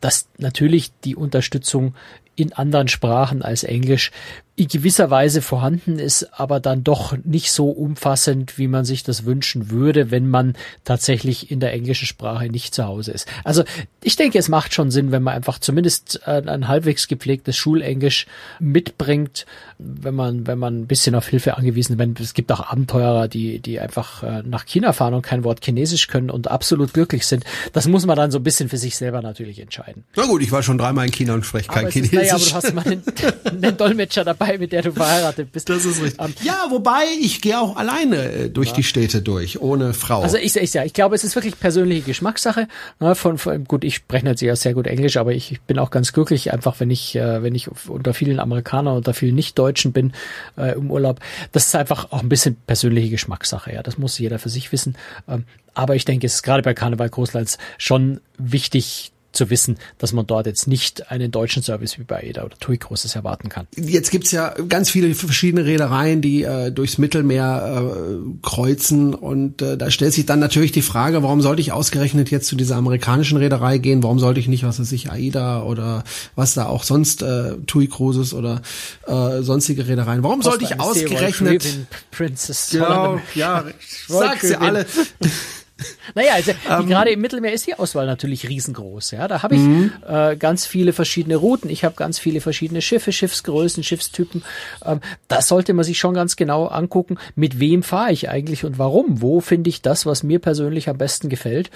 dass 0.00 0.28
natürlich 0.38 0.92
die 1.04 1.16
Unterstützung 1.16 1.94
in 2.36 2.52
anderen 2.52 2.88
Sprachen 2.88 3.42
als 3.42 3.64
Englisch 3.64 4.12
in 4.54 4.68
gewisser 4.68 5.10
Weise 5.10 5.40
vorhanden 5.40 5.98
ist, 5.98 6.38
aber 6.38 6.60
dann 6.60 6.84
doch 6.84 7.16
nicht 7.24 7.52
so 7.52 7.70
umfassend, 7.70 8.58
wie 8.58 8.68
man 8.68 8.84
sich 8.84 9.02
das 9.02 9.24
wünschen 9.24 9.70
würde, 9.70 10.10
wenn 10.10 10.28
man 10.28 10.54
tatsächlich 10.84 11.50
in 11.50 11.58
der 11.58 11.72
englischen 11.72 12.06
Sprache 12.06 12.46
nicht 12.48 12.74
zu 12.74 12.84
Hause 12.84 13.12
ist. 13.12 13.26
Also 13.44 13.64
ich 14.02 14.16
denke, 14.16 14.38
es 14.38 14.50
macht 14.50 14.74
schon 14.74 14.90
Sinn, 14.90 15.10
wenn 15.10 15.22
man 15.22 15.34
einfach 15.34 15.58
zumindest 15.58 16.28
ein 16.28 16.68
halbwegs 16.68 17.08
gepflegtes 17.08 17.56
Schulenglisch 17.56 18.26
mitbringt, 18.58 19.46
wenn 19.78 20.14
man, 20.14 20.46
wenn 20.46 20.58
man 20.58 20.82
ein 20.82 20.86
bisschen 20.86 21.14
auf 21.14 21.28
Hilfe 21.28 21.56
angewiesen 21.56 21.98
ist. 21.98 22.20
Es 22.20 22.34
gibt 22.34 22.52
auch 22.52 22.70
Abenteurer, 22.70 23.28
die, 23.28 23.58
die 23.58 23.80
einfach 23.80 24.22
äh, 24.22 24.42
nach 24.44 24.66
China 24.66 24.92
fahren 24.92 25.14
und 25.14 25.22
kein 25.22 25.44
Wort 25.44 25.64
Chinesisch 25.64 26.08
können 26.08 26.30
und 26.30 26.50
absolut 26.50 26.92
glücklich 26.92 27.26
sind. 27.26 27.44
Das 27.72 27.88
muss 27.88 28.04
man 28.04 28.16
dann 28.16 28.30
so 28.30 28.38
ein 28.38 28.44
bisschen 28.44 28.68
für 28.68 28.76
sich 28.76 28.96
selber 28.96 29.22
natürlich 29.22 29.60
entscheiden. 29.60 30.04
Na 30.14 30.26
gut, 30.26 30.42
ich 30.42 30.52
war 30.52 30.62
schon 30.62 30.76
dreimal 30.76 31.06
in 31.06 31.12
China 31.12 31.34
und 31.34 31.46
spreche 31.46 31.68
kein 31.68 31.88
Chinesisch. 31.88 32.12
Ist, 32.12 32.30
naja, 32.30 32.34
aber 32.34 32.44
du 32.44 32.54
hast 32.54 32.74
mal 32.74 32.84
einen, 32.84 33.02
einen 33.64 33.76
Dolmetscher 33.76 34.24
dabei 34.24 34.41
dabei, 34.42 34.58
mit 34.58 34.72
der 34.72 34.82
du 34.82 34.92
verheiratet 34.92 35.52
bist. 35.52 35.68
Das 35.68 35.84
ist 35.84 36.02
richtig. 36.02 36.20
Um, 36.20 36.26
ähm, 36.26 36.34
ja, 36.42 36.66
wobei 36.70 37.04
ich 37.20 37.40
gehe 37.40 37.58
auch 37.58 37.76
alleine 37.76 38.32
äh, 38.32 38.50
durch 38.50 38.68
ja. 38.68 38.74
die 38.74 38.82
Städte 38.82 39.22
durch, 39.22 39.60
ohne 39.60 39.94
Frau. 39.94 40.22
Also 40.22 40.36
ich, 40.36 40.56
ich, 40.56 40.74
ja, 40.74 40.84
ich 40.84 40.92
glaube, 40.92 41.14
es 41.14 41.24
ist 41.24 41.34
wirklich 41.34 41.58
persönliche 41.58 42.02
Geschmackssache. 42.02 42.68
Ne, 43.00 43.14
von, 43.14 43.38
von, 43.38 43.64
gut, 43.64 43.84
ich 43.84 43.96
spreche 43.96 44.24
natürlich 44.24 44.52
auch 44.52 44.56
sehr 44.56 44.74
gut 44.74 44.86
Englisch, 44.86 45.16
aber 45.16 45.32
ich, 45.32 45.52
ich 45.52 45.60
bin 45.62 45.78
auch 45.78 45.90
ganz 45.90 46.12
glücklich, 46.12 46.52
einfach 46.52 46.80
wenn 46.80 46.90
ich, 46.90 47.16
äh, 47.16 47.42
wenn 47.42 47.54
ich 47.54 47.68
unter 47.88 48.14
vielen 48.14 48.40
Amerikanern, 48.40 48.96
unter 48.96 49.14
vielen 49.14 49.34
Nicht-Deutschen 49.34 49.92
bin 49.92 50.12
äh, 50.56 50.74
im 50.74 50.90
Urlaub. 50.90 51.20
Das 51.52 51.66
ist 51.66 51.74
einfach 51.74 52.12
auch 52.12 52.22
ein 52.22 52.28
bisschen 52.28 52.56
persönliche 52.66 53.10
Geschmackssache. 53.10 53.72
Ja, 53.72 53.82
das 53.82 53.98
muss 53.98 54.18
jeder 54.18 54.38
für 54.38 54.48
sich 54.48 54.72
wissen. 54.72 54.96
Ähm, 55.28 55.44
aber 55.74 55.96
ich 55.96 56.04
denke, 56.04 56.26
es 56.26 56.34
ist 56.34 56.42
gerade 56.42 56.62
bei 56.62 56.74
Karneval 56.74 57.08
Großlands 57.08 57.56
schon 57.78 58.20
wichtig, 58.36 59.12
zu 59.32 59.50
wissen, 59.50 59.78
dass 59.98 60.12
man 60.12 60.26
dort 60.26 60.46
jetzt 60.46 60.66
nicht 60.66 61.10
einen 61.10 61.30
deutschen 61.30 61.62
Service 61.62 61.98
wie 61.98 62.04
bei 62.04 62.28
ADA 62.28 62.44
oder 62.44 62.56
TUI 62.58 62.78
Großes 62.78 63.16
erwarten 63.16 63.48
kann. 63.48 63.66
Jetzt 63.76 64.10
gibt's 64.10 64.30
ja 64.30 64.50
ganz 64.68 64.90
viele 64.90 65.14
verschiedene 65.14 65.64
Reedereien, 65.64 66.20
die 66.20 66.42
äh, 66.42 66.70
durchs 66.70 66.98
Mittelmeer 66.98 67.92
äh, 67.92 68.38
kreuzen 68.42 69.14
und 69.14 69.62
äh, 69.62 69.76
da 69.76 69.90
stellt 69.90 70.12
sich 70.12 70.26
dann 70.26 70.38
natürlich 70.38 70.72
die 70.72 70.82
Frage, 70.82 71.22
warum 71.22 71.40
sollte 71.40 71.60
ich 71.60 71.72
ausgerechnet 71.72 72.30
jetzt 72.30 72.46
zu 72.46 72.56
dieser 72.56 72.76
amerikanischen 72.76 73.38
Reederei 73.38 73.78
gehen? 73.78 74.02
Warum 74.02 74.18
sollte 74.18 74.40
ich 74.40 74.48
nicht, 74.48 74.64
was 74.64 74.78
weiß 74.78 74.92
ich, 74.92 75.10
AIDA 75.10 75.62
oder 75.62 76.04
was 76.36 76.54
da 76.54 76.66
auch 76.66 76.84
sonst 76.84 77.22
äh, 77.22 77.56
TUI 77.66 77.88
Cruises 77.88 78.34
oder 78.34 78.62
äh, 79.06 79.42
sonstige 79.42 79.86
Reedereien? 79.86 80.22
Warum 80.22 80.42
sollte 80.42 80.64
ich 80.64 80.78
ausgerechnet 80.78 81.66
Princess 82.10 82.70
genau, 82.70 83.20
ja, 83.34 83.64
sag 84.08 84.40
sie 84.40 84.56
alle. 84.56 84.86
Naja, 86.14 86.32
also 86.34 86.52
um, 86.68 86.82
ähm. 86.82 86.86
gerade 86.88 87.10
im 87.10 87.20
Mittelmeer 87.20 87.52
ist 87.52 87.66
die 87.66 87.74
Auswahl 87.74 88.06
natürlich 88.06 88.48
riesengroß. 88.48 89.12
Ja, 89.12 89.28
da 89.28 89.42
habe 89.42 89.54
ich 89.54 89.60
mhm. 89.60 89.92
äh, 90.06 90.36
ganz 90.36 90.66
viele 90.66 90.92
verschiedene 90.92 91.36
Routen. 91.36 91.70
Ich 91.70 91.84
habe 91.84 91.94
ganz 91.94 92.18
viele 92.18 92.40
verschiedene 92.40 92.82
Schiffe, 92.82 93.12
Schiffsgrößen, 93.12 93.82
Schiffstypen. 93.82 94.44
Ähm, 94.84 95.00
das 95.28 95.48
sollte 95.48 95.72
man 95.74 95.84
sich 95.84 95.98
schon 95.98 96.14
ganz 96.14 96.36
genau 96.36 96.66
angucken. 96.66 97.18
Mit 97.34 97.60
wem 97.60 97.82
fahre 97.82 98.12
ich 98.12 98.28
eigentlich 98.28 98.64
und 98.64 98.78
warum? 98.78 99.22
Wo 99.22 99.40
finde 99.40 99.70
ich 99.70 99.82
das, 99.82 100.06
was 100.06 100.22
mir 100.22 100.38
persönlich 100.38 100.88
am 100.88 100.98
besten 100.98 101.28
gefällt? 101.28 101.70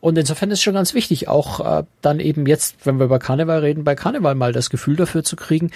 Und 0.00 0.16
insofern 0.18 0.50
ist 0.50 0.58
es 0.58 0.62
schon 0.62 0.74
ganz 0.74 0.94
wichtig, 0.94 1.26
auch 1.26 1.80
äh, 1.80 1.84
dann 2.00 2.20
eben 2.20 2.46
jetzt, 2.46 2.76
wenn 2.84 2.98
wir 2.98 3.06
über 3.06 3.18
Karneval 3.18 3.60
reden, 3.60 3.82
bei 3.82 3.94
Karneval 3.94 4.34
mal 4.36 4.52
das 4.52 4.70
Gefühl 4.70 4.94
dafür 4.94 5.24
zu 5.24 5.34
kriegen, 5.34 5.72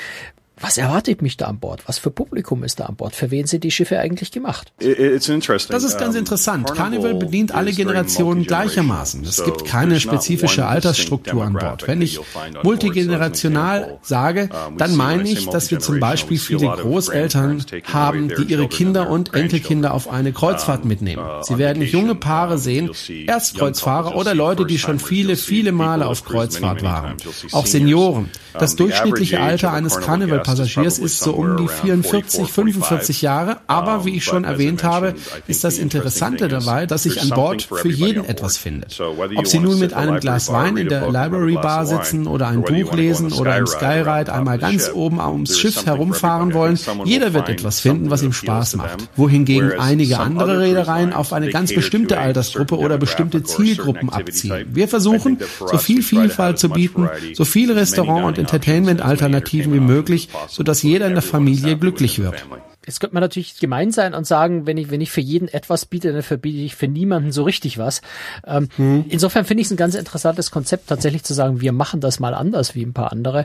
was 0.61 0.77
erwartet 0.77 1.23
mich 1.23 1.37
da 1.37 1.47
an 1.47 1.59
Bord? 1.59 1.83
Was 1.87 1.99
für 1.99 2.11
Publikum 2.11 2.65
ist 2.65 2.81
da 2.81 2.87
an 2.87 2.97
Bord? 2.97 3.17
Für 3.17 3.31
wen 3.31 3.47
sind 3.47 3.65
die 3.65 3.71
Schiffe 3.71 3.99
eigentlich 3.99 4.31
gemacht? 4.31 4.73
Das 4.79 5.85
ist 5.85 5.99
ganz 5.99 6.15
interessant. 6.15 6.73
Carnival 6.75 7.15
bedient 7.15 7.53
alle 7.53 7.73
Generationen 7.73 8.45
gleichermaßen. 8.45 9.25
Es 9.25 9.43
gibt 9.45 9.65
keine 9.65 10.01
spezifische 10.01 10.67
Altersstruktur 10.67 11.45
an 11.45 11.55
Bord. 11.55 11.87
Wenn 11.89 12.03
ich 12.03 12.21
multigenerational 12.63 13.99
sage, 14.03 14.51
dann 14.77 14.97
meine 14.97 15.29
ich, 15.29 15.49
dass 15.49 15.71
wir 15.71 15.79
zum 15.81 15.99
Beispiel 15.99 16.39
viele 16.39 16.69
Großeltern 16.69 17.65
haben, 17.85 18.29
die 18.29 18.45
ihre 18.45 18.69
Kinder 18.69 19.09
und 19.09 19.35
Enkelkinder 19.35 19.95
auf 19.95 20.11
eine 20.11 20.33
Kreuzfahrt 20.33 20.85
mitnehmen. 20.85 21.23
Uh, 21.23 21.43
Sie 21.43 21.59
werden 21.59 21.83
junge 21.83 22.15
Paare 22.15 22.59
sehen, 22.59 22.91
Erstkreuzfahrer 23.27 24.15
oder 24.17 24.35
Leute, 24.35 24.67
die 24.67 24.79
schon 24.79 24.99
viele, 24.99 25.37
viele 25.37 25.73
Male 25.73 26.07
auf 26.07 26.25
Kreuzfahrt 26.25 26.83
waren. 26.83 27.17
Auch 27.53 27.67
Senioren. 27.67 28.31
Das 28.53 28.77
durchschnittliche 28.77 29.41
Alter 29.41 29.73
eines 29.73 29.99
Carnival 29.99 30.43
Passagiers 30.51 30.99
ist 30.99 31.21
so 31.21 31.33
um 31.33 31.57
die 31.57 31.69
44, 31.69 32.51
45 32.51 33.23
Jahre. 33.23 33.59
Aber 33.67 34.05
wie 34.05 34.17
ich 34.17 34.25
schon 34.25 34.45
erwähnt 34.45 34.85
habe, 34.85 35.15
ist 35.47 35.65
das 35.65 35.79
Interessante 35.79 36.49
dabei, 36.49 36.87
dass 36.87 37.05
sich 37.05 37.21
an 37.23 37.31
Bord 37.31 37.63
für 37.63 37.89
jeden 37.89 38.25
etwas 38.25 38.57
findet. 38.57 39.01
Ob 39.37 39.47
Sie 39.47 39.59
nun 39.59 39.79
mit 39.79 39.93
einem 39.93 40.21
Glas 40.21 40.53
Wein 40.53 40.77
in 40.77 40.89
der 40.89 41.07
Library 41.07 41.55
Bar 41.55 41.87
sitzen 41.87 42.27
oder 42.27 42.49
ein 42.49 42.63
Buch 42.63 42.95
lesen 42.95 43.33
oder 43.33 43.57
im 43.57 43.67
Skyride 43.67 44.33
einmal 44.33 44.59
ganz 44.59 44.91
oben 44.93 45.21
ums 45.21 45.59
Schiff 45.59 45.87
herumfahren 45.87 46.53
wollen, 46.55 46.79
jeder 47.05 47.33
wird 47.33 47.49
etwas 47.49 47.81
finden, 47.81 48.11
was 48.11 48.23
ihm 48.23 48.33
Spaß 48.33 48.77
macht. 48.77 49.09
Wohingegen 49.17 49.79
einige 49.79 50.19
andere 50.19 50.61
Reedereien 50.61 51.13
auf 51.13 51.33
eine 51.33 51.51
ganz 51.51 51.75
bestimmte 51.75 52.19
Altersgruppe 52.19 52.77
oder 52.77 52.99
bestimmte 52.99 53.43
Zielgruppen 53.43 54.11
abzielen. 54.11 54.67
Wir 54.73 54.89
versuchen, 54.89 55.39
so 55.59 55.79
viel 55.79 56.03
Vielfalt 56.03 56.59
zu 56.59 56.71
bieten, 56.71 57.09
so 57.35 57.45
viele 57.45 57.77
Restaurant- 57.77 58.25
und 58.27 58.39
Entertainment-Alternativen 58.39 59.73
wie 59.73 59.81
möglich, 59.81 60.29
sodass 60.49 60.83
jeder 60.83 61.07
in 61.07 61.15
der 61.15 61.23
Familie 61.23 61.77
glücklich 61.77 62.19
wird. 62.19 62.45
Jetzt 62.87 62.99
könnte 62.99 63.15
man 63.15 63.21
natürlich 63.21 63.59
gemein 63.59 63.93
sein 63.93 64.15
und 64.15 64.27
sagen, 64.27 64.67
wenn 64.67 64.79
ich, 64.79 64.91
wenn 64.91 65.03
ich 65.03 65.11
für 65.11 65.21
jeden 65.21 65.49
etwas 65.49 65.85
biete, 65.85 66.13
dann 66.13 66.23
verbiete 66.23 66.59
ich 66.59 66.75
für 66.75 66.89
niemanden 66.89 67.31
so 67.31 67.43
richtig 67.43 67.77
was. 67.77 68.01
Ähm, 68.47 68.69
hm. 68.77 69.05
Insofern 69.09 69.45
finde 69.45 69.61
ich 69.61 69.67
es 69.67 69.71
ein 69.71 69.77
ganz 69.77 69.95
interessantes 69.95 70.51
Konzept, 70.51 70.89
tatsächlich 70.89 71.23
zu 71.23 71.35
sagen, 71.35 71.61
wir 71.61 71.73
machen 71.73 72.01
das 72.01 72.21
mal 72.21 72.33
anders 72.33 72.75
wie 72.75 72.83
ein 72.83 72.95
paar 72.95 73.13
andere 73.13 73.45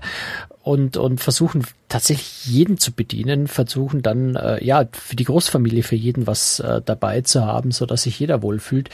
und, 0.64 0.96
und 0.96 1.20
versuchen 1.20 1.66
tatsächlich 1.90 2.46
jeden 2.46 2.78
zu 2.78 2.94
bedienen, 2.94 3.48
versuchen 3.48 4.02
dann, 4.02 4.36
äh, 4.36 4.64
ja, 4.64 4.86
für 4.94 5.18
die 5.18 5.26
Großfamilie, 5.26 5.84
für 5.84 5.96
jeden 5.96 6.28
was 6.28 6.62
äh, 6.62 6.82
dabei 6.84 7.22
zu 7.22 7.46
haben, 7.46 7.72
so 7.72 7.86
dass 7.86 8.04
sich 8.04 8.18
jeder 8.18 8.42
wohlfühlt. 8.42 8.90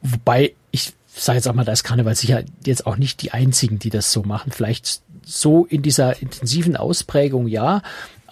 Wobei 0.00 0.54
ich 0.70 0.92
sage 1.14 1.36
jetzt 1.36 1.48
auch 1.48 1.54
mal, 1.54 1.64
da 1.64 1.72
ist 1.72 1.84
Karneval 1.84 2.14
sicher 2.14 2.42
jetzt 2.64 2.86
auch 2.86 2.96
nicht 2.96 3.22
die 3.22 3.32
einzigen, 3.32 3.78
die 3.78 3.90
das 3.90 4.12
so 4.12 4.22
machen. 4.22 4.52
Vielleicht 4.52 5.02
so 5.24 5.66
in 5.66 5.82
dieser 5.82 6.20
intensiven 6.20 6.76
Ausprägung 6.76 7.46
ja, 7.46 7.82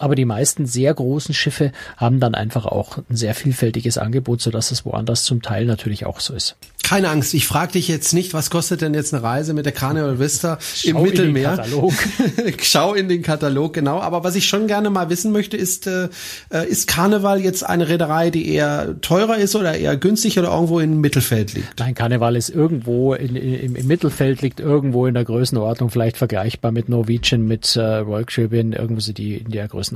aber 0.01 0.15
die 0.15 0.25
meisten 0.25 0.65
sehr 0.65 0.93
großen 0.93 1.33
Schiffe 1.33 1.71
haben 1.97 2.19
dann 2.19 2.35
einfach 2.35 2.65
auch 2.65 2.97
ein 3.09 3.15
sehr 3.15 3.35
vielfältiges 3.35 3.97
Angebot, 3.97 4.41
sodass 4.41 4.71
es 4.71 4.85
woanders 4.85 5.23
zum 5.23 5.41
Teil 5.41 5.65
natürlich 5.65 6.05
auch 6.05 6.19
so 6.19 6.33
ist. 6.33 6.55
Keine 6.83 7.09
Angst, 7.09 7.33
ich 7.33 7.47
frage 7.47 7.73
dich 7.73 7.87
jetzt 7.87 8.13
nicht, 8.13 8.33
was 8.33 8.49
kostet 8.49 8.81
denn 8.81 8.93
jetzt 8.93 9.13
eine 9.13 9.23
Reise 9.23 9.53
mit 9.53 9.65
der 9.65 9.71
Carnival 9.71 10.19
Vista 10.19 10.57
Schau 10.61 10.89
im 10.89 11.03
Mittelmeer? 11.03 11.51
In 11.51 11.55
den 11.55 11.63
Katalog. 11.63 11.93
Schau 12.63 12.93
in 12.93 13.07
den 13.07 13.21
Katalog, 13.21 13.73
genau. 13.73 14.01
Aber 14.01 14.23
was 14.23 14.35
ich 14.35 14.47
schon 14.47 14.67
gerne 14.67 14.89
mal 14.89 15.09
wissen 15.09 15.31
möchte, 15.31 15.55
ist, 15.55 15.87
äh, 15.87 16.09
äh, 16.51 16.67
ist 16.67 16.87
Carnival 16.87 17.39
jetzt 17.39 17.65
eine 17.65 17.87
Reederei, 17.87 18.29
die 18.29 18.49
eher 18.49 18.99
teurer 19.01 19.37
ist 19.37 19.55
oder 19.55 19.77
eher 19.77 19.95
günstig 19.95 20.37
oder 20.37 20.51
irgendwo 20.51 20.79
im 20.79 20.99
Mittelfeld 20.99 21.53
liegt? 21.53 21.79
Nein, 21.79 21.93
Carnival 21.93 22.35
ist 22.35 22.49
irgendwo 22.49 23.13
in, 23.13 23.35
in, 23.35 23.75
im 23.75 23.87
Mittelfeld, 23.87 24.41
liegt 24.41 24.59
irgendwo 24.59 25.05
in 25.05 25.13
der 25.13 25.23
Größenordnung, 25.23 25.91
vielleicht 25.91 26.17
vergleichbar 26.17 26.71
mit 26.71 26.89
Norwegian, 26.89 27.47
mit 27.47 27.75
äh, 27.75 27.81
Royal 27.81 28.25
Caribbean, 28.25 28.73
irgendwo 28.73 28.99
so 28.99 29.13
die 29.13 29.37
in 29.37 29.51
der 29.51 29.67
Größenordnung. 29.67 29.90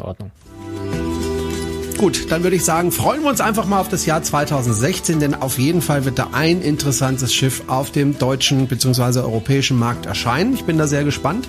Gut, 1.97 2.29
dann 2.29 2.43
würde 2.43 2.57
ich 2.57 2.65
sagen, 2.65 2.91
freuen 2.91 3.23
wir 3.23 3.29
uns 3.29 3.39
einfach 3.39 3.65
mal 3.67 3.79
auf 3.79 3.87
das 3.87 4.05
Jahr 4.05 4.21
2016, 4.21 5.21
denn 5.21 5.33
auf 5.33 5.57
jeden 5.57 5.81
Fall 5.81 6.03
wird 6.03 6.19
da 6.19 6.29
ein 6.33 6.61
interessantes 6.61 7.33
Schiff 7.33 7.63
auf 7.67 7.89
dem 7.89 8.17
deutschen 8.19 8.67
bzw. 8.67 9.19
europäischen 9.19 9.79
Markt 9.79 10.05
erscheinen. 10.05 10.53
Ich 10.53 10.65
bin 10.65 10.77
da 10.77 10.87
sehr 10.87 11.05
gespannt. 11.05 11.47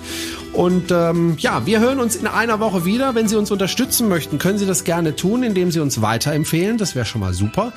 Und 0.53 0.89
ähm, 0.89 1.35
ja, 1.37 1.65
wir 1.65 1.81
hören 1.81 1.99
uns 1.99 2.15
in 2.15 2.27
einer 2.27 2.61
Woche 2.61 2.85
wieder. 2.85 3.13
Wenn 3.13 3.27
Sie 3.27 3.35
uns 3.35 3.51
unterstützen 3.51 4.07
möchten, 4.07 4.37
können 4.37 4.57
Sie 4.57 4.65
das 4.65 4.85
gerne 4.85 5.17
tun, 5.17 5.43
indem 5.43 5.69
Sie 5.69 5.81
uns 5.81 6.01
weiterempfehlen. 6.01 6.77
Das 6.77 6.95
wäre 6.95 7.05
schon 7.05 7.19
mal 7.19 7.33
super. 7.33 7.73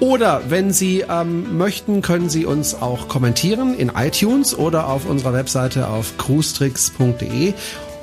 Oder 0.00 0.42
wenn 0.48 0.72
Sie 0.72 1.04
ähm, 1.08 1.56
möchten, 1.58 2.02
können 2.02 2.28
Sie 2.28 2.44
uns 2.44 2.74
auch 2.74 3.06
kommentieren 3.06 3.74
in 3.78 3.90
iTunes 3.90 4.58
oder 4.58 4.88
auf 4.88 5.06
unserer 5.06 5.32
Webseite 5.32 5.86
auf 5.86 6.18
cruestricks.de. 6.18 7.54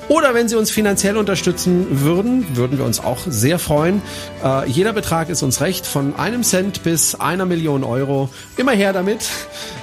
Oder 0.10 0.34
wenn 0.34 0.50
Sie 0.50 0.56
uns 0.56 0.72
finanziell 0.72 1.18
unterstützen 1.18 2.02
würden, 2.02 2.58
würden 2.58 2.80
wir 2.80 2.86
uns 2.86 3.00
auch 3.00 3.20
sehr 3.28 3.60
freuen. 3.60 4.02
Äh, 4.44 4.68
jeder 4.68 4.92
Betrag 4.92 5.30
ist 5.30 5.44
uns 5.44 5.62
recht, 5.62 5.86
von 5.86 6.16
einem 6.16 6.42
Cent 6.42 6.82
bis 6.82 7.14
einer 7.14 7.46
Million 7.46 7.84
Euro. 7.84 8.30
Immer 8.58 8.72
her 8.72 8.92
damit. 8.92 9.30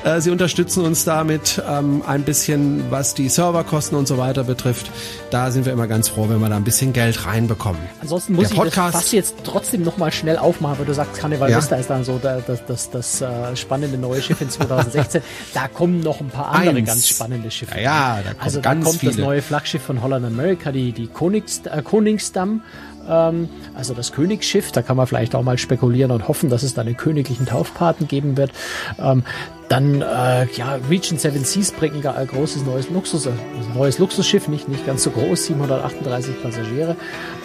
Äh, 0.03 0.21
Sie 0.21 0.31
unterstützen 0.31 0.85
uns 0.85 1.05
damit 1.05 1.63
ähm, 1.69 2.03
ein 2.05 2.25
bisschen, 2.25 2.91
was 2.91 3.15
die 3.15 3.29
Serverkosten 3.29 3.97
und 3.97 4.09
so 4.09 4.19
weiter 4.19 4.43
betrifft. 4.43 4.91
Da 5.31 5.53
sind 5.53 5.65
wir 5.65 5.73
immer 5.73 5.87
ganz 5.87 6.09
froh, 6.09 6.29
wenn 6.29 6.41
wir 6.41 6.49
da 6.49 6.57
ein 6.57 6.65
bisschen 6.65 6.93
Geld 6.93 7.25
reinbekommen. 7.25 7.81
Ansonsten 8.01 8.33
muss 8.33 8.49
Der 8.49 8.53
ich 8.53 8.59
Podcast 8.59 8.97
das 8.97 9.13
jetzt 9.13 9.37
trotzdem 9.45 9.83
nochmal 9.85 10.11
schnell 10.11 10.39
aufmachen, 10.39 10.81
weil 10.81 10.87
du 10.87 10.95
sagst, 10.95 11.21
Karneval 11.21 11.51
ja. 11.51 11.59
Vista 11.59 11.77
ist 11.77 11.89
dann 11.89 12.03
so 12.03 12.19
das, 12.19 12.45
das, 12.47 12.67
das, 12.67 12.91
das 12.91 13.21
äh, 13.21 13.55
spannende 13.55 13.97
neue 13.97 14.21
Schiff 14.21 14.41
in 14.41 14.51
2016. 14.51 15.23
da 15.55 15.69
kommen 15.69 16.01
noch 16.01 16.21
ein 16.21 16.31
paar 16.31 16.51
andere 16.51 16.79
Eins. 16.79 16.89
ganz 16.89 17.09
spannende 17.09 17.49
Schiffe. 17.49 17.77
Ja, 17.77 18.17
ja 18.17 18.23
da 18.25 18.31
kommt 18.31 18.43
also 18.43 18.61
ganz 18.61 18.85
da 18.85 18.91
kommt 18.91 19.01
viele. 19.01 19.13
das 19.13 19.21
neue 19.21 19.41
Flaggschiff 19.43 19.83
von 19.83 20.03
Holland 20.03 20.16
America, 20.25 20.73
die, 20.73 20.93
die 20.93 21.07
Konings, 21.07 21.63
äh, 21.67 21.83
Koningsdamm 21.83 22.63
ähm, 23.09 23.49
also 23.75 23.95
das 23.95 24.13
Königsschiff. 24.13 24.73
Da 24.73 24.83
kann 24.83 24.97
man 24.97 25.07
vielleicht 25.07 25.35
auch 25.35 25.43
mal 25.43 25.59
spekulieren 25.59 26.11
und 26.11 26.29
hoffen, 26.29 26.51
dass 26.51 26.63
es 26.63 26.75
da 26.75 26.83
einen 26.83 26.97
königlichen 26.97 27.47
Taufpaten 27.47 28.09
geben 28.09 28.37
wird. 28.37 28.51
Ähm, 28.99 29.23
dann 29.69 30.01
äh, 30.01 30.47
ja, 30.53 30.79
Region 30.89 31.19
Seven 31.19 31.45
Seas 31.45 31.73
bringt 31.73 32.07
ein 32.07 32.27
großes 32.27 32.65
neues 32.65 32.91
Luxus, 32.91 33.27
äh, 33.27 33.31
neues 33.75 33.99
Luxusschiff, 33.99 34.49
nicht 34.49 34.69
nicht 34.69 34.87
ganz 34.87 35.03
so 35.03 35.11
groß, 35.11 35.47
738 35.47 36.43
Passagiere. 36.43 36.97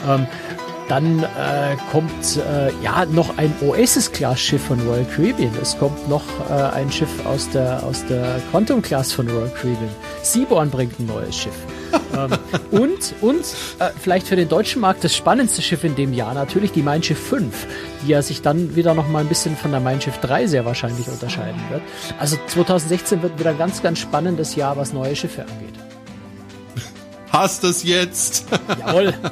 Ähm, 0.08 0.28
dann 0.88 1.24
äh, 1.24 1.78
kommt 1.90 2.38
äh, 2.38 2.70
ja 2.84 3.06
noch 3.06 3.38
ein 3.38 3.54
Oasis-Class-Schiff 3.62 4.62
von 4.66 4.80
Royal 4.82 5.06
Caribbean. 5.06 5.52
Es 5.62 5.78
kommt 5.78 6.10
noch 6.10 6.24
äh, 6.50 6.54
ein 6.54 6.92
Schiff 6.92 7.26
aus 7.26 7.50
der, 7.50 7.82
aus 7.84 8.06
der 8.08 8.42
Quantum-Class 8.52 9.14
von 9.14 9.30
Royal 9.30 9.50
Caribbean. 9.50 9.90
Seaborn 10.22 10.70
bringt 10.70 11.00
ein 11.00 11.06
neues 11.06 11.38
Schiff. 11.38 11.56
Ähm, 12.14 12.32
und 12.72 13.14
und 13.22 13.42
äh, 13.80 13.90
vielleicht 14.00 14.28
für 14.28 14.36
den 14.36 14.50
deutschen 14.50 14.82
Markt 14.82 15.04
das 15.04 15.16
spannendste 15.16 15.62
Schiff 15.62 15.84
in 15.84 15.96
dem 15.96 16.14
Jahr 16.14 16.34
natürlich 16.34 16.72
die 16.72 16.82
Mein 16.82 17.04
Schiff 17.04 17.20
5, 17.20 17.68
die 18.04 18.10
ja 18.10 18.22
sich 18.22 18.42
dann 18.42 18.76
wieder 18.76 18.94
noch 18.94 19.08
mal 19.08 19.20
ein 19.20 19.28
bisschen 19.28 19.56
von 19.56 19.72
der 19.72 19.80
Mein 19.80 20.02
Schiff 20.02 20.18
3 20.20 20.48
sehr 20.48 20.66
wahrscheinlich 20.66 21.08
unterscheiden 21.08 21.62
wird. 21.70 21.82
Also 22.20 22.38
2016 22.48 23.22
wird 23.22 23.40
wieder 23.40 23.52
ein 23.52 23.58
ganz, 23.58 23.82
ganz 23.82 24.00
spannendes 24.00 24.56
Jahr, 24.56 24.78
was 24.78 24.94
neue 24.94 25.16
Schiffe 25.16 25.42
angeht. 25.42 25.76
Hast 27.32 27.64
es 27.64 27.84
jetzt? 27.84 28.46
Jawohl. 28.80 29.14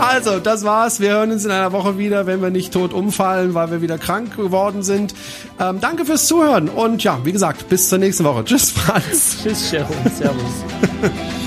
Also, 0.00 0.38
das 0.38 0.64
war's. 0.64 1.00
Wir 1.00 1.10
hören 1.10 1.30
uns 1.30 1.44
in 1.44 1.50
einer 1.50 1.72
Woche 1.72 1.98
wieder, 1.98 2.26
wenn 2.26 2.40
wir 2.40 2.50
nicht 2.50 2.72
tot 2.72 2.94
umfallen, 2.94 3.54
weil 3.54 3.70
wir 3.70 3.82
wieder 3.82 3.98
krank 3.98 4.34
geworden 4.34 4.82
sind. 4.82 5.14
Ähm, 5.60 5.78
danke 5.80 6.06
fürs 6.06 6.26
Zuhören 6.26 6.68
und 6.68 7.04
ja, 7.04 7.18
wie 7.24 7.32
gesagt, 7.32 7.68
bis 7.68 7.88
zur 7.88 7.98
nächsten 7.98 8.24
Woche. 8.24 8.44
Tschüss, 8.44 8.70
Franz. 8.70 9.38
Tschüss, 9.42 9.70
Sharon. 9.70 9.94
Servus. 10.16 10.64